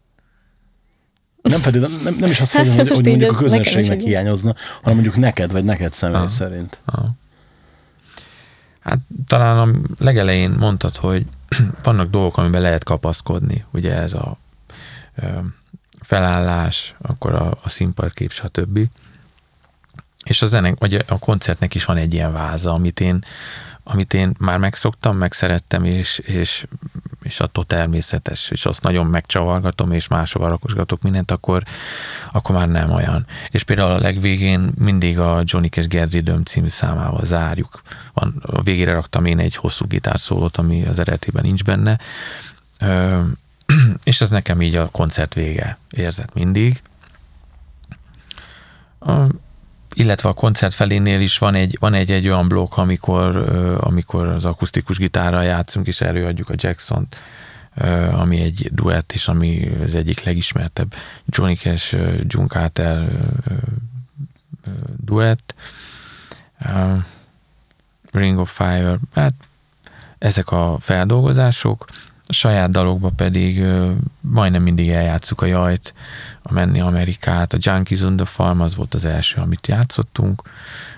Nem, 1.42 1.60
feltétlenül, 1.60 2.02
nem, 2.02 2.16
nem 2.20 2.30
is 2.30 2.42
azt 2.42 2.52
Hát 2.52 2.66
mondom, 2.66 2.88
hogy, 2.88 2.96
hogy 2.96 3.06
mondjuk 3.06 3.32
a 3.32 3.36
közönségnek 3.36 4.00
hiányozna, 4.00 4.56
hanem 4.82 4.94
mondjuk 4.94 5.16
neked, 5.18 5.52
vagy 5.52 5.64
neked 5.64 5.94
személy 5.94 6.22
Ah. 6.22 6.28
szerint. 6.28 6.82
Aha. 6.86 7.12
Hát 8.80 9.00
talán 9.28 9.70
a 9.70 9.76
legelején 9.98 10.52
mondtad, 10.52 10.96
hogy 10.96 11.26
vannak 11.84 12.10
dolgok, 12.10 12.38
amiben 12.38 12.62
lehet 12.62 12.84
kapaszkodni. 12.84 13.66
Ugye 13.72 13.94
ez 13.94 14.14
a 14.14 14.38
ö, 15.16 15.28
felállás, 16.00 16.96
akkor 17.02 17.36
a, 17.36 17.58
a 17.64 17.70
színpadkép, 17.70 18.32
stb. 18.32 18.80
És 20.24 20.42
a 20.42 20.46
zenek, 20.46 20.80
vagy 20.80 21.04
a 21.08 21.20
koncertnek 21.20 21.76
is 21.76 21.86
van 21.86 21.98
egy 21.98 22.14
ilyen 22.14 22.34
váza, 22.34 22.74
amit 22.74 23.00
én, 23.00 23.26
amit 23.84 24.14
én 24.14 24.34
már 24.40 24.58
megszoktam, 24.58 25.18
megszerettem, 25.18 25.84
és, 25.84 26.20
és, 26.20 26.66
és 27.24 27.40
attól 27.40 27.64
természetes, 27.64 28.50
és 28.50 28.66
azt 28.66 28.84
nagyon 28.84 29.06
megcsavargatom, 29.06 29.92
és 29.92 30.08
máshova 30.08 30.48
rakosgatok 30.48 31.02
mindent, 31.02 31.32
akkor, 31.32 31.64
akkor 32.32 32.56
már 32.56 32.68
nem 32.68 32.92
olyan. 32.92 33.26
És 33.50 33.64
például 33.64 33.92
a 33.92 34.00
legvégén 34.00 34.72
mindig 34.78 35.20
a 35.20 35.42
Johnny 35.44 35.70
Cash 35.70 35.88
Get 35.88 36.12
Rhythm 36.12 36.42
című 36.42 36.68
számával 36.68 37.26
zárjuk. 37.26 37.82
Van, 38.14 38.44
a 38.46 38.62
végére 38.62 38.94
raktam 38.94 39.26
én 39.26 39.40
egy 39.40 39.56
hosszú 39.56 39.86
gitárszólót, 39.88 40.58
ami 40.58 40.86
az 40.86 41.00
eredetében 41.00 41.44
nincs 41.44 41.64
benne, 41.64 42.00
Ö, 42.82 43.22
és 44.04 44.22
ez 44.22 44.30
nekem 44.30 44.62
így 44.62 44.76
a 44.76 44.90
koncert 44.90 45.34
vége 45.34 45.78
érzett 45.90 46.34
mindig. 46.34 46.82
A, 49.00 49.12
illetve 49.94 50.30
a 50.30 50.34
koncert 50.34 50.74
felénél 50.74 51.22
is 51.22 51.38
van 51.38 51.56
egy, 51.56 51.78
van 51.80 51.94
egy, 51.94 52.12
egy 52.12 52.28
olyan 52.28 52.48
blokk, 52.48 52.78
amikor, 52.78 53.38
amikor 53.80 54.28
az 54.28 54.46
akusztikus 54.46 54.98
gitárral 54.98 55.44
játszunk, 55.44 55.88
és 55.88 56.02
előadjuk 56.02 56.50
a 56.50 56.54
Jackson-t, 56.58 57.18
ami 58.12 58.42
egy 58.42 58.70
duett, 58.72 59.12
és 59.12 59.28
ami 59.28 59.72
az 59.84 59.96
egyik 59.96 60.24
legismertebb 60.24 60.94
Johnny 61.26 61.56
Cash, 61.56 61.98
June 62.28 62.48
Carter 62.48 63.08
duett. 65.06 65.56
Ring 68.12 68.40
of 68.40 68.56
Fire, 68.56 68.98
hát 69.14 69.34
ezek 70.18 70.52
a 70.52 70.78
feldolgozások, 70.80 71.86
saját 72.32 72.72
dalokba 72.72 73.10
pedig 73.16 73.64
majdnem 74.22 74.62
mindig 74.62 74.90
eljátszuk 74.90 75.42
a 75.42 75.46
jajt, 75.46 75.94
a 76.42 76.54
Menni 76.54 76.80
Amerikát, 76.80 77.54
a 77.54 77.58
Junkies 77.60 78.02
on 78.02 78.16
the 78.16 78.26
Farm 78.26 78.62
az 78.62 78.76
volt 78.76 78.94
az 78.94 79.06
első, 79.06 79.42
amit 79.42 79.68
játszottunk, 79.68 80.42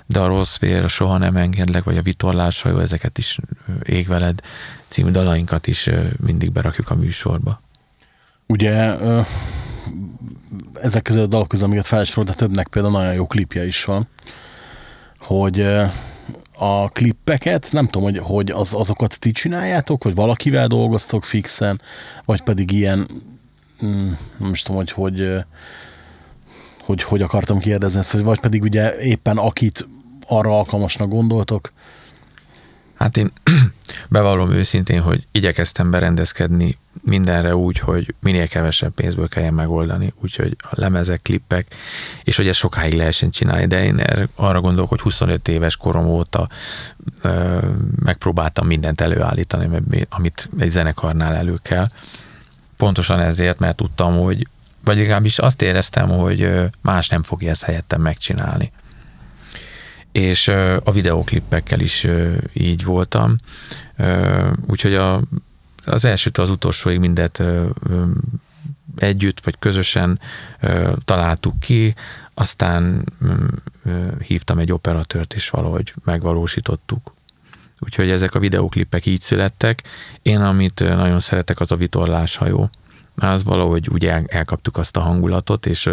de 0.06 0.20
a 0.20 0.28
Rossz 0.28 0.58
Vér, 0.58 0.84
a 0.84 0.88
Soha 0.88 1.18
nem 1.18 1.36
engedlek, 1.36 1.84
vagy 1.84 1.98
a 1.98 2.02
Vitorlás 2.02 2.62
hajó, 2.62 2.80
ezeket 2.80 3.18
is 3.18 3.40
Égveled 3.84 4.40
című 4.88 5.12
dalainkat 5.12 5.68
is 5.68 5.90
mindig 6.26 6.52
berakjuk 6.52 6.90
a 6.90 6.96
műsorba. 6.96 7.62
Ugye 8.48 8.96
ezek 10.82 11.02
közül 11.02 11.22
a 11.22 11.28
dalok 11.28 11.48
közül, 11.48 11.66
amiket 11.66 11.86
felsorolt, 11.86 12.28
de 12.28 12.36
többnek 12.36 12.68
például 12.68 12.94
nagyon 12.94 13.14
jó 13.14 13.28
klipje 13.28 13.66
is 13.66 13.84
van, 13.84 14.08
hogy 15.20 15.68
a 16.58 16.90
klippeket, 16.90 17.68
nem 17.72 17.86
tudom, 17.86 18.04
hogy, 18.04 18.18
hogy 18.18 18.52
az, 18.52 18.74
azokat 18.74 19.20
ti 19.20 19.32
csináljátok, 19.32 20.04
hogy 20.04 20.16
valakivel 20.16 20.68
dolgoztok 20.68 21.24
fixen, 21.24 21.82
vagy 22.26 22.42
pedig 22.42 22.72
ilyen, 22.72 23.08
mm, 23.86 24.12
nem 24.38 24.52
is 24.52 24.62
tudom, 24.62 24.78
hogy 24.78 24.92
hogy, 24.92 25.46
hogy, 26.84 27.04
hogy 27.04 27.22
akartam 27.22 27.60
kérdezni 27.60 28.00
ezt, 28.00 28.12
vagy 28.12 28.40
pedig 28.40 28.62
ugye 28.62 28.98
éppen 29.00 29.38
akit 29.38 29.88
arra 30.28 30.58
alkalmasnak 30.58 31.10
gondoltok, 31.10 31.73
Hát 33.04 33.18
én 33.18 33.32
bevallom 34.10 34.52
őszintén, 34.52 35.02
hogy 35.02 35.26
igyekeztem 35.32 35.92
berendezkedni 35.92 36.78
mindenre 37.02 37.56
úgy, 37.56 37.80
hogy 37.80 38.14
minél 38.20 38.48
kevesebb 38.48 38.94
pénzből 38.94 39.28
kelljen 39.28 39.54
megoldani, 39.54 40.14
úgyhogy 40.22 40.56
a 40.60 40.70
lemezek, 40.72 41.22
klippek, 41.22 41.76
és 42.24 42.36
hogy 42.36 42.48
ezt 42.48 42.58
sokáig 42.60 42.94
lehessen 42.94 43.30
csinálni, 43.30 43.68
de 43.68 43.84
én 43.84 44.04
arra 44.36 44.62
gondolok, 44.62 44.90
hogy 44.90 45.02
25 45.02 45.48
éves 45.48 45.78
korom 45.78 46.06
óta 46.06 46.48
ö, 47.22 47.58
megpróbáltam 48.04 48.68
mindent 48.68 49.02
előállítani, 49.02 49.66
ami- 49.66 50.08
amit 50.10 50.50
egy 50.60 50.70
zenekarnál 50.70 51.36
elő 51.36 51.60
kell. 51.62 51.88
Pontosan 52.78 53.20
ezért, 53.20 53.60
mert 53.60 53.76
tudtam, 53.76 54.18
hogy 54.18 54.48
vagy 54.84 54.98
legalábbis 54.98 55.40
azt 55.40 55.62
éreztem, 55.62 56.10
hogy 56.10 56.50
más 56.82 57.08
nem 57.10 57.24
fogja 57.24 57.50
ezt 57.50 57.64
helyettem 57.64 58.02
megcsinálni 58.02 58.72
és 60.14 60.48
a 60.84 60.92
videoklippekkel 60.92 61.80
is 61.80 62.08
így 62.54 62.84
voltam. 62.84 63.36
Úgyhogy 64.68 64.96
a, 64.96 65.22
az 65.86 66.06
elsőtől 66.06 66.46
az 66.46 66.52
utolsóig 66.52 67.00
mindet 67.00 67.44
együtt 68.96 69.44
vagy 69.44 69.56
közösen 69.60 70.20
találtuk 71.06 71.60
ki, 71.60 71.96
aztán 72.34 73.06
hívtam 74.28 74.60
egy 74.60 74.72
operatőrt, 74.72 75.34
és 75.34 75.50
valahogy 75.50 75.94
megvalósítottuk. 76.04 77.14
Úgyhogy 77.80 78.10
ezek 78.10 78.36
a 78.36 78.40
videoklippek 78.40 79.06
így 79.06 79.22
születtek. 79.22 79.84
Én, 80.22 80.42
amit 80.42 80.80
nagyon 80.80 81.20
szeretek, 81.20 81.60
az 81.60 81.72
a 81.72 81.76
vitorláshajó. 81.76 82.70
Mert 83.16 83.34
az 83.34 83.44
valahogy 83.44 83.90
úgy 83.90 84.06
el, 84.06 84.24
elkaptuk 84.28 84.78
azt 84.78 84.98
a 84.98 85.00
hangulatot, 85.00 85.66
és 85.66 85.90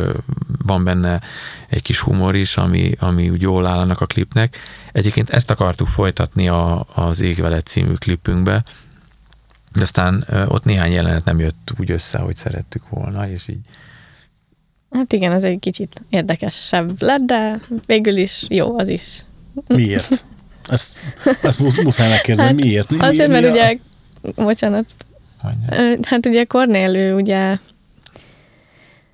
van 0.62 0.84
benne 0.84 1.20
egy 1.68 1.82
kis 1.82 2.00
humor 2.00 2.36
is, 2.36 2.56
ami, 2.56 2.92
ami 2.98 3.30
úgy 3.30 3.42
jól 3.42 3.66
áll 3.66 3.78
annak 3.78 4.00
a 4.00 4.06
klipnek. 4.06 4.56
Egyébként 4.92 5.30
ezt 5.30 5.50
akartuk 5.50 5.86
folytatni 5.88 6.48
a, 6.48 6.86
az 6.94 7.20
Égvelet 7.20 7.66
című 7.66 7.92
klipünkbe, 7.94 8.62
de 9.72 9.82
aztán 9.82 10.24
ott 10.48 10.64
néhány 10.64 10.92
jelenet 10.92 11.24
nem 11.24 11.38
jött 11.38 11.72
úgy 11.78 11.90
össze, 11.90 12.18
hogy 12.18 12.36
szerettük 12.36 12.88
volna, 12.88 13.30
és 13.30 13.48
így 13.48 13.60
Hát 14.90 15.12
igen, 15.12 15.32
ez 15.32 15.44
egy 15.44 15.58
kicsit 15.58 16.02
érdekesebb 16.08 17.02
lett, 17.02 17.20
de 17.20 17.60
végül 17.86 18.16
is 18.16 18.44
jó 18.48 18.78
az 18.78 18.88
is. 18.88 19.24
miért? 19.68 20.26
Ezt, 20.68 20.94
ezt 21.42 21.58
musz, 21.58 21.82
muszáj 21.82 22.08
megkérdezni, 22.08 22.50
Hát, 22.52 22.64
miért? 22.64 22.90
Mi, 22.90 22.98
Azért, 22.98 23.28
mi, 23.28 23.32
mert 23.40 23.52
mi 23.52 23.58
a- 23.58 23.62
ugye, 23.62 23.78
bocsánat, 24.44 24.94
mondja. 25.42 25.96
Hát 26.02 26.26
ugye 26.26 26.44
Cornél 26.44 26.94
ő 26.94 27.14
ugye, 27.14 27.56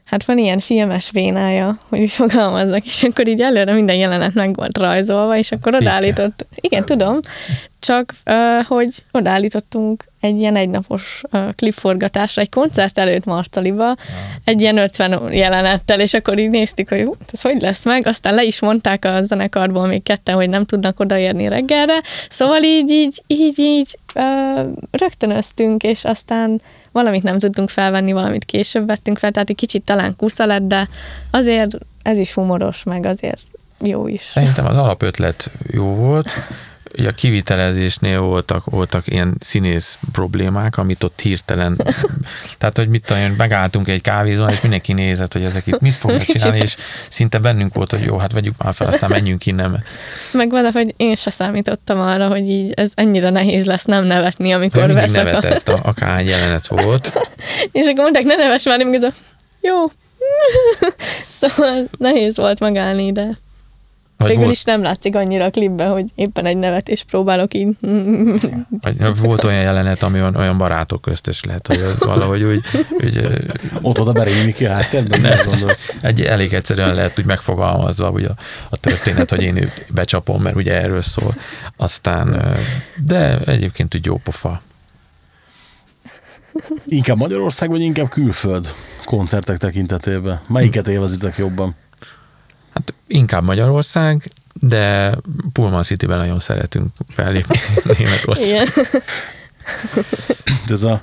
hát 0.04 0.24
van 0.24 0.38
ilyen 0.38 0.60
filmes 0.60 1.10
vénája, 1.10 1.78
hogy 1.88 2.00
úgy 2.00 2.10
fogalmazzak, 2.10 2.84
és 2.84 3.02
akkor 3.02 3.28
így 3.28 3.40
előre 3.40 3.72
minden 3.72 3.96
jelenet 3.96 4.34
meg 4.34 4.54
volt 4.54 4.78
rajzolva, 4.78 5.36
és 5.36 5.52
akkor 5.52 5.74
odaállított, 5.74 6.46
igen, 6.54 6.84
tudom, 6.84 7.20
csak 7.86 8.12
hogy 8.66 9.04
odaállítottunk 9.12 10.04
egy 10.20 10.38
ilyen 10.38 10.56
egynapos 10.56 11.22
klipforgatásra, 11.56 12.42
egy 12.42 12.48
koncert 12.48 12.98
előtt 12.98 13.24
Marcaliba, 13.24 13.96
egy 14.44 14.60
ilyen 14.60 14.78
50 14.78 15.32
jelenettel, 15.32 16.00
és 16.00 16.14
akkor 16.14 16.40
így 16.40 16.50
néztük, 16.50 16.88
hogy 16.88 17.02
hú, 17.02 17.16
ez 17.32 17.40
hogy 17.40 17.60
lesz 17.60 17.84
meg, 17.84 18.06
aztán 18.06 18.34
le 18.34 18.44
is 18.44 18.60
mondták 18.60 19.04
a 19.04 19.22
zenekarból 19.22 19.86
még 19.86 20.02
ketten, 20.02 20.34
hogy 20.34 20.48
nem 20.48 20.64
tudnak 20.64 21.00
odaérni 21.00 21.48
reggelre, 21.48 22.00
szóval 22.28 22.62
így, 22.62 22.90
így, 22.90 23.22
így, 23.26 23.58
így 23.58 23.98
rögtönöztünk, 24.90 25.82
és 25.82 26.04
aztán 26.04 26.60
valamit 26.92 27.22
nem 27.22 27.38
tudtunk 27.38 27.68
felvenni, 27.68 28.12
valamit 28.12 28.44
később 28.44 28.86
vettünk 28.86 29.18
fel, 29.18 29.30
tehát 29.30 29.50
egy 29.50 29.56
kicsit 29.56 29.82
talán 29.82 30.16
kusza 30.16 30.46
lett, 30.46 30.66
de 30.66 30.88
azért 31.30 31.76
ez 32.02 32.18
is 32.18 32.32
humoros, 32.32 32.82
meg 32.82 33.06
azért 33.06 33.40
jó 33.80 34.08
is. 34.08 34.22
Szerintem 34.22 34.66
az 34.66 34.76
alapötlet 34.76 35.50
jó 35.66 35.84
volt, 35.84 36.30
ugye 36.98 37.08
a 37.08 37.12
kivitelezésnél 37.12 38.20
voltak, 38.20 38.64
voltak 38.64 39.06
ilyen 39.06 39.36
színész 39.40 39.98
problémák, 40.12 40.76
amit 40.76 41.02
ott 41.02 41.20
hirtelen, 41.20 41.76
tehát 42.58 42.76
hogy 42.76 42.88
mit 42.88 43.04
tudom, 43.06 43.34
megálltunk 43.36 43.88
egy 43.88 44.00
kávézón, 44.00 44.48
és 44.48 44.60
mindenki 44.60 44.92
nézett, 44.92 45.32
hogy 45.32 45.44
ezek 45.44 45.66
itt 45.66 45.80
mit 45.80 45.94
fognak 45.94 46.22
csinálni, 46.22 46.58
és 46.58 46.76
szinte 47.08 47.38
bennünk 47.38 47.74
volt, 47.74 47.90
hogy 47.90 48.02
jó, 48.04 48.16
hát 48.16 48.32
vegyük 48.32 48.54
már 48.58 48.74
fel, 48.74 48.86
aztán 48.86 49.10
menjünk 49.10 49.46
innen. 49.46 49.84
Meg 50.32 50.50
hogy 50.72 50.94
én 50.96 51.14
se 51.14 51.30
számítottam 51.30 52.00
arra, 52.00 52.28
hogy 52.28 52.48
így 52.48 52.72
ez 52.72 52.90
ennyire 52.94 53.30
nehéz 53.30 53.64
lesz 53.64 53.84
nem 53.84 54.04
nevetni, 54.04 54.52
amikor 54.52 54.92
veszek. 54.92 55.24
nevetett, 55.24 55.68
a, 55.68 55.80
akárhány 55.82 56.26
jelenet 56.26 56.66
volt. 56.66 57.28
és 57.72 57.86
akkor 57.86 58.02
mondták, 58.02 58.22
ne 58.22 58.36
neves 58.36 58.64
már, 58.64 58.78
nem 58.78 58.92
jó. 59.60 59.74
szóval 61.40 61.88
nehéz 61.98 62.36
volt 62.36 62.60
megállni, 62.60 63.12
de 63.12 63.36
vagy 64.18 64.28
Végül 64.28 64.42
volt... 64.42 64.54
is 64.54 64.64
nem 64.64 64.82
látszik 64.82 65.16
annyira 65.16 65.44
a 65.44 65.50
klipben, 65.50 65.90
hogy 65.90 66.04
éppen 66.14 66.46
egy 66.46 66.56
nevet 66.56 66.88
és 66.88 67.02
próbálok 67.02 67.54
így. 67.54 67.68
Vagy 68.82 69.18
volt 69.20 69.44
olyan 69.44 69.60
jelenet, 69.60 70.02
ami 70.02 70.20
olyan, 70.20 70.36
olyan 70.36 70.58
barátok 70.58 71.00
köztes 71.00 71.44
lehet, 71.44 71.66
hogy 71.66 71.80
valahogy 71.98 72.42
úgy... 72.42 72.60
úgy 73.04 73.20
Ott 73.82 74.00
oda 74.00 74.12
berényni 74.12 74.52
ki 74.52 74.64
háttérben, 74.64 75.20
nem 75.20 75.38
gondolsz? 75.44 75.94
Egy, 76.00 76.22
elég 76.22 76.52
egyszerűen 76.52 76.94
lehet 76.94 77.18
úgy 77.18 77.24
megfogalmazva 77.24 78.10
ugye 78.10 78.28
a, 78.68 78.76
történet, 78.76 79.30
hogy 79.30 79.42
én 79.42 79.72
becsapom, 79.88 80.42
mert 80.42 80.56
ugye 80.56 80.74
erről 80.74 81.02
szól. 81.02 81.34
Aztán, 81.76 82.56
de 83.04 83.38
egyébként 83.38 83.94
úgy 83.94 84.04
jó 84.04 84.16
pofa. 84.16 84.62
Inkább 86.86 87.16
Magyarország, 87.16 87.70
vagy 87.70 87.80
inkább 87.80 88.08
külföld 88.08 88.68
koncertek 89.04 89.56
tekintetében? 89.56 90.40
Melyiket 90.48 90.88
élvezitek 90.88 91.36
jobban? 91.36 91.74
Hát 92.76 92.94
inkább 93.06 93.42
Magyarország, 93.42 94.30
de 94.52 95.14
Pullman 95.52 95.82
City-ben 95.82 96.18
nagyon 96.18 96.40
szeretünk 96.40 96.88
fellépni 97.08 97.56
Németország. 97.98 98.68
Ez 100.68 100.82
a, 100.82 101.02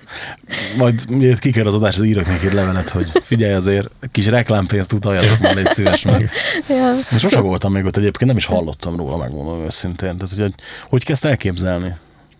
majd 0.77 1.05
kiker 1.39 1.67
az 1.67 1.73
adás, 1.73 1.95
az 1.95 2.05
írok 2.05 2.25
neki 2.25 2.47
egy 2.47 2.53
levelet, 2.53 2.89
hogy 2.89 3.11
figyelj 3.21 3.53
azért, 3.53 3.89
kis 4.11 4.27
reklámpénzt 4.27 4.93
utaljatok 4.93 5.39
már, 5.39 5.55
légy 5.55 5.71
szíves 5.71 6.03
meg. 6.03 6.29
Ja. 6.69 6.93
Sose 7.19 7.39
voltam 7.39 7.71
még 7.71 7.85
ott 7.85 7.97
egyébként, 7.97 8.29
nem 8.29 8.37
is 8.37 8.45
hallottam 8.45 8.95
róla, 8.95 9.17
megmondom 9.17 9.61
őszintén. 9.61 10.17
Tehát, 10.17 10.35
hogy, 10.35 10.53
hogy 10.89 11.03
kezd 11.03 11.25
elképzelni? 11.25 11.95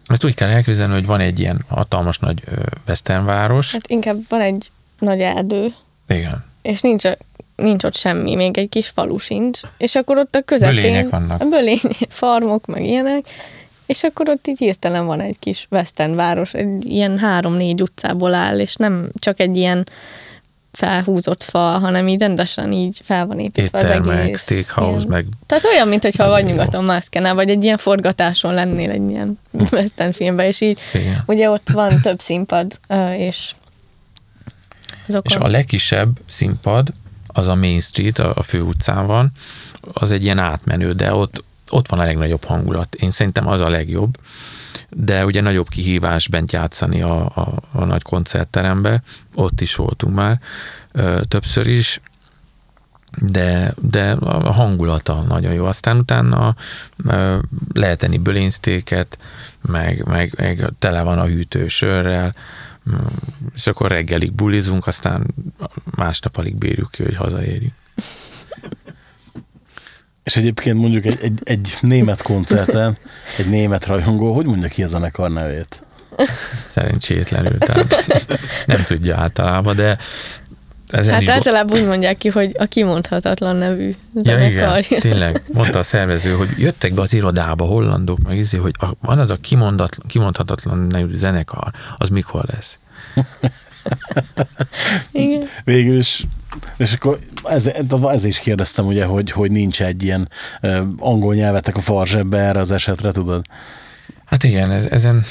Ezt 0.08 0.26
úgy 0.26 0.34
kell 0.34 0.50
elképzelni, 0.50 0.94
hogy 0.94 1.06
van 1.06 1.20
egy 1.20 1.40
ilyen 1.40 1.66
hatalmas 1.68 2.20
nagy 2.20 2.44
westernváros. 2.88 3.72
Hát 3.72 3.88
inkább 3.88 4.18
van 4.30 4.42
egy 4.42 4.72
nagy 5.00 5.20
erdő. 5.20 5.74
Igen. 6.08 6.44
És 6.62 6.82
nincs 6.82 7.04
nincs 7.56 7.84
ott 7.84 7.96
semmi, 7.96 8.36
még 8.36 8.58
egy 8.58 8.70
kis 8.70 8.88
falu 8.88 9.18
sincs, 9.18 9.60
és 9.78 9.96
akkor 9.96 10.18
ott 10.18 10.36
a 10.36 10.42
közepén... 10.42 10.76
Bölények 10.76 11.10
vannak. 11.10 11.50
Bölény, 11.50 11.80
farmok, 12.10 12.66
meg 12.66 12.84
ilyenek, 12.86 13.26
és 13.86 14.04
akkor 14.04 14.30
ott 14.30 14.48
így 14.48 14.58
hirtelen 14.58 15.06
van 15.06 15.20
egy 15.20 15.40
kis 15.40 15.68
western 15.70 16.16
város, 16.16 16.54
egy 16.54 16.86
ilyen 16.86 17.18
három-négy 17.18 17.82
utcából 17.82 18.34
áll, 18.34 18.60
és 18.60 18.76
nem 18.76 19.10
csak 19.20 19.40
egy 19.40 19.56
ilyen 19.56 19.88
felhúzott 20.72 21.44
fa, 21.44 21.60
hanem 21.60 22.08
így 22.08 22.20
rendesen 22.20 22.72
így 22.72 23.00
fel 23.04 23.26
van 23.26 23.40
építve 23.40 23.80
Étel, 23.80 24.02
az 24.02 24.10
egész. 24.10 24.42
steakhouse, 24.42 24.98
ilyen. 24.98 25.10
meg... 25.10 25.26
Tehát 25.46 25.64
olyan, 25.66 25.88
mintha 25.88 26.28
vagy 26.28 26.46
nyugaton 26.46 26.84
mászkánál, 26.84 27.36
vagy 27.36 27.50
egy 27.50 27.64
ilyen 27.64 27.78
forgatáson 27.78 28.54
lennél 28.54 28.90
egy 28.90 29.10
ilyen 29.10 29.40
western 29.72 30.12
filmben, 30.12 30.46
és 30.46 30.62
így 30.62 30.80
Igen. 30.94 31.24
ugye 31.26 31.50
ott 31.50 31.70
van 31.70 32.02
több 32.02 32.20
színpad, 32.20 32.80
és 33.18 33.52
azokon... 35.08 35.32
És 35.32 35.36
a 35.36 35.48
legkisebb 35.48 36.10
színpad 36.28 36.88
az 37.34 37.48
a 37.48 37.56
Main 37.56 37.82
Street, 37.82 38.20
a, 38.20 38.32
a 38.36 38.42
fő 38.42 38.62
utcán 38.62 39.06
van, 39.06 39.32
az 39.94 40.12
egy 40.12 40.24
ilyen 40.24 40.40
átmenő, 40.40 40.92
de 40.92 41.14
ott, 41.14 41.44
ott 41.70 41.88
van 41.88 42.00
a 42.00 42.04
legnagyobb 42.04 42.44
hangulat. 42.44 42.96
Én 42.96 43.12
szerintem 43.12 43.48
az 43.48 43.62
a 43.62 43.70
legjobb, 43.70 44.18
de 44.90 45.26
ugye 45.26 45.42
nagyobb 45.42 45.70
kihívás 45.70 46.28
bent 46.28 46.52
játszani 46.52 47.02
a, 47.02 47.26
a, 47.26 47.54
a 47.72 47.84
nagy 47.84 48.02
koncertterembe, 48.02 49.04
ott 49.36 49.62
is 49.62 49.76
voltunk 49.76 50.16
már 50.16 50.40
ö, 50.92 51.22
többször 51.28 51.68
is, 51.68 52.02
de, 53.18 53.74
de 53.82 54.12
a 54.12 54.52
hangulata 54.52 55.22
nagyon 55.22 55.54
jó. 55.54 55.66
Aztán 55.66 55.98
utána 55.98 56.56
ö, 57.06 57.38
lehet 57.74 58.04
enni 58.04 58.18
bölénysztéket, 58.18 59.18
meg, 59.62 60.06
meg, 60.06 60.34
meg 60.38 60.72
tele 60.80 61.02
van 61.02 61.20
a 61.20 61.26
hűtő 61.26 61.68
sörrel, 61.68 62.36
és 63.56 63.68
akkor 63.68 63.90
reggelig 63.90 64.34
bulizunk, 64.34 64.88
aztán 64.88 65.34
másnap 65.96 66.38
alig 66.38 66.56
bírjuk 66.56 66.92
ki, 66.92 67.04
hogy 67.04 67.16
hazaérjünk. 67.16 67.74
És 70.24 70.36
egyébként 70.36 70.78
mondjuk 70.78 71.06
egy, 71.06 71.20
egy, 71.22 71.40
egy 71.44 71.78
német 71.82 72.22
koncerten, 72.22 72.98
egy 73.38 73.50
német 73.50 73.86
rajongó, 73.86 74.34
hogy 74.34 74.46
mondja 74.46 74.70
ki 74.70 74.84
a 74.84 74.88
zenekar 74.88 75.32
nevét? 75.32 75.84
Szerencsétlenül, 76.66 77.58
tehát 77.58 78.06
nem 78.66 78.84
tudja 78.84 79.18
általában, 79.18 79.76
de 79.76 79.98
ez 80.94 81.10
hát 81.10 81.30
általában 81.30 81.80
úgy 81.80 81.86
mondják 81.88 82.18
ki, 82.18 82.30
hogy 82.30 82.56
a 82.60 82.66
kimondhatatlan 82.66 83.56
nevű 83.56 83.96
zenekar. 84.16 84.52
Ja, 84.62 84.78
igen, 84.78 85.00
tényleg, 85.00 85.42
mondta 85.54 85.80
a 85.80 85.84
szervező, 85.84 86.34
hogy 86.34 86.50
jöttek 86.58 86.94
be 86.94 87.02
az 87.02 87.14
irodába 87.14 87.66
hollandok, 87.66 88.18
meg 88.28 88.38
izé, 88.38 88.58
hogy 88.58 88.74
a, 88.80 88.88
van 89.02 89.20
az 89.20 89.30
a 89.30 89.38
kimondhatatlan 90.08 90.78
nevű 90.78 91.16
zenekar, 91.16 91.72
az 91.96 92.10
mikor 92.10 92.46
lesz? 92.54 92.80
Igen. 95.12 95.44
Végül 95.64 95.98
is, 95.98 96.26
és 96.78 96.94
akkor 96.94 97.20
ez, 97.44 97.72
ez 98.12 98.24
is 98.24 98.40
kérdeztem 98.40 98.86
ugye, 98.86 99.06
hogy, 99.06 99.32
hogy 99.32 99.52
nincs 99.52 99.82
egy 99.82 100.04
ilyen 100.04 100.30
angol 100.98 101.36
nyelvetek 101.36 101.76
a 101.76 101.82
farzsebbe 101.82 102.38
erre 102.38 102.60
az 102.60 102.72
esetre, 102.72 103.12
tudod? 103.12 103.46
Hát 104.34 104.44
igen, 104.44 104.72
ez, 104.72 104.86
ezen 104.86 105.26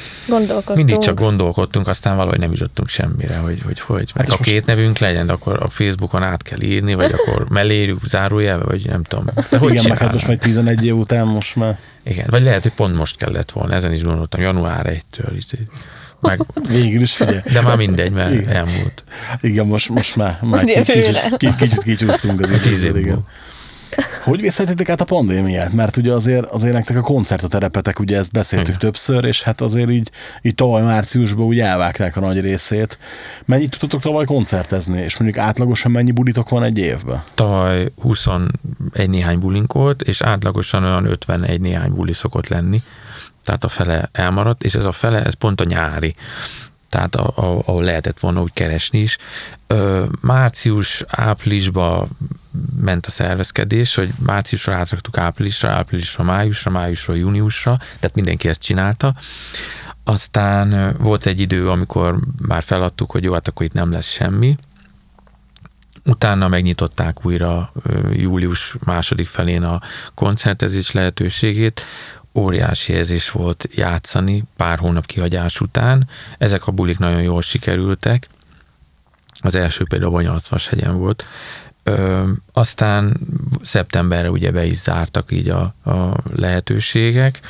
mindig 0.74 0.98
csak 0.98 1.18
gondolkodtunk, 1.18 1.88
aztán 1.88 2.16
valahogy 2.16 2.38
nem 2.38 2.50
jutottunk 2.50 2.88
semmire, 2.88 3.36
hogy 3.36 3.62
hogy, 3.64 3.80
hogy 3.80 4.12
hát 4.14 4.28
a 4.28 4.36
két 4.36 4.54
most... 4.54 4.66
nevünk 4.66 4.98
legyen, 4.98 5.26
de 5.26 5.32
akkor 5.32 5.62
a 5.62 5.68
Facebookon 5.68 6.22
át 6.22 6.42
kell 6.42 6.60
írni, 6.60 6.94
vagy 6.94 7.12
akkor 7.12 7.48
mellé 7.58 7.94
zárójelve, 8.04 8.64
vagy 8.64 8.86
nem 8.86 9.02
tudom. 9.02 9.24
De 9.50 9.58
hogy 9.58 9.72
igen, 9.72 9.84
meg 9.88 9.98
hát 9.98 10.12
most 10.12 10.26
majd 10.26 10.38
11 10.38 10.84
év 10.84 10.96
után 10.96 11.26
most 11.26 11.56
már. 11.56 11.78
Igen, 12.02 12.26
vagy 12.30 12.42
lehet, 12.42 12.62
hogy 12.62 12.72
pont 12.72 12.96
most 12.96 13.16
kellett 13.16 13.50
volna, 13.50 13.74
ezen 13.74 13.92
is 13.92 14.02
gondoltam, 14.02 14.40
január 14.40 15.00
1-től. 15.12 15.58
Meg... 16.20 16.40
Végül 16.68 17.00
is 17.00 17.12
figyelj. 17.12 17.40
De 17.52 17.60
már 17.60 17.76
mindegy, 17.76 18.12
mert 18.12 18.32
igen. 18.32 18.54
elmúlt. 18.54 19.04
Igen, 19.40 19.66
most, 19.66 19.88
most 19.88 20.16
már, 20.16 20.38
már 20.42 20.64
kicsit, 20.64 21.36
kicsit, 21.36 21.56
kicsit 21.56 21.82
kicsúsztunk 21.82 22.40
az 22.40 22.50
időből, 22.50 22.96
igen. 22.96 23.26
Hogy 24.24 24.40
vészhetitek 24.40 24.88
át 24.88 25.00
a 25.00 25.04
pandémiát? 25.04 25.72
Mert 25.72 25.96
ugye 25.96 26.12
azért, 26.12 26.44
azért 26.44 26.74
nektek 26.74 26.96
a 26.96 27.00
koncert 27.00 27.42
a 27.42 27.48
terepetek, 27.48 27.98
ugye 27.98 28.18
ezt 28.18 28.32
beszéltük 28.32 28.68
Igen. 28.68 28.78
többször, 28.78 29.24
és 29.24 29.42
hát 29.42 29.60
azért 29.60 29.90
így, 29.90 30.10
így 30.42 30.54
tavaly 30.54 30.82
márciusban 30.82 31.44
úgy 31.44 31.60
elvágták 31.60 32.16
a 32.16 32.20
nagy 32.20 32.40
részét. 32.40 32.98
Mennyit 33.44 33.70
tudtatok 33.70 34.00
tavaly 34.00 34.24
koncertezni, 34.24 35.00
és 35.00 35.16
mondjuk 35.16 35.44
átlagosan 35.44 35.90
mennyi 35.90 36.10
bulitok 36.10 36.48
van 36.48 36.62
egy 36.62 36.78
évben? 36.78 37.22
Tavaly 37.34 37.92
21 38.00 38.50
néhány 39.06 39.38
bulink 39.38 39.72
volt, 39.72 40.02
és 40.02 40.20
átlagosan 40.20 40.84
olyan 40.84 41.06
51 41.06 41.60
néhány 41.60 41.92
buli 41.92 42.12
szokott 42.12 42.48
lenni. 42.48 42.82
Tehát 43.44 43.64
a 43.64 43.68
fele 43.68 44.08
elmaradt, 44.12 44.62
és 44.62 44.74
ez 44.74 44.84
a 44.84 44.92
fele, 44.92 45.22
ez 45.24 45.34
pont 45.34 45.60
a 45.60 45.64
nyári 45.64 46.14
tehát 46.92 47.16
ahol 47.16 47.82
lehetett 47.82 48.20
volna 48.20 48.42
úgy 48.42 48.52
keresni 48.52 48.98
is. 48.98 49.18
Március, 50.20 51.04
áprilisba 51.08 52.08
ment 52.80 53.06
a 53.06 53.10
szervezkedés, 53.10 53.94
hogy 53.94 54.12
márciusra 54.18 54.74
átraktuk 54.74 55.18
áprilisra, 55.18 55.70
áprilisra, 55.70 56.24
májusra, 56.24 56.70
májusra, 56.70 57.14
júniusra, 57.14 57.76
tehát 57.76 58.14
mindenki 58.14 58.48
ezt 58.48 58.62
csinálta. 58.62 59.14
Aztán 60.04 60.96
volt 60.98 61.26
egy 61.26 61.40
idő, 61.40 61.70
amikor 61.70 62.18
már 62.46 62.62
feladtuk, 62.62 63.10
hogy 63.10 63.24
jó, 63.24 63.32
hát 63.32 63.48
akkor 63.48 63.66
itt 63.66 63.72
nem 63.72 63.90
lesz 63.90 64.08
semmi. 64.08 64.56
Utána 66.04 66.48
megnyitották 66.48 67.26
újra 67.26 67.72
július 68.12 68.76
második 68.84 69.26
felén 69.26 69.62
a 69.62 69.80
koncertezés 70.14 70.90
lehetőségét, 70.90 71.86
óriási 72.34 72.92
érzés 72.92 73.30
volt 73.30 73.68
játszani 73.74 74.44
pár 74.56 74.78
hónap 74.78 75.06
kihagyás 75.06 75.60
után. 75.60 76.08
Ezek 76.38 76.66
a 76.66 76.72
bulik 76.72 76.98
nagyon 76.98 77.22
jól 77.22 77.42
sikerültek. 77.42 78.28
Az 79.40 79.54
első 79.54 79.84
például 79.84 80.12
a 80.12 80.14
Bonyolcvas 80.14 80.68
hegyen 80.68 80.98
volt. 80.98 81.26
Ö, 81.82 82.30
aztán 82.52 83.16
szeptemberre 83.62 84.30
ugye 84.30 84.50
be 84.50 84.64
is 84.64 84.76
zártak 84.76 85.32
így 85.32 85.48
a, 85.48 85.74
a 85.84 86.14
lehetőségek, 86.36 87.40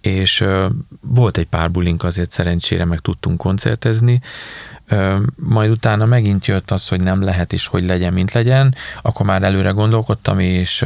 és 0.00 0.40
ö, 0.40 0.66
volt 1.00 1.38
egy 1.38 1.46
pár 1.46 1.70
bulink 1.70 2.04
azért 2.04 2.30
szerencsére 2.30 2.84
meg 2.84 2.98
tudtunk 2.98 3.38
koncertezni, 3.38 4.20
majd 5.36 5.70
utána 5.70 6.06
megint 6.06 6.46
jött 6.46 6.70
az, 6.70 6.88
hogy 6.88 7.02
nem 7.02 7.22
lehet 7.22 7.52
és 7.52 7.66
hogy 7.66 7.84
legyen, 7.84 8.12
mint 8.12 8.32
legyen, 8.32 8.74
akkor 9.02 9.26
már 9.26 9.42
előre 9.42 9.70
gondolkodtam, 9.70 10.38
és 10.38 10.84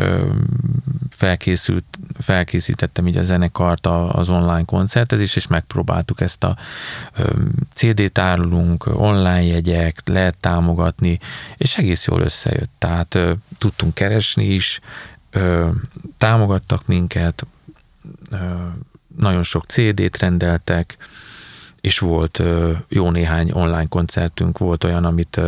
felkészült, 1.11 1.85
felkészítettem 2.19 3.07
így 3.07 3.17
a 3.17 3.23
zenekart 3.23 3.87
az 3.87 4.31
online 4.31 4.65
koncertezés, 4.65 5.37
és 5.37 5.47
megpróbáltuk 5.47 6.21
ezt 6.21 6.45
a 6.45 6.57
ö, 7.17 7.31
CD-t 7.73 8.19
árulunk, 8.19 8.87
online 8.87 9.43
jegyek, 9.43 10.01
lehet 10.05 10.37
támogatni, 10.41 11.19
és 11.57 11.77
egész 11.77 12.07
jól 12.07 12.21
összejött. 12.21 12.71
Tehát 12.79 13.19
tudtunk 13.59 13.95
keresni 13.95 14.45
is, 14.45 14.81
támogattak 16.19 16.87
minket, 16.87 17.47
nagyon 19.17 19.43
sok 19.43 19.65
CD-t 19.65 20.19
rendeltek, 20.19 20.97
és 21.85 21.99
volt 21.99 22.43
jó 22.89 23.11
néhány 23.11 23.51
online 23.53 23.87
koncertünk, 23.89 24.59
volt 24.59 24.85
olyan, 24.85 25.05
amit, 25.05 25.41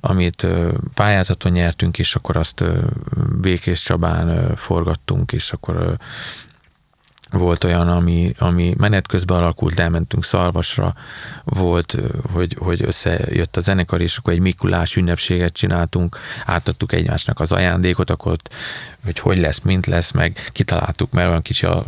amit 0.00 0.46
pályázaton 0.94 1.52
nyertünk, 1.52 1.98
és 1.98 2.14
akkor 2.14 2.36
azt 2.36 2.64
Békés 3.40 3.82
Csabán 3.82 4.56
forgattunk, 4.56 5.32
és 5.32 5.52
akkor 5.52 5.96
volt 7.30 7.64
olyan, 7.64 7.88
ami, 7.88 8.34
ami 8.38 8.74
menet 8.78 9.06
közben 9.06 9.36
alakult, 9.36 9.78
elmentünk 9.78 10.24
Szarvasra, 10.24 10.94
volt, 11.44 11.98
hogy, 12.32 12.56
hogy 12.58 12.82
összejött 12.82 13.56
a 13.56 13.60
zenekar, 13.60 14.00
és 14.00 14.16
akkor 14.16 14.32
egy 14.32 14.40
Mikulás 14.40 14.96
ünnepséget 14.96 15.52
csináltunk, 15.52 16.16
átadtuk 16.44 16.92
egymásnak 16.92 17.40
az 17.40 17.52
ajándékot, 17.52 18.10
akkor 18.10 18.32
ott, 18.32 18.54
hogy 19.04 19.18
hogy 19.18 19.38
lesz, 19.38 19.60
mint 19.60 19.86
lesz, 19.86 20.10
meg 20.10 20.50
kitaláltuk, 20.52 21.12
mert 21.12 21.28
olyan 21.28 21.42
kicsi 21.42 21.66
a 21.66 21.84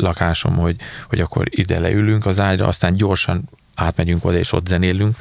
lakásom, 0.00 0.56
hogy, 0.56 0.76
hogy 1.08 1.20
akkor 1.20 1.46
ide 1.50 1.78
leülünk 1.78 2.26
az 2.26 2.40
ágyra, 2.40 2.66
aztán 2.66 2.96
gyorsan 2.96 3.48
átmegyünk 3.74 4.24
oda, 4.24 4.38
és 4.38 4.52
ott 4.52 4.66
zenélünk, 4.66 5.16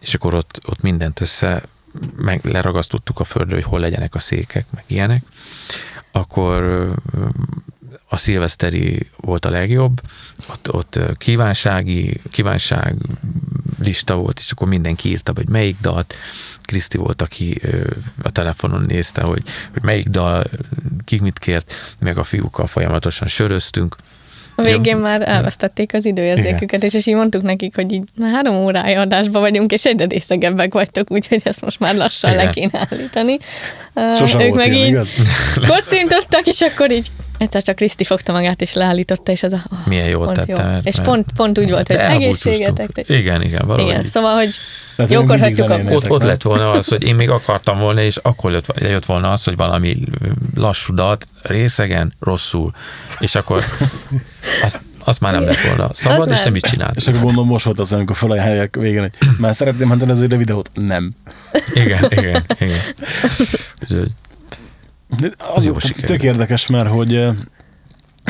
és 0.00 0.14
akkor 0.14 0.34
ott, 0.34 0.60
ott 0.66 0.80
mindent 0.80 1.20
össze 1.20 1.62
meg 2.16 2.44
leragasztottuk 2.44 3.20
a 3.20 3.24
földre, 3.24 3.54
hogy 3.54 3.64
hol 3.64 3.80
legyenek 3.80 4.14
a 4.14 4.18
székek, 4.18 4.66
meg 4.70 4.84
ilyenek. 4.86 5.22
Akkor 6.12 6.90
a 8.08 8.16
szilveszteri 8.16 9.10
volt 9.16 9.44
a 9.44 9.50
legjobb, 9.50 10.00
ott, 10.50 10.72
ott 10.72 11.00
kívánsági, 11.16 12.20
kívánság 12.30 12.94
lista 13.78 14.16
volt, 14.16 14.38
és 14.38 14.50
akkor 14.50 14.68
mindenki 14.68 15.08
írta, 15.08 15.32
hogy 15.34 15.48
melyik 15.48 15.76
dalt. 15.80 16.14
Kriszti 16.62 16.96
volt, 16.96 17.22
aki 17.22 17.60
a 18.22 18.30
telefonon 18.30 18.84
nézte, 18.86 19.22
hogy, 19.22 19.42
hogy 19.72 19.82
melyik 19.82 20.08
dal, 20.08 20.44
ki 21.04 21.20
mit 21.20 21.38
kért, 21.38 21.96
meg 21.98 22.18
a 22.18 22.22
fiúkkal 22.22 22.66
folyamatosan 22.66 23.28
söröztünk. 23.28 23.96
A 24.56 24.62
végén 24.62 24.96
már 24.96 25.28
elvesztették 25.28 25.94
az 25.94 26.04
időérzéküket, 26.04 26.82
és, 26.82 26.94
és 26.94 27.06
így 27.06 27.14
mondtuk 27.14 27.42
nekik, 27.42 27.74
hogy 27.74 27.92
így 27.92 28.02
már 28.16 28.30
három 28.30 28.54
órája 28.54 29.00
adásba 29.00 29.40
vagyunk, 29.40 29.72
és 29.72 29.84
egyre 29.84 30.04
részegebbek 30.04 30.72
vagytok, 30.72 31.10
úgyhogy 31.10 31.40
ezt 31.44 31.60
most 31.60 31.80
már 31.80 31.94
lassan 31.94 32.32
Igen. 32.32 32.44
le 32.44 32.50
kéne 32.50 32.88
állítani. 32.90 33.38
Sosem 34.16 34.40
ők 34.40 34.54
meg 34.54 34.72
ilyen, 34.72 34.78
így 34.78 34.88
igaz? 34.88 35.10
kocintottak, 35.68 36.46
és 36.46 36.60
akkor 36.60 36.90
így 36.90 37.06
egyszer 37.38 37.62
csak 37.62 37.76
Kriszti 37.76 38.04
fogta 38.04 38.32
magát, 38.32 38.60
és 38.60 38.72
leállította, 38.72 39.32
és 39.32 39.42
az 39.42 39.52
a... 39.52 39.64
Oh, 39.72 39.78
Milyen 39.86 40.06
jól 40.06 40.24
pont 40.24 40.38
tette, 40.38 40.62
mert- 40.64 40.86
És 40.86 40.96
mert- 40.96 41.08
pont, 41.08 41.26
pont 41.36 41.58
úgy 41.58 41.70
volt, 41.70 41.86
hogy 41.86 41.96
egészségetek. 41.96 43.04
Igen, 43.06 43.42
igen, 43.42 43.66
valahogy. 43.66 43.92
Igen, 43.92 44.04
szóval, 44.06 44.34
hogy 44.34 44.50
Tehát 44.96 45.10
jókor 45.12 45.38
hagyjuk 45.38 45.70
a... 45.70 45.80
ott, 45.88 46.10
ott 46.10 46.22
lett 46.22 46.42
volna 46.42 46.70
az, 46.70 46.88
hogy 46.88 47.02
én 47.02 47.14
még 47.14 47.30
akartam 47.30 47.78
volna, 47.78 48.00
és 48.00 48.16
akkor 48.16 48.52
jött, 48.52 48.66
jött 48.80 49.04
volna 49.04 49.32
az, 49.32 49.44
hogy 49.44 49.56
valami 49.56 49.96
lassú 50.54 50.94
dalt, 50.94 51.26
részegen, 51.42 52.12
rosszul, 52.20 52.72
és 53.18 53.34
akkor 53.34 53.64
azt, 54.62 54.80
azt 55.04 55.20
már 55.20 55.32
nem 55.32 55.44
lett 55.44 55.60
volna 55.60 55.88
szabad, 55.92 56.30
Az 56.30 56.38
és 56.38 56.44
nem 56.44 56.54
is 56.54 56.62
csinált. 56.62 56.96
És 56.96 57.06
akkor 57.06 57.20
gondolom 57.20 57.48
most 57.48 57.64
volt 57.64 57.78
az, 57.80 57.92
amikor 57.92 58.16
felajánlják 58.16 58.76
végén, 58.76 59.00
hogy 59.00 59.28
már 59.38 59.54
szeretném 59.54 59.88
menteni 59.88 60.10
az 60.10 60.26
videót. 60.26 60.70
Nem. 60.74 61.12
Igen, 61.74 62.04
igen, 62.10 62.44
igen. 62.58 62.80
Úgyhogy 63.82 64.08
az 65.54 65.64
jó 65.64 65.78
sikerült. 65.78 66.06
tök 66.06 66.22
érdekes, 66.22 66.66
mert 66.66 66.88
hogy 66.88 67.14
eh, 67.14 67.34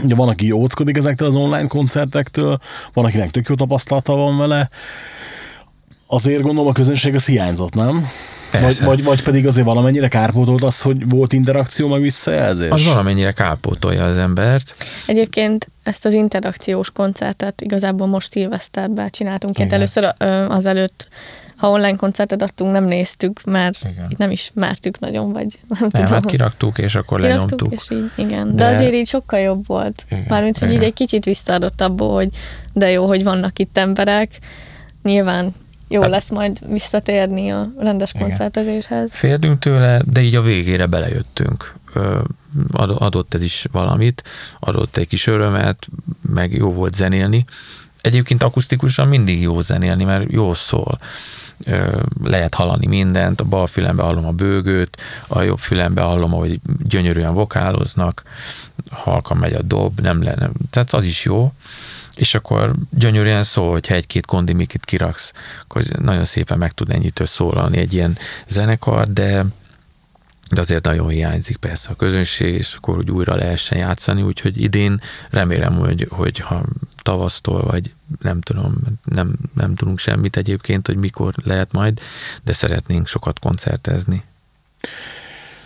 ugye 0.02 0.14
van, 0.14 0.28
aki 0.28 0.50
óckodik 0.50 0.96
ezektől 0.96 1.28
az 1.28 1.34
online 1.34 1.66
koncertektől, 1.66 2.58
van, 2.92 3.04
akinek 3.04 3.30
tök 3.30 3.48
jó 3.48 3.54
tapasztalata 3.54 4.14
van 4.14 4.38
vele, 4.38 4.70
azért 6.06 6.42
gondolom 6.42 6.68
a 6.68 6.72
közönség 6.72 7.14
az 7.14 7.26
hiányzott, 7.26 7.74
nem? 7.74 8.06
Vagy, 8.52 8.60
Persze. 8.60 8.84
vagy, 8.84 9.04
vagy 9.04 9.22
pedig 9.22 9.46
azért 9.46 9.66
valamennyire 9.66 10.08
kárpótolt 10.08 10.62
az, 10.62 10.80
hogy 10.80 11.08
volt 11.08 11.32
interakció, 11.32 11.88
meg 11.88 12.00
visszajelzés? 12.00 12.70
Az 12.70 12.84
valamennyire 12.84 13.32
kárpótolja 13.32 14.04
az 14.04 14.16
embert. 14.18 14.74
Egyébként 15.06 15.68
ezt 15.82 16.04
az 16.04 16.12
interakciós 16.12 16.90
koncertet 16.90 17.60
igazából 17.60 18.06
most 18.06 18.30
szilveszterben 18.30 19.10
csináltunk. 19.10 19.58
Igen. 19.58 19.72
először 19.72 20.14
ö, 20.18 20.26
azelőtt, 20.48 21.08
ha 21.64 21.70
online 21.70 21.96
koncertet 21.96 22.42
adtunk, 22.42 22.72
nem 22.72 22.84
néztük, 22.84 23.44
mert 23.44 23.78
Igen. 23.92 24.14
nem 24.16 24.30
ismertük 24.30 24.98
nagyon, 24.98 25.32
vagy 25.32 25.46
nem, 25.68 25.78
Nem, 25.80 25.90
tudom. 25.90 26.06
hát 26.06 26.24
kiraktuk, 26.24 26.78
és 26.78 26.94
akkor 26.94 27.20
Kiraktuk, 27.20 27.60
lenyomtuk. 27.60 27.72
és 27.72 27.90
így, 27.96 28.10
igen. 28.26 28.56
De, 28.56 28.62
De- 28.64 28.76
azért 28.76 28.92
így 28.94 29.06
sokkal 29.06 29.38
jobb 29.38 29.66
volt. 29.66 30.04
Igen, 30.10 30.24
Mármint, 30.28 30.58
hogy 30.58 30.68
így 30.68 30.74
igen. 30.74 30.86
egy 30.86 30.92
kicsit 30.92 31.24
visszaadott 31.24 31.80
abból, 31.80 32.14
hogy 32.14 32.28
de 32.72 32.90
jó, 32.90 33.06
hogy 33.06 33.22
vannak 33.22 33.58
itt 33.58 33.78
emberek. 33.78 34.38
Nyilván 35.02 35.52
jó 35.88 36.00
Hát- 36.00 36.10
lesz 36.10 36.30
majd 36.30 36.58
visszatérni 36.68 37.48
a 37.48 37.72
rendes 37.78 38.12
Igen. 38.14 38.26
koncertezéshez. 38.26 39.10
Féltünk 39.12 39.58
tőle, 39.58 40.02
de 40.04 40.20
így 40.20 40.34
a 40.34 40.42
végére 40.42 40.86
belejöttünk. 40.86 41.74
Adott 42.72 43.34
ez 43.34 43.42
is 43.42 43.66
valamit, 43.72 44.22
adott 44.60 44.96
egy 44.96 45.08
kis 45.08 45.26
örömet, 45.26 45.88
meg 46.34 46.52
jó 46.52 46.72
volt 46.72 46.94
zenélni. 46.94 47.44
Egyébként 48.00 48.42
akusztikusan 48.42 49.08
mindig 49.08 49.40
jó 49.40 49.60
zenélni, 49.60 50.04
mert 50.04 50.30
jó 50.32 50.54
szól. 50.54 50.98
Lehet 52.22 52.54
hallani 52.54 52.86
mindent, 52.86 53.40
a 53.40 53.44
bal 53.44 53.66
fülembe 53.66 54.02
hallom 54.02 54.26
a 54.26 54.30
bőgőt, 54.30 55.02
a 55.28 55.40
jobb 55.40 55.58
fülembe 55.58 56.00
hallom, 56.00 56.30
hogy 56.30 56.60
gyönyörűen 56.82 57.34
vokáloznak, 57.34 58.22
halkan 58.90 59.36
megy 59.36 59.52
a 59.52 59.62
dob, 59.62 60.00
nem 60.00 60.22
lenne. 60.22 60.50
Tehát 60.70 60.92
az 60.92 61.04
is 61.04 61.24
jó 61.24 61.52
és 62.14 62.34
akkor 62.34 62.74
gyönyörűen 62.90 63.42
szól, 63.42 63.70
hogyha 63.70 63.94
egy-két 63.94 64.26
kondimikit 64.26 64.84
kiraksz, 64.84 65.32
akkor 65.62 65.82
nagyon 65.98 66.24
szépen 66.24 66.58
meg 66.58 66.72
tud 66.72 66.90
ennyitől 66.90 67.26
szólalni 67.26 67.78
egy 67.78 67.92
ilyen 67.92 68.18
zenekar, 68.48 69.12
de 69.12 69.44
de 70.50 70.60
azért 70.60 70.84
nagyon 70.84 71.08
hiányzik 71.08 71.56
persze 71.56 71.90
a 71.90 71.94
közönség, 71.94 72.54
és 72.54 72.74
akkor 72.74 72.96
úgy 72.96 73.10
újra 73.10 73.34
lehessen 73.34 73.78
játszani, 73.78 74.22
úgyhogy 74.22 74.62
idén 74.62 75.00
remélem, 75.30 75.74
hogy, 75.74 76.06
hogy 76.10 76.38
ha 76.38 76.62
tavasztól, 77.02 77.62
vagy 77.62 77.93
nem 78.20 78.40
tudom, 78.40 78.74
nem, 79.04 79.34
nem 79.54 79.74
tudunk 79.74 79.98
semmit 79.98 80.36
egyébként, 80.36 80.86
hogy 80.86 80.96
mikor 80.96 81.34
lehet 81.44 81.72
majd, 81.72 82.00
de 82.42 82.52
szeretnénk 82.52 83.06
sokat 83.06 83.38
koncertezni. 83.38 84.24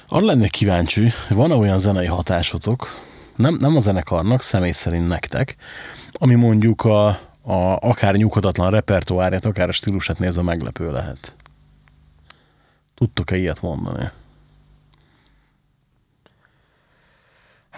Arra 0.09 0.27
lennék 0.27 0.51
kíváncsi, 0.51 1.13
van-e 1.29 1.55
olyan 1.55 1.79
zenei 1.79 2.07
hatásotok, 2.07 2.97
nem, 3.37 3.55
nem 3.55 3.77
a 3.77 3.79
zenekarnak, 3.79 4.43
személy 4.43 4.71
szerint 4.71 5.09
nektek, 5.09 5.57
ami 6.13 6.35
mondjuk 6.35 6.85
a, 6.85 7.07
a 7.43 7.79
akár 7.81 8.15
nyughatatlan 8.15 8.71
repertoárját, 8.71 9.47
akár 9.47 9.69
a 9.69 9.73
stílusát 9.73 10.19
nézve 10.19 10.43
meglepő 10.43 10.91
lehet. 10.91 11.35
Tudtok-e 12.95 13.37
ilyet 13.37 13.63
mondani? 13.63 14.11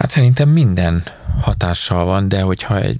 Hát 0.01 0.09
szerintem 0.09 0.49
minden 0.49 1.03
hatással 1.41 2.05
van, 2.05 2.27
de 2.27 2.41
hogyha 2.41 2.79
egy, 2.79 2.99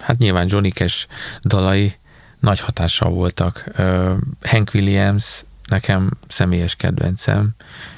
hát 0.00 0.18
nyilván 0.18 0.46
Johnny 0.48 0.70
Cash 0.70 1.06
dalai 1.42 1.94
nagy 2.40 2.60
hatással 2.60 3.10
voltak. 3.10 3.64
Ö, 3.72 4.14
Hank 4.42 4.70
Williams 4.74 5.44
nekem 5.68 6.10
személyes 6.28 6.74
kedvencem. 6.74 7.50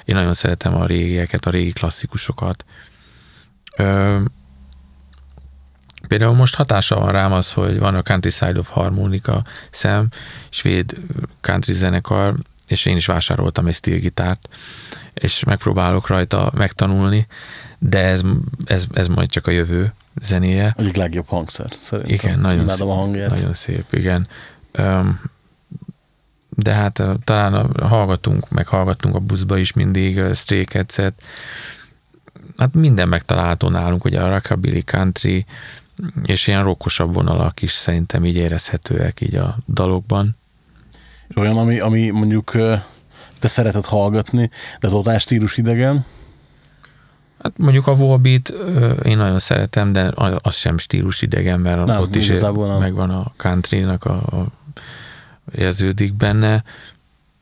Én 0.05 0.15
nagyon 0.15 0.35
szeretem 0.35 0.75
a 0.75 0.87
régieket, 0.87 1.47
a 1.47 1.51
régi 1.51 1.73
klasszikusokat. 1.73 2.65
Ö, 3.77 4.21
Például 6.09 6.35
most 6.35 6.55
hatása 6.55 6.99
van 6.99 7.13
rám 7.13 7.33
az, 7.33 7.53
hogy 7.53 7.79
van 7.79 7.95
a 7.95 8.03
Countryside 8.03 8.59
of 8.59 8.69
Harmonica 8.71 9.45
szem, 9.71 10.09
svéd 10.49 10.97
country 11.41 11.73
zenekar, 11.73 12.35
és 12.67 12.87
én 12.87 12.97
is 12.97 13.07
vásároltam 13.07 13.67
egy 13.67 13.75
stílgitárt, 13.75 14.49
és 15.15 15.45
megpróbálok 15.45 16.07
rajta 16.07 16.51
megtanulni, 16.55 17.27
de 17.83 17.99
ez, 17.99 18.23
ez, 18.65 18.87
ez 18.93 19.09
majd 19.09 19.31
csak 19.31 19.47
a 19.47 19.51
jövő 19.51 19.93
zenéje. 20.23 20.75
Egyik 20.77 20.97
legjobb 20.97 21.29
hangszer, 21.29 21.71
szerintem. 21.73 22.15
Igen, 22.15 22.41
nagyon 22.41 22.59
Imádom 22.59 22.77
szép, 22.77 22.87
a 22.87 22.93
hangját. 22.95 23.31
Nagyon 23.31 23.55
szép, 23.55 23.85
igen. 23.91 24.29
Öm, 24.73 25.21
de 26.49 26.73
hát 26.73 27.03
talán 27.25 27.71
hallgatunk, 27.83 28.51
meg 28.51 28.67
hallgattunk 28.67 29.15
a 29.15 29.19
buszba 29.19 29.59
is 29.59 29.73
mindig 29.73 30.21
Stray 30.35 30.65
Cats-et. 30.65 31.23
Hát 32.57 32.75
minden 32.75 33.09
megtalálható 33.09 33.69
nálunk, 33.69 34.05
ugye 34.05 34.21
a 34.21 34.29
rockabilly, 34.29 34.81
country, 34.81 35.47
és 36.23 36.47
ilyen 36.47 36.63
rokkosabb 36.63 37.15
vonalak 37.15 37.63
is 37.63 37.73
szerintem 37.73 38.25
így 38.25 38.37
érezhetőek 38.37 39.21
így 39.21 39.35
a 39.35 39.59
dalokban. 39.69 40.37
És 41.29 41.37
olyan, 41.37 41.57
ami, 41.57 41.81
ami 41.81 42.11
mondjuk 42.11 42.53
te 43.39 43.49
szereted 43.49 43.85
hallgatni, 43.85 44.51
de 44.81 44.89
totál 44.89 45.19
stílus 45.19 45.57
idegen, 45.57 46.05
Hát 47.43 47.53
mondjuk 47.57 47.87
a 47.87 47.97
Volbeat 47.97 48.49
én 49.05 49.17
nagyon 49.17 49.39
szeretem, 49.39 49.93
de 49.93 50.13
az 50.39 50.55
sem 50.55 50.79
stílus 50.79 51.23
idegen, 51.23 51.61
mert 51.61 51.85
Nem, 51.85 52.01
ott 52.01 52.15
is 52.15 52.27
nem. 52.27 52.79
megvan 52.79 53.11
a 53.11 53.33
country-nak 53.37 54.05
a, 54.05 54.15
a 54.15 54.47
érződik 55.55 56.15
benne. 56.15 56.65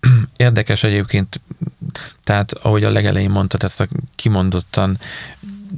Érdekes 0.36 0.82
egyébként, 0.82 1.40
tehát 2.24 2.52
ahogy 2.52 2.84
a 2.84 2.90
legelején 2.90 3.30
mondtad, 3.30 3.62
ezt 3.62 3.80
a 3.80 3.86
kimondottan 4.14 4.98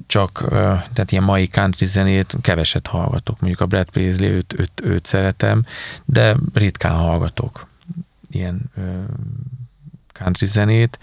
csak, 0.07 0.45
tehát 0.93 1.13
ilyen 1.13 1.25
mai 1.25 1.49
country 1.49 1.85
zenét 1.85 2.37
keveset 2.41 2.87
hallgatok. 2.87 3.41
Mondjuk 3.41 3.61
a 3.61 3.67
Brad 3.67 3.91
Paisley, 3.91 4.31
őt, 4.31 4.55
őt, 4.59 4.73
őt 4.83 5.07
szeretem, 5.07 5.65
de 6.05 6.37
ritkán 6.55 6.95
hallgatok 6.95 7.67
ilyen 8.31 8.61
country 10.13 10.47
zenét. 10.47 10.99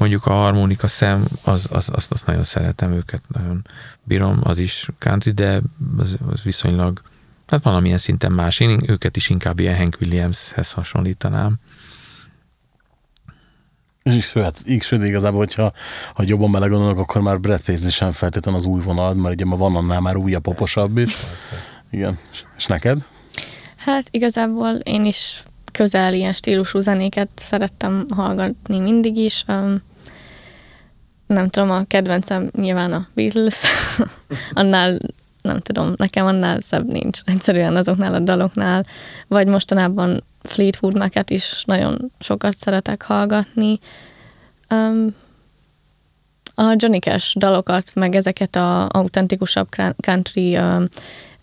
Mondjuk 0.00 0.26
a 0.26 0.32
harmonika 0.32 0.86
szem, 0.86 1.24
az, 1.42 1.68
az, 1.70 1.90
azt, 1.92 2.12
azt 2.12 2.26
nagyon 2.26 2.42
szeretem 2.42 2.92
őket, 2.92 3.22
nagyon 3.28 3.66
bírom, 4.02 4.40
az 4.42 4.58
is 4.58 4.88
country, 4.98 5.30
de 5.30 5.60
az, 5.98 6.16
az 6.30 6.42
viszonylag, 6.42 7.02
hát 7.46 7.62
valamilyen 7.62 7.98
szinten 7.98 8.32
más. 8.32 8.60
Én 8.60 8.80
őket 8.86 9.16
is 9.16 9.28
inkább 9.28 9.58
ilyen 9.58 9.76
Hank 9.76 9.96
Williamshez 10.00 10.72
hasonlítanám. 10.72 11.58
És 14.02 14.14
is, 14.14 14.32
hát, 14.32 14.60
így 14.66 14.82
sőt, 14.82 15.04
igazából, 15.04 15.38
hogyha 15.38 15.72
ha 16.14 16.22
jobban 16.26 16.52
belegondolok, 16.52 16.98
akkor 16.98 17.22
már 17.22 17.40
Brad 17.40 17.62
Paisley 17.62 17.90
sem 17.90 18.12
feltétlenül 18.12 18.60
az 18.60 18.66
új 18.66 18.80
vonal, 18.80 19.14
mert 19.14 19.34
ugye 19.34 19.44
ma 19.44 19.56
van 19.56 19.76
annál 19.76 20.00
már 20.00 20.16
újabb, 20.16 20.42
poposabb 20.42 20.98
is. 20.98 21.16
Igen. 21.90 22.18
És 22.56 22.66
neked? 22.66 23.04
Hát 23.76 24.04
igazából 24.10 24.74
én 24.74 25.04
is 25.04 25.42
közel 25.72 26.14
ilyen 26.14 26.32
stílusú 26.32 26.80
zenéket 26.80 27.28
szerettem 27.34 28.06
hallgatni 28.14 28.78
mindig 28.78 29.16
is. 29.16 29.44
Um, 29.48 29.82
nem 31.34 31.48
tudom, 31.48 31.70
a 31.70 31.84
kedvencem 31.84 32.50
nyilván 32.56 32.92
a 32.92 33.08
Beatles. 33.14 33.62
annál, 34.52 34.98
nem 35.42 35.60
tudom, 35.60 35.92
nekem 35.96 36.26
annál 36.26 36.60
szebb 36.60 36.86
nincs. 36.86 37.20
Egyszerűen 37.24 37.76
azoknál 37.76 38.14
a 38.14 38.18
daloknál. 38.18 38.84
Vagy 39.28 39.46
mostanában 39.46 40.24
Fleetwood 40.42 40.96
Mac-et 40.96 41.30
is 41.30 41.62
nagyon 41.66 42.12
sokat 42.18 42.56
szeretek 42.56 43.02
hallgatni. 43.02 43.80
Um, 44.70 45.14
a 46.54 46.74
Johnny 46.76 46.98
Cash 46.98 47.38
dalokat, 47.38 47.94
meg 47.94 48.14
ezeket 48.14 48.56
a 48.56 48.88
autentikusabb 48.88 49.68
country 50.00 50.56
um, 50.56 50.84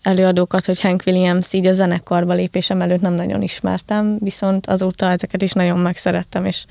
előadókat, 0.02 0.64
hogy 0.64 0.80
Hank 0.80 1.02
Williams 1.06 1.52
így 1.52 1.66
a 1.66 1.72
zenekarba 1.72 2.32
lépésem 2.32 2.80
előtt 2.80 3.00
nem 3.00 3.12
nagyon 3.12 3.42
ismertem, 3.42 4.16
viszont 4.18 4.66
azóta 4.66 5.10
ezeket 5.10 5.42
is 5.42 5.52
nagyon 5.52 5.78
megszerettem, 5.78 6.44
és 6.44 6.64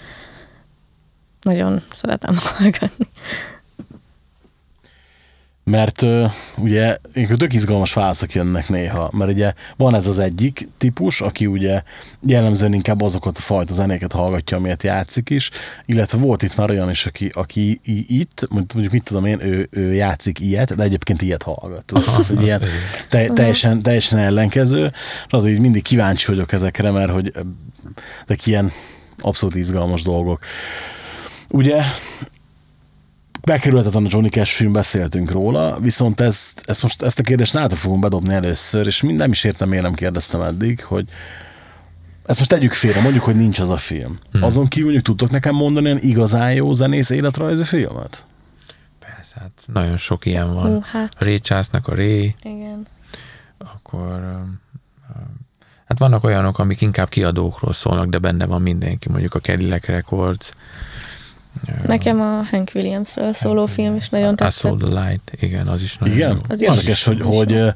nagyon 1.42 1.84
szeretem 1.92 2.36
hallgatni. 2.38 3.08
Mert 5.64 6.06
ugye 6.58 6.98
tök 7.38 7.54
izgalmas 7.54 7.94
válaszok 7.94 8.34
jönnek 8.34 8.70
néha, 8.70 9.10
mert 9.14 9.32
ugye 9.32 9.54
van 9.78 9.96
ez 9.96 10.08
az 10.08 10.20
egyik 10.20 10.68
típus, 10.78 11.22
aki 11.22 11.46
ugye 11.46 11.82
jellemzően 12.22 12.74
inkább 12.74 13.02
azokat 13.02 13.38
a 13.38 13.42
fajta 13.42 13.74
zenéket 13.74 14.12
hallgatja, 14.12 14.58
amilyet 14.58 14.84
játszik 14.84 15.30
is, 15.30 15.50
illetve 15.86 16.18
volt 16.18 16.44
itt 16.44 16.56
már 16.56 16.70
olyan 16.70 16.90
is, 16.90 17.06
aki, 17.06 17.30
aki 17.34 17.80
itt, 18.08 18.48
mondjuk 18.50 18.92
mit 18.92 19.04
tudom 19.04 19.26
én, 19.26 19.40
ő, 19.42 19.68
ő 19.72 19.94
játszik 19.94 20.40
ilyet, 20.40 20.76
de 20.76 20.84
egyébként 20.84 21.22
ilyet 21.22 21.44
hallgat. 21.44 21.92
Aha, 21.92 22.24
hogy 22.28 22.42
ilyen 22.42 22.62
te, 23.10 23.28
teljesen, 23.28 23.82
teljesen 23.82 24.20
ellenkező, 24.20 24.92
az 25.30 25.46
így 25.46 25.60
mindig 25.60 25.84
kíváncsi 25.84 26.26
vagyok 26.28 26.52
ezekre, 26.52 26.92
mert 26.92 27.12
hogy 27.12 27.34
de 28.26 28.36
ilyen 28.44 28.72
abszolút 29.18 29.56
izgalmas 29.56 30.02
dolgok. 30.02 30.40
Ugye 31.50 31.82
bekerülhetetlen 33.44 34.06
a 34.06 34.08
Johnny 34.12 34.30
Cash 34.30 34.54
film, 34.54 34.74
beszéltünk 34.74 35.32
róla, 35.32 35.80
viszont 35.80 36.22
ezt, 36.22 36.64
ezt 36.66 36.82
most 36.82 37.02
ezt 37.02 37.20
a 37.20 37.24
kérdést 37.24 37.54
nálatok 37.54 37.78
fogom 37.78 38.00
bedobni 38.00 38.34
először, 38.34 38.86
és 38.86 39.02
nem 39.02 39.32
is 39.32 39.44
értem, 39.44 39.70
miért 39.70 39.84
nem 39.84 39.94
kérdeztem 39.94 40.42
eddig, 40.42 40.84
hogy 40.84 41.08
ezt 42.26 42.38
most 42.38 42.50
tegyük 42.50 42.74
félre, 42.74 43.02
mondjuk, 43.02 43.24
hogy 43.24 43.36
nincs 43.36 43.60
az 43.60 43.70
a 43.70 43.78
film. 43.78 44.20
Hmm. 44.32 44.44
Azon 44.44 44.68
kívül 44.68 44.94
mondjuk 44.94 45.02
tudtok 45.02 45.30
nekem 45.30 45.56
mondani 45.56 45.86
ilyen 45.86 46.00
igazán 46.02 46.54
jó 46.54 46.74
zenész 46.74 47.10
életrajzi 47.10 47.64
filmet? 47.64 48.26
Persze, 49.00 49.36
hát 49.40 49.52
nagyon 49.74 49.98
sok 49.98 50.26
ilyen 50.26 50.54
van. 50.54 50.74
Hú, 50.74 50.82
hát. 50.92 51.24
Ray 51.24 51.40
Charlesnak 51.40 51.88
a 51.88 51.96
Ray, 51.96 52.36
Igen. 52.44 52.88
akkor 53.58 54.44
hát 55.86 56.00
vannak 56.00 56.24
olyanok, 56.24 56.60
amik 56.60 56.82
inkább 56.82 57.10
kiadókról 57.10 57.74
szólnak, 57.74 58.08
de 58.08 58.18
benne 58.18 58.46
van 58.46 58.62
mindenki, 58.62 59.10
mondjuk 59.10 59.34
a 59.34 59.40
Cadillac 59.40 59.86
Records, 59.86 60.52
Nekem 61.88 62.22
a 62.22 62.44
Hank 62.52 62.72
Williamsről 62.76 63.34
szóló 63.34 63.58
Hank 63.58 63.70
film 63.70 63.96
is 63.96 64.10
nagyon 64.10 64.34
I 64.34 64.36
tetszett. 64.36 64.72
Saw 64.72 64.90
the 64.90 65.02
Light, 65.02 65.32
igen, 65.40 65.68
az 65.68 65.82
is 65.82 65.98
nagyon 65.98 66.16
Igen? 66.16 66.30
jó. 66.32 66.38
Az 66.48 66.62
Érdekes, 66.62 66.86
is- 66.88 67.04
hogy, 67.04 67.22
hogy 67.22 67.50
jó. 67.52 67.58
ö, 67.58 67.70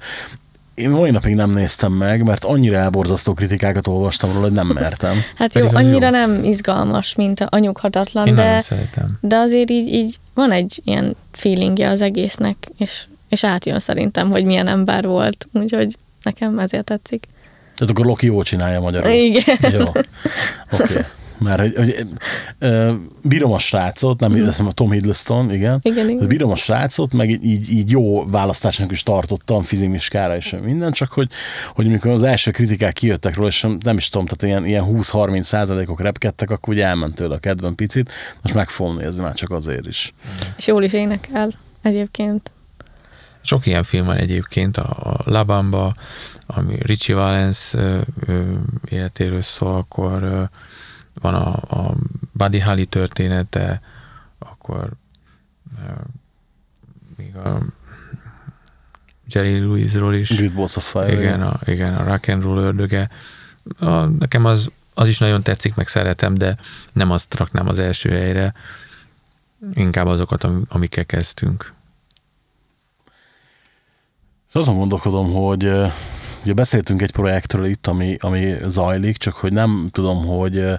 én 0.73 0.89
mai 0.89 1.09
napig 1.09 1.35
nem 1.35 1.51
néztem 1.51 1.91
meg, 1.91 2.23
mert 2.23 2.43
annyira 2.43 2.77
elborzasztó 2.77 3.33
kritikákat 3.33 3.87
olvastam 3.87 4.29
róla, 4.31 4.41
hogy 4.41 4.51
nem 4.51 4.67
mertem. 4.67 5.15
Hát 5.37 5.55
jó, 5.55 5.67
Pedig 5.67 5.75
annyira 5.85 6.05
jó. 6.05 6.11
nem 6.11 6.43
izgalmas, 6.43 7.15
mint 7.15 7.39
a 7.39 7.47
anyughatatlan, 7.49 8.27
Én 8.27 8.35
de, 8.35 8.61
szeretem. 8.61 9.17
de 9.21 9.35
azért 9.35 9.69
így, 9.69 9.87
így 9.93 10.17
van 10.33 10.51
egy 10.51 10.81
ilyen 10.85 11.15
feelingje 11.31 11.89
az 11.89 12.01
egésznek, 12.01 12.55
és, 12.77 13.03
és 13.29 13.43
átjön 13.43 13.79
szerintem, 13.79 14.29
hogy 14.29 14.45
milyen 14.45 14.67
ember 14.67 15.05
volt, 15.05 15.47
úgyhogy 15.53 15.97
nekem 16.23 16.59
ezért 16.59 16.83
tetszik. 16.83 17.27
Tehát 17.75 17.93
akkor 17.93 18.05
Loki 18.05 18.25
jól 18.25 18.43
csinálja 18.43 18.79
magyarul. 18.79 19.11
Igen. 19.11 19.57
Jó. 19.71 19.81
Oké. 19.85 20.03
Okay. 20.83 21.01
Mert 21.43 21.59
hogy, 21.59 21.75
hogy 21.75 22.05
ö, 22.59 22.93
bírom 23.23 23.51
a 23.51 23.59
srácot, 23.59 24.19
nem 24.19 24.31
mm. 24.31 24.65
a 24.67 24.71
Tom 24.71 24.91
Hiddleston, 24.91 25.53
igen. 25.53 25.79
Igen, 25.81 26.09
igen. 26.09 26.27
Bírom 26.27 26.51
a 26.51 26.55
srácot, 26.55 27.13
meg 27.13 27.29
így- 27.29 27.69
így, 27.71 27.89
jó 27.89 28.25
választásnak 28.25 28.91
is 28.91 29.03
tartottam 29.03 29.61
fizimiskára 29.61 30.35
és 30.35 30.55
minden, 30.63 30.91
csak 30.91 31.11
hogy, 31.11 31.29
hogy 31.73 31.85
amikor 31.85 32.11
az 32.11 32.23
első 32.23 32.51
kritikák 32.51 32.93
kijöttek 32.93 33.35
róla, 33.35 33.47
és 33.47 33.67
nem 33.83 33.97
is 33.97 34.09
tudom, 34.09 34.25
tehát 34.25 34.43
ilyen, 34.43 34.65
ilyen 34.65 34.85
20-30 34.87 35.41
százalékok 35.41 36.01
repkedtek, 36.01 36.49
akkor 36.49 36.73
ugye 36.73 36.85
elment 36.85 37.15
tőle 37.15 37.35
a 37.35 37.39
kedvem 37.39 37.75
picit. 37.75 38.11
Most 38.41 38.53
meg 38.53 38.69
fogom 38.69 38.97
nézni, 38.97 39.23
már 39.23 39.33
csak 39.33 39.51
azért 39.51 39.87
is. 39.87 40.13
És 40.57 40.67
jól 40.67 40.83
is 40.83 40.93
énekel 40.93 41.53
egyébként. 41.81 42.51
Sok 43.41 43.65
ilyen 43.65 43.83
film 43.83 44.05
van 44.05 44.15
egyébként, 44.15 44.77
a, 44.77 44.89
a 44.89 45.21
La 45.25 45.43
Bamba, 45.43 45.93
ami 46.45 46.75
Richie 46.79 47.15
Valens 47.15 47.73
ö, 47.73 47.97
ö, 48.25 48.41
életéről 48.89 49.41
szól, 49.41 49.75
akkor 49.75 50.23
ö, 50.23 50.43
van 51.21 51.33
a, 51.33 51.79
a 51.79 51.95
Buddy 52.31 52.59
Holly 52.59 52.85
története, 52.85 53.81
akkor 54.39 54.89
még 57.15 57.35
a 57.35 57.57
Jerry 59.27 59.59
Lewis-ról 59.59 60.13
is. 60.13 60.37
Great 60.37 60.53
Balls 60.53 60.75
of 60.75 60.91
Fire. 60.91 61.11
Igen, 61.11 61.41
a, 61.41 61.59
igen, 61.65 61.95
a 61.95 62.03
rock 62.03 62.27
and 62.27 62.43
roll 62.43 62.57
ördöge. 62.57 63.09
A, 63.79 64.05
nekem 64.05 64.45
az, 64.45 64.71
az 64.93 65.07
is 65.07 65.19
nagyon 65.19 65.41
tetszik, 65.41 65.75
meg 65.75 65.87
szeretem, 65.87 66.33
de 66.33 66.57
nem 66.93 67.11
azt 67.11 67.37
raknám 67.37 67.67
az 67.67 67.79
első 67.79 68.09
helyre, 68.09 68.53
inkább 69.73 70.07
azokat, 70.07 70.43
am- 70.43 70.65
amikkel 70.69 71.05
kezdtünk. 71.05 71.73
És 74.49 74.53
azon 74.53 74.77
gondolkodom, 74.77 75.33
hogy 75.33 75.71
ugye 76.43 76.53
beszéltünk 76.53 77.01
egy 77.01 77.11
projektről 77.11 77.65
itt, 77.65 77.87
ami, 77.87 78.17
ami 78.19 78.55
zajlik, 78.67 79.17
csak 79.17 79.33
hogy 79.35 79.53
nem 79.53 79.89
tudom, 79.91 80.25
hogy 80.25 80.57
ö, 80.57 80.73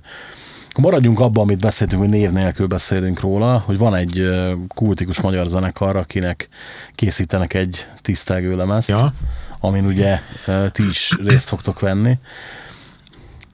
maradjunk 0.78 1.20
abban, 1.20 1.42
amit 1.42 1.60
beszéltünk, 1.60 2.00
hogy 2.00 2.10
név 2.10 2.30
nélkül 2.30 2.66
beszélünk 2.66 3.20
róla, 3.20 3.58
hogy 3.66 3.78
van 3.78 3.94
egy 3.94 4.18
ö, 4.18 4.52
kultikus 4.74 5.20
magyar 5.20 5.46
zenekar, 5.46 5.96
akinek 5.96 6.48
készítenek 6.94 7.54
egy 7.54 7.86
tisztelgő 8.00 8.56
lemezt, 8.56 8.88
Ja. 8.88 9.12
amin 9.60 9.84
ugye 9.86 10.18
ö, 10.46 10.66
ti 10.68 10.88
is 10.88 11.16
részt 11.24 11.48
fogtok 11.48 11.80
venni. 11.80 12.18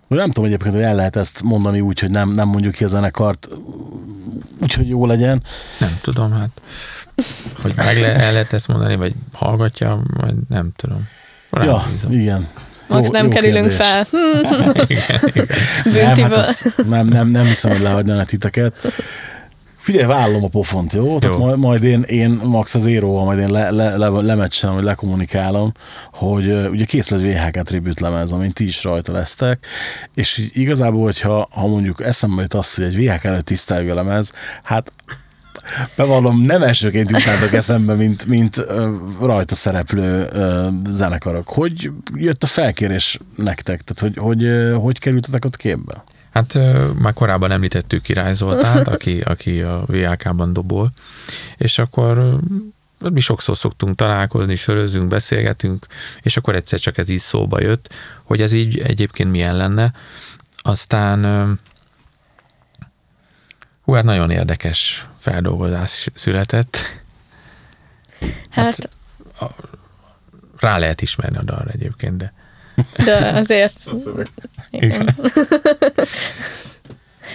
Nem 0.08 0.26
tudom 0.26 0.44
egyébként, 0.44 0.74
hogy 0.74 0.82
el 0.82 0.94
lehet 0.94 1.16
ezt 1.16 1.42
mondani 1.42 1.80
úgy, 1.80 1.98
hogy 2.00 2.10
nem, 2.10 2.30
nem 2.30 2.48
mondjuk 2.48 2.74
ki 2.74 2.84
a 2.84 2.88
zenekart, 2.88 3.48
úgyhogy 4.62 4.88
jó 4.88 5.06
legyen. 5.06 5.42
Nem 5.80 5.98
tudom, 6.00 6.32
hát 6.32 6.48
hogy 7.62 7.72
meg 7.76 8.00
le, 8.00 8.14
el 8.16 8.32
lehet 8.32 8.52
ezt 8.52 8.68
mondani, 8.68 8.96
vagy 8.96 9.14
hallgatja, 9.32 10.02
vagy 10.06 10.34
nem 10.48 10.70
tudom. 10.76 11.08
Ja, 11.50 11.76
Rábízom. 11.84 12.12
igen. 12.12 12.48
Max, 12.86 13.06
Jó- 13.06 13.12
nem 13.12 13.24
jó 13.24 13.30
kerülünk 13.30 13.68
kérdés. 13.68 13.86
fel. 13.86 14.06
Hm, 14.10 14.80
igen, 14.86 15.20
igen. 15.26 15.46
Nem, 15.84 16.16
hát 16.22 16.36
az, 16.36 16.66
nem, 16.88 17.06
nem, 17.06 17.28
nem 17.28 17.44
hiszem, 17.44 17.70
hogy 17.70 17.80
lehagynának 17.80 18.26
titeket. 18.26 18.76
Figyelj, 19.76 20.06
vállom 20.06 20.44
a 20.44 20.48
pofont, 20.48 20.92
jó? 20.92 21.18
Tehát 21.18 21.36
Jó. 21.36 21.44
majd, 21.44 21.58
majd 21.58 21.84
én, 21.84 22.02
én 22.02 22.30
Max 22.44 22.74
az 22.74 22.86
éróval, 22.86 23.24
majd 23.24 23.38
én 23.38 23.50
le, 23.50 23.70
le, 23.70 23.96
le, 23.96 24.08
lemecselem, 24.08 24.74
vagy 24.74 24.84
lekommunikálom, 24.84 25.72
hogy 26.12 26.46
uh, 26.48 26.70
ugye 26.70 26.84
készül 26.84 27.18
egy 27.18 27.24
VHK 27.34 27.62
tribute 27.62 28.08
lemez, 28.08 28.32
amint 28.32 28.54
ti 28.54 28.66
is 28.66 28.84
rajta 28.84 29.12
lesztek, 29.12 29.66
és 30.14 30.38
így 30.38 30.50
igazából, 30.52 31.02
hogyha 31.02 31.48
ha 31.50 31.66
mondjuk 31.66 32.02
eszembe 32.02 32.42
jut 32.42 32.54
az, 32.54 32.74
hogy 32.74 32.84
egy 32.84 32.96
VHK 32.96 33.24
előtt 33.24 33.44
tisztelgő 33.44 33.94
lemez, 33.94 34.32
hát 34.62 34.92
bevallom, 35.96 36.40
nem 36.40 36.62
elsőként 36.62 37.10
jutnátok 37.10 37.52
eszembe, 37.52 37.94
mint, 37.94 38.26
mint 38.26 38.64
rajta 39.20 39.54
szereplő 39.54 40.28
zenekarok. 40.86 41.48
Hogy 41.48 41.90
jött 42.14 42.42
a 42.42 42.46
felkérés 42.46 43.18
nektek? 43.36 43.82
Tehát, 43.82 44.00
hogy, 44.00 44.24
hogy, 44.24 44.72
hogy 44.82 44.98
kerültetek 44.98 45.44
ott 45.44 45.56
képbe? 45.56 46.04
Hát 46.30 46.58
már 46.98 47.12
korábban 47.12 47.50
említettük 47.50 48.02
Király 48.02 48.32
Zoltánt, 48.32 48.88
aki, 48.88 49.20
aki 49.20 49.60
a 49.60 49.84
VLK-ban 49.86 50.52
dobol, 50.52 50.92
és 51.56 51.78
akkor 51.78 52.38
mi 52.98 53.20
sokszor 53.20 53.56
szoktunk 53.56 53.96
találkozni, 53.96 54.54
sörözünk, 54.54 55.08
beszélgetünk, 55.08 55.86
és 56.22 56.36
akkor 56.36 56.54
egyszer 56.54 56.78
csak 56.78 56.98
ez 56.98 57.08
így 57.08 57.18
szóba 57.18 57.60
jött, 57.60 57.94
hogy 58.24 58.42
ez 58.42 58.52
így 58.52 58.78
egyébként 58.78 59.30
milyen 59.30 59.56
lenne. 59.56 59.92
Aztán 60.56 61.20
hú, 63.88 63.94
hát 63.94 64.04
nagyon 64.04 64.30
érdekes 64.30 65.06
feldolgozás 65.18 66.08
született. 66.14 66.78
Hát, 68.50 68.88
Rá 70.58 70.78
lehet 70.78 71.02
ismerni 71.02 71.36
a 71.36 71.44
dalra 71.44 71.70
egyébként, 71.70 72.16
de 72.16 72.32
de 73.04 73.32
azért 73.34 73.90
igen. 74.70 75.08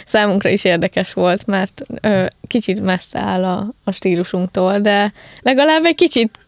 számunkra 0.06 0.49
is 0.49 0.64
érdekes 0.64 1.14
volt, 1.14 1.45
mert 1.45 1.82
ö, 2.01 2.26
kicsit 2.47 2.82
messze 2.82 3.20
áll 3.20 3.45
a, 3.45 3.74
a 3.84 3.91
stílusunktól, 3.91 4.80
de 4.80 5.14
legalább 5.41 5.86
egy 5.86 5.95
kicsit 5.95 6.39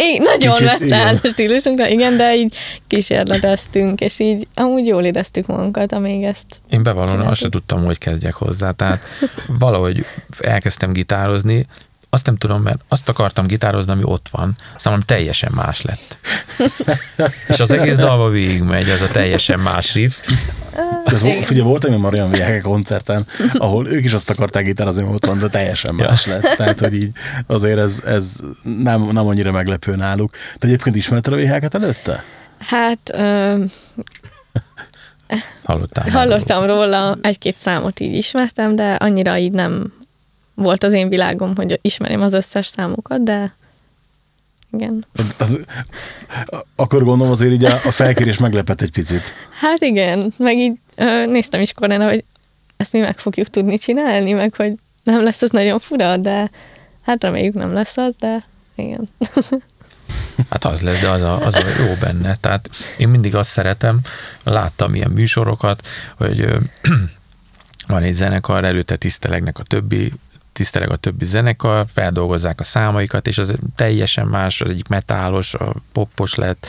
így, 0.00 0.20
nagyon 0.20 0.54
Kicsit, 0.54 0.92
áll 0.92 1.14
a 1.22 1.28
stílusunkra, 1.28 1.88
igen, 1.88 2.16
de 2.16 2.36
így 2.36 2.54
kísérleteztünk, 2.86 4.00
és 4.00 4.18
így 4.18 4.46
amúgy 4.54 4.86
jól 4.86 5.04
éreztük 5.04 5.46
magunkat, 5.46 5.92
amíg 5.92 6.22
ezt 6.22 6.60
Én 6.70 6.82
bevallom, 6.82 7.26
azt 7.26 7.40
sem 7.40 7.50
tudtam, 7.50 7.84
hogy 7.84 7.98
kezdjek 7.98 8.34
hozzá. 8.34 8.70
Tehát 8.70 9.00
valahogy 9.46 10.04
elkezdtem 10.38 10.92
gitározni, 10.92 11.66
azt 12.10 12.26
nem 12.26 12.36
tudom, 12.36 12.62
mert 12.62 12.78
azt 12.88 13.08
akartam 13.08 13.46
gitározni, 13.46 13.92
ami 13.92 14.02
ott 14.04 14.28
van, 14.28 14.54
aztán 14.58 14.76
valami 14.82 15.02
teljesen 15.06 15.52
más 15.54 15.82
lett. 15.82 16.18
És 17.48 17.60
az 17.60 17.72
egész 17.72 17.96
dalba 17.96 18.28
végigmegy, 18.28 18.88
az 18.88 19.00
a 19.00 19.08
teljesen 19.08 19.60
más 19.60 19.94
riff. 19.94 20.20
Tehát, 21.04 21.44
figyelj, 21.44 21.68
voltam 21.68 21.92
én 21.92 21.98
már 21.98 22.12
olyan 22.12 22.30
VHK 22.30 22.62
koncerten, 22.62 23.26
ahol 23.52 23.88
ők 23.88 24.04
is 24.04 24.12
azt 24.12 24.30
akarták 24.30 24.64
gitározni, 24.64 25.02
hogy 25.02 25.14
ott 25.14 25.26
van, 25.26 25.38
de 25.38 25.48
teljesen 25.48 25.94
más 25.94 26.26
lett. 26.26 26.56
Tehát, 26.56 26.80
hogy 26.80 26.94
így 26.94 27.10
azért 27.46 27.78
ez, 27.78 28.02
ez 28.06 28.40
nem, 28.62 29.02
nem 29.02 29.26
annyira 29.26 29.52
meglepő 29.52 29.96
náluk. 29.96 30.30
Te 30.58 30.66
egyébként 30.66 30.96
ismerted 30.96 31.32
a 31.32 31.36
VHK-t 31.36 31.74
előtte? 31.74 32.24
Hát 32.58 33.10
ö, 33.12 33.64
Hallottál? 35.64 36.10
hallottam 36.10 36.64
róla, 36.64 37.18
egy-két 37.20 37.58
számot 37.58 38.00
így 38.00 38.14
ismertem, 38.14 38.76
de 38.76 38.92
annyira 38.92 39.36
így 39.36 39.52
nem 39.52 39.92
volt 40.56 40.84
az 40.84 40.92
én 40.92 41.08
világom, 41.08 41.56
hogy 41.56 41.78
ismerjem 41.82 42.20
az 42.20 42.32
összes 42.32 42.66
számukat, 42.66 43.22
de 43.22 43.54
igen. 44.72 45.06
Az- 45.38 45.58
Akkor 46.76 47.04
gondolom 47.04 47.32
azért 47.32 47.52
így 47.52 47.64
a, 47.64 47.72
a 47.84 47.90
felkérés 47.90 48.38
meglepett 48.38 48.80
egy 48.80 48.90
picit. 48.90 49.32
Hát 49.60 49.80
igen, 49.82 50.32
meg 50.38 50.56
így 50.56 50.72
ö, 50.94 51.26
néztem 51.26 51.60
is 51.60 51.72
korán, 51.72 52.02
hogy 52.08 52.24
ezt 52.76 52.92
mi 52.92 52.98
meg 52.98 53.18
fogjuk 53.18 53.48
tudni 53.48 53.78
csinálni, 53.78 54.32
meg 54.32 54.54
hogy 54.54 54.72
nem 55.02 55.22
lesz 55.22 55.42
ez 55.42 55.50
nagyon 55.50 55.78
fura, 55.78 56.16
de 56.16 56.50
hát 57.02 57.22
reméljük 57.22 57.54
nem 57.54 57.72
lesz 57.72 57.96
az, 57.96 58.14
de 58.18 58.44
igen. 58.74 59.08
Hát 60.50 60.64
az 60.64 60.80
lesz, 60.80 61.00
de 61.00 61.08
az 61.08 61.22
a, 61.22 61.44
az 61.46 61.54
a 61.54 61.58
jó 61.86 61.92
benne. 62.00 62.36
Tehát 62.40 62.70
én 62.98 63.08
mindig 63.08 63.34
azt 63.34 63.50
szeretem, 63.50 64.00
láttam 64.44 64.94
ilyen 64.94 65.10
műsorokat, 65.10 65.88
hogy 66.16 66.40
ö, 66.40 66.56
van 67.86 68.02
egy 68.02 68.12
zenekar, 68.12 68.64
előtte 68.64 68.96
tisztelegnek 68.96 69.58
a 69.58 69.62
többi 69.62 70.12
tiszteleg 70.56 70.90
a 70.90 70.96
többi 70.96 71.24
zenekar, 71.24 71.86
feldolgozzák 71.92 72.60
a 72.60 72.64
számaikat, 72.64 73.26
és 73.26 73.38
az 73.38 73.54
teljesen 73.74 74.26
más, 74.26 74.60
az 74.60 74.70
egyik 74.70 74.88
metálos, 74.88 75.54
a 75.54 75.74
poppos 75.92 76.34
lett, 76.34 76.66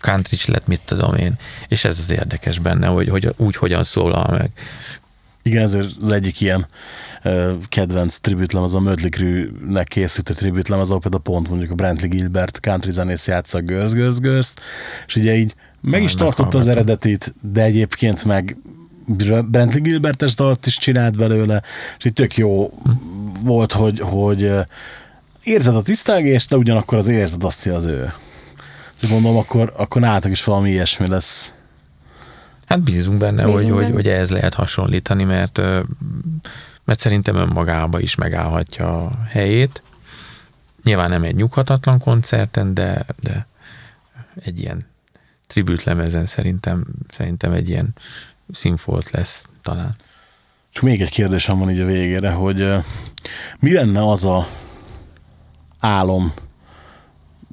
country 0.00 0.36
lett, 0.46 0.66
mit 0.66 0.80
tudom 0.84 1.14
én. 1.14 1.38
És 1.68 1.84
ez 1.84 1.98
az 1.98 2.10
érdekes 2.10 2.58
benne, 2.58 2.86
hogy, 2.86 3.08
hogy 3.08 3.34
úgy 3.36 3.56
hogyan 3.56 3.82
szólal 3.82 4.26
meg. 4.30 4.50
Igen, 5.42 5.62
ezért 5.62 5.88
az 6.00 6.12
egyik 6.12 6.40
ilyen 6.40 6.66
ö, 7.22 7.54
kedvenc 7.68 8.18
tribütlem 8.18 8.62
az 8.62 8.74
a 8.74 8.80
Mötley 8.80 9.10
Crüe-nek 9.10 9.86
készült 9.86 10.28
a 10.28 10.34
tribütlem, 10.34 10.80
az 10.80 10.88
például 10.88 11.22
pont 11.22 11.48
mondjuk 11.48 11.70
a 11.70 11.74
Brantley 11.74 12.08
Gilbert 12.08 12.60
country 12.60 12.90
zenész 12.90 13.26
játsza 13.26 13.58
a 13.58 13.60
Girls, 13.60 13.92
Girls, 13.92 14.18
Girls, 14.18 14.52
és 15.06 15.16
ugye 15.16 15.34
így 15.34 15.54
meg 15.80 16.02
is 16.02 16.14
tartotta 16.14 16.58
az 16.58 16.66
eredetit, 16.66 17.34
de 17.42 17.62
egyébként 17.62 18.24
meg 18.24 18.56
Brantley 19.50 19.80
Gilbertes 19.80 20.34
dalt 20.34 20.66
is 20.66 20.78
csinált 20.78 21.16
belőle, 21.16 21.62
és 21.98 22.04
így 22.04 22.12
tök 22.12 22.36
jó 22.36 22.70
volt, 23.42 23.72
hogy, 23.72 24.00
hogy 24.00 24.42
ö, 24.42 24.60
érzed 25.42 25.76
a 25.76 25.82
tisztelgést, 25.82 26.48
de 26.48 26.56
ugyanakkor 26.56 26.98
az 26.98 27.08
érzed 27.08 27.44
azt, 27.44 27.62
hogy 27.62 27.72
az 27.72 27.84
ő. 27.84 28.12
És 29.02 29.08
mondom, 29.08 29.36
akkor, 29.36 29.72
akkor 29.76 30.00
nálatok 30.00 30.30
is 30.30 30.44
valami 30.44 30.70
ilyesmi 30.70 31.08
lesz. 31.08 31.54
Hát 32.66 32.80
bízunk 32.82 33.18
benne, 33.18 33.44
Bízunk 33.44 33.62
hogy, 33.62 33.70
hogy, 33.70 33.82
benne. 33.82 33.94
hogy 33.94 34.08
ehhez 34.08 34.30
lehet 34.30 34.54
hasonlítani, 34.54 35.24
mert, 35.24 35.58
mert 36.84 36.98
szerintem 36.98 37.36
önmagába 37.36 38.00
is 38.00 38.14
megállhatja 38.14 39.02
a 39.02 39.10
helyét. 39.28 39.82
Nyilván 40.84 41.10
nem 41.10 41.22
egy 41.22 41.34
nyughatatlan 41.34 41.98
koncerten, 41.98 42.74
de, 42.74 43.06
de 43.22 43.46
egy 44.44 44.60
ilyen 44.60 44.86
tribute 45.46 45.82
lemezen 45.84 46.26
szerintem, 46.26 46.84
szerintem 47.12 47.52
egy 47.52 47.68
ilyen 47.68 47.94
színfolt 48.52 49.10
lesz 49.10 49.44
talán. 49.62 49.96
És 50.72 50.80
még 50.80 51.00
egy 51.00 51.10
kérdésem 51.10 51.58
van 51.58 51.70
így 51.70 51.80
a 51.80 51.84
végére, 51.84 52.30
hogy 52.30 52.74
mi 53.58 53.72
lenne 53.72 54.08
az 54.10 54.24
a 54.24 54.46
álom 55.80 56.32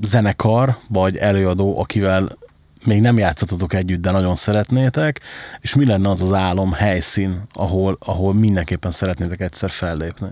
zenekar, 0.01 0.77
vagy 0.87 1.17
előadó, 1.17 1.79
akivel 1.79 2.37
még 2.85 3.01
nem 3.01 3.17
játszottatok 3.17 3.73
együtt, 3.73 4.01
de 4.01 4.11
nagyon 4.11 4.35
szeretnétek, 4.35 5.21
és 5.59 5.75
mi 5.75 5.85
lenne 5.85 6.09
az 6.09 6.21
az 6.21 6.33
álom 6.33 6.71
helyszín, 6.71 7.41
ahol, 7.53 7.97
ahol 7.99 8.33
mindenképpen 8.33 8.91
szeretnétek 8.91 9.41
egyszer 9.41 9.69
fellépni? 9.69 10.27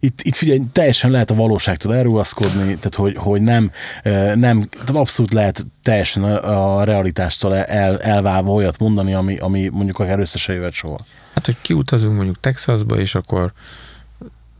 Itt, 0.00 0.20
itt 0.22 0.34
figyelj, 0.34 0.62
teljesen 0.72 1.10
lehet 1.10 1.30
a 1.30 1.34
valóságtól 1.34 1.94
elrugaszkodni, 1.94 2.64
tehát 2.64 2.94
hogy, 2.94 3.16
hogy 3.16 3.42
nem, 3.42 3.70
ö, 4.02 4.34
nem, 4.34 4.68
abszolút 4.86 5.32
lehet 5.32 5.66
teljesen 5.82 6.24
a, 6.24 6.84
realitástól 6.84 7.56
el, 7.56 8.00
elválva 8.00 8.52
olyat 8.52 8.78
mondani, 8.78 9.14
ami, 9.14 9.38
ami 9.38 9.68
mondjuk 9.68 9.98
akár 9.98 10.18
össze 10.18 10.38
se 10.38 10.52
jöhet 10.52 10.72
soha. 10.72 10.98
Hát, 11.34 11.46
hogy 11.46 11.56
kiutazunk 11.60 12.14
mondjuk 12.14 12.40
Texasba, 12.40 12.98
és 12.98 13.14
akkor 13.14 13.52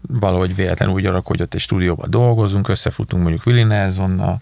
valahogy 0.08 0.54
véletlenül 0.54 0.94
úgy 0.94 1.06
alak, 1.06 1.26
hogy 1.26 1.42
ott 1.42 1.54
egy 1.54 1.60
stúdióban 1.60 2.10
dolgozunk, 2.10 2.68
összefutunk 2.68 3.22
mondjuk 3.22 3.46
Willie 3.46 3.64
Nelsonnal, 3.64 4.40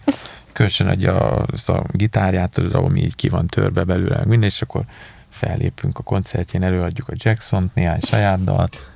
kölcsönadja 0.53 1.13
azt 1.29 1.69
a 1.69 1.83
gitárját, 1.91 2.57
ami 2.57 3.01
így 3.01 3.15
ki 3.15 3.29
van 3.29 3.47
törve 3.47 3.83
belőle, 3.83 4.21
minden, 4.25 4.49
és 4.49 4.61
akkor 4.61 4.83
fellépünk 5.29 5.99
a 5.99 6.03
koncertjén, 6.03 6.63
előadjuk 6.63 7.09
a 7.09 7.13
Jackson-t, 7.15 7.75
néhány 7.75 7.99
saját 7.99 8.43
dalt, 8.43 8.91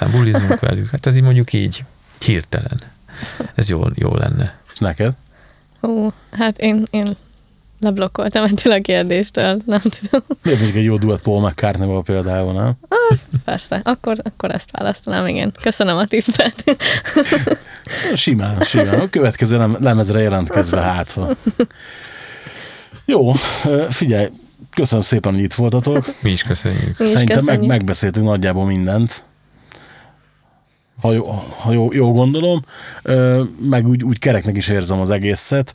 aztán 0.00 0.10
bulizunk 0.20 0.60
velük. 0.60 0.90
Hát 0.90 1.06
ez 1.06 1.16
így 1.16 1.22
mondjuk 1.22 1.52
így 1.52 1.84
hirtelen. 2.18 2.80
Ez 3.54 3.68
jó, 3.68 3.82
jó 3.94 4.14
lenne. 4.14 4.58
És 4.72 4.78
neked? 4.78 5.12
Hú, 5.80 6.12
hát 6.30 6.58
én, 6.58 6.86
én 6.90 7.16
leblokkoltam 7.80 8.44
ettől 8.44 8.72
a 8.72 8.80
kérdéstől, 8.80 9.62
nem 9.66 9.80
tudom. 9.80 10.22
Miért 10.42 10.58
mondjuk 10.58 10.78
egy 10.78 10.84
jó 10.84 10.96
duett 10.96 11.22
Paul 11.22 11.48
McCartney-val 11.48 12.02
például, 12.02 12.52
nem? 12.52 12.72
Persze, 13.44 13.80
akkor, 13.84 14.16
akkor 14.22 14.50
ezt 14.50 14.70
választanám, 14.70 15.26
igen. 15.26 15.54
Köszönöm 15.62 15.96
a 15.96 16.06
tippet. 16.06 16.64
Simán, 18.14 18.62
simán. 18.62 19.00
A 19.00 19.08
következő 19.10 19.58
lem- 19.58 19.80
lemezre 19.80 20.20
jelentkezve 20.20 20.80
hátva. 20.80 21.36
Jó, 23.04 23.32
figyelj, 23.88 24.28
köszönöm 24.74 25.04
szépen, 25.04 25.32
hogy 25.34 25.42
itt 25.42 25.54
voltatok. 25.54 26.04
Mi 26.22 26.30
is 26.30 26.42
köszönjük. 26.42 26.98
Mi 26.98 27.04
is 27.04 27.10
Szerintem 27.10 27.36
meg, 27.36 27.44
köszönjük. 27.44 27.70
megbeszéltünk 27.70 28.26
nagyjából 28.26 28.66
mindent. 28.66 29.22
Ha 31.00 31.12
jó, 31.12 31.24
ha 31.58 31.72
jó, 31.72 31.92
jó 31.92 32.12
gondolom, 32.12 32.62
meg 33.60 33.86
úgy, 33.86 34.04
úgy 34.04 34.18
kereknek 34.18 34.56
is 34.56 34.68
érzem 34.68 35.00
az 35.00 35.10
egészet, 35.10 35.74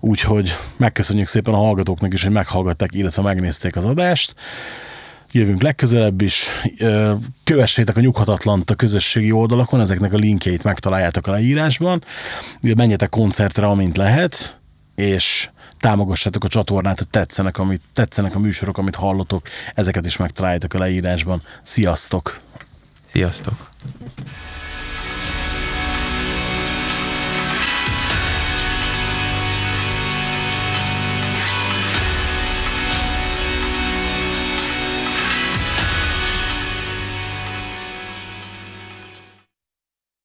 úgyhogy 0.00 0.54
megköszönjük 0.76 1.26
szépen 1.26 1.54
a 1.54 1.56
hallgatóknak 1.56 2.12
is, 2.12 2.22
hogy 2.22 2.32
meghallgatták, 2.32 2.94
illetve 2.94 3.22
megnézték 3.22 3.76
az 3.76 3.84
adást. 3.84 4.34
Jövünk 5.32 5.62
legközelebb 5.62 6.20
is. 6.20 6.46
Kövessétek 7.44 7.96
a 7.96 8.00
Nyughatatlant 8.00 8.70
a 8.70 8.74
közösségi 8.74 9.32
oldalakon, 9.32 9.80
ezeknek 9.80 10.12
a 10.12 10.16
linkjeit 10.16 10.64
megtaláljátok 10.64 11.26
a 11.26 11.30
leírásban. 11.30 12.02
Menjetek 12.60 13.08
koncertre, 13.08 13.66
amint 13.66 13.96
lehet, 13.96 14.60
és 14.94 15.50
támogassátok 15.80 16.44
a 16.44 16.48
csatornát, 16.48 16.98
hogy 16.98 17.08
tetszenek, 17.08 17.58
amit, 17.58 17.82
tetszenek 17.92 18.34
a 18.34 18.38
műsorok, 18.38 18.78
amit 18.78 18.94
hallotok, 18.94 19.46
ezeket 19.74 20.06
is 20.06 20.16
megtaláljátok 20.16 20.74
a 20.74 20.78
leírásban. 20.78 21.42
Sziasztok! 21.62 22.40
Sziasztok! 23.06 23.54
Sziasztok. 23.98 24.26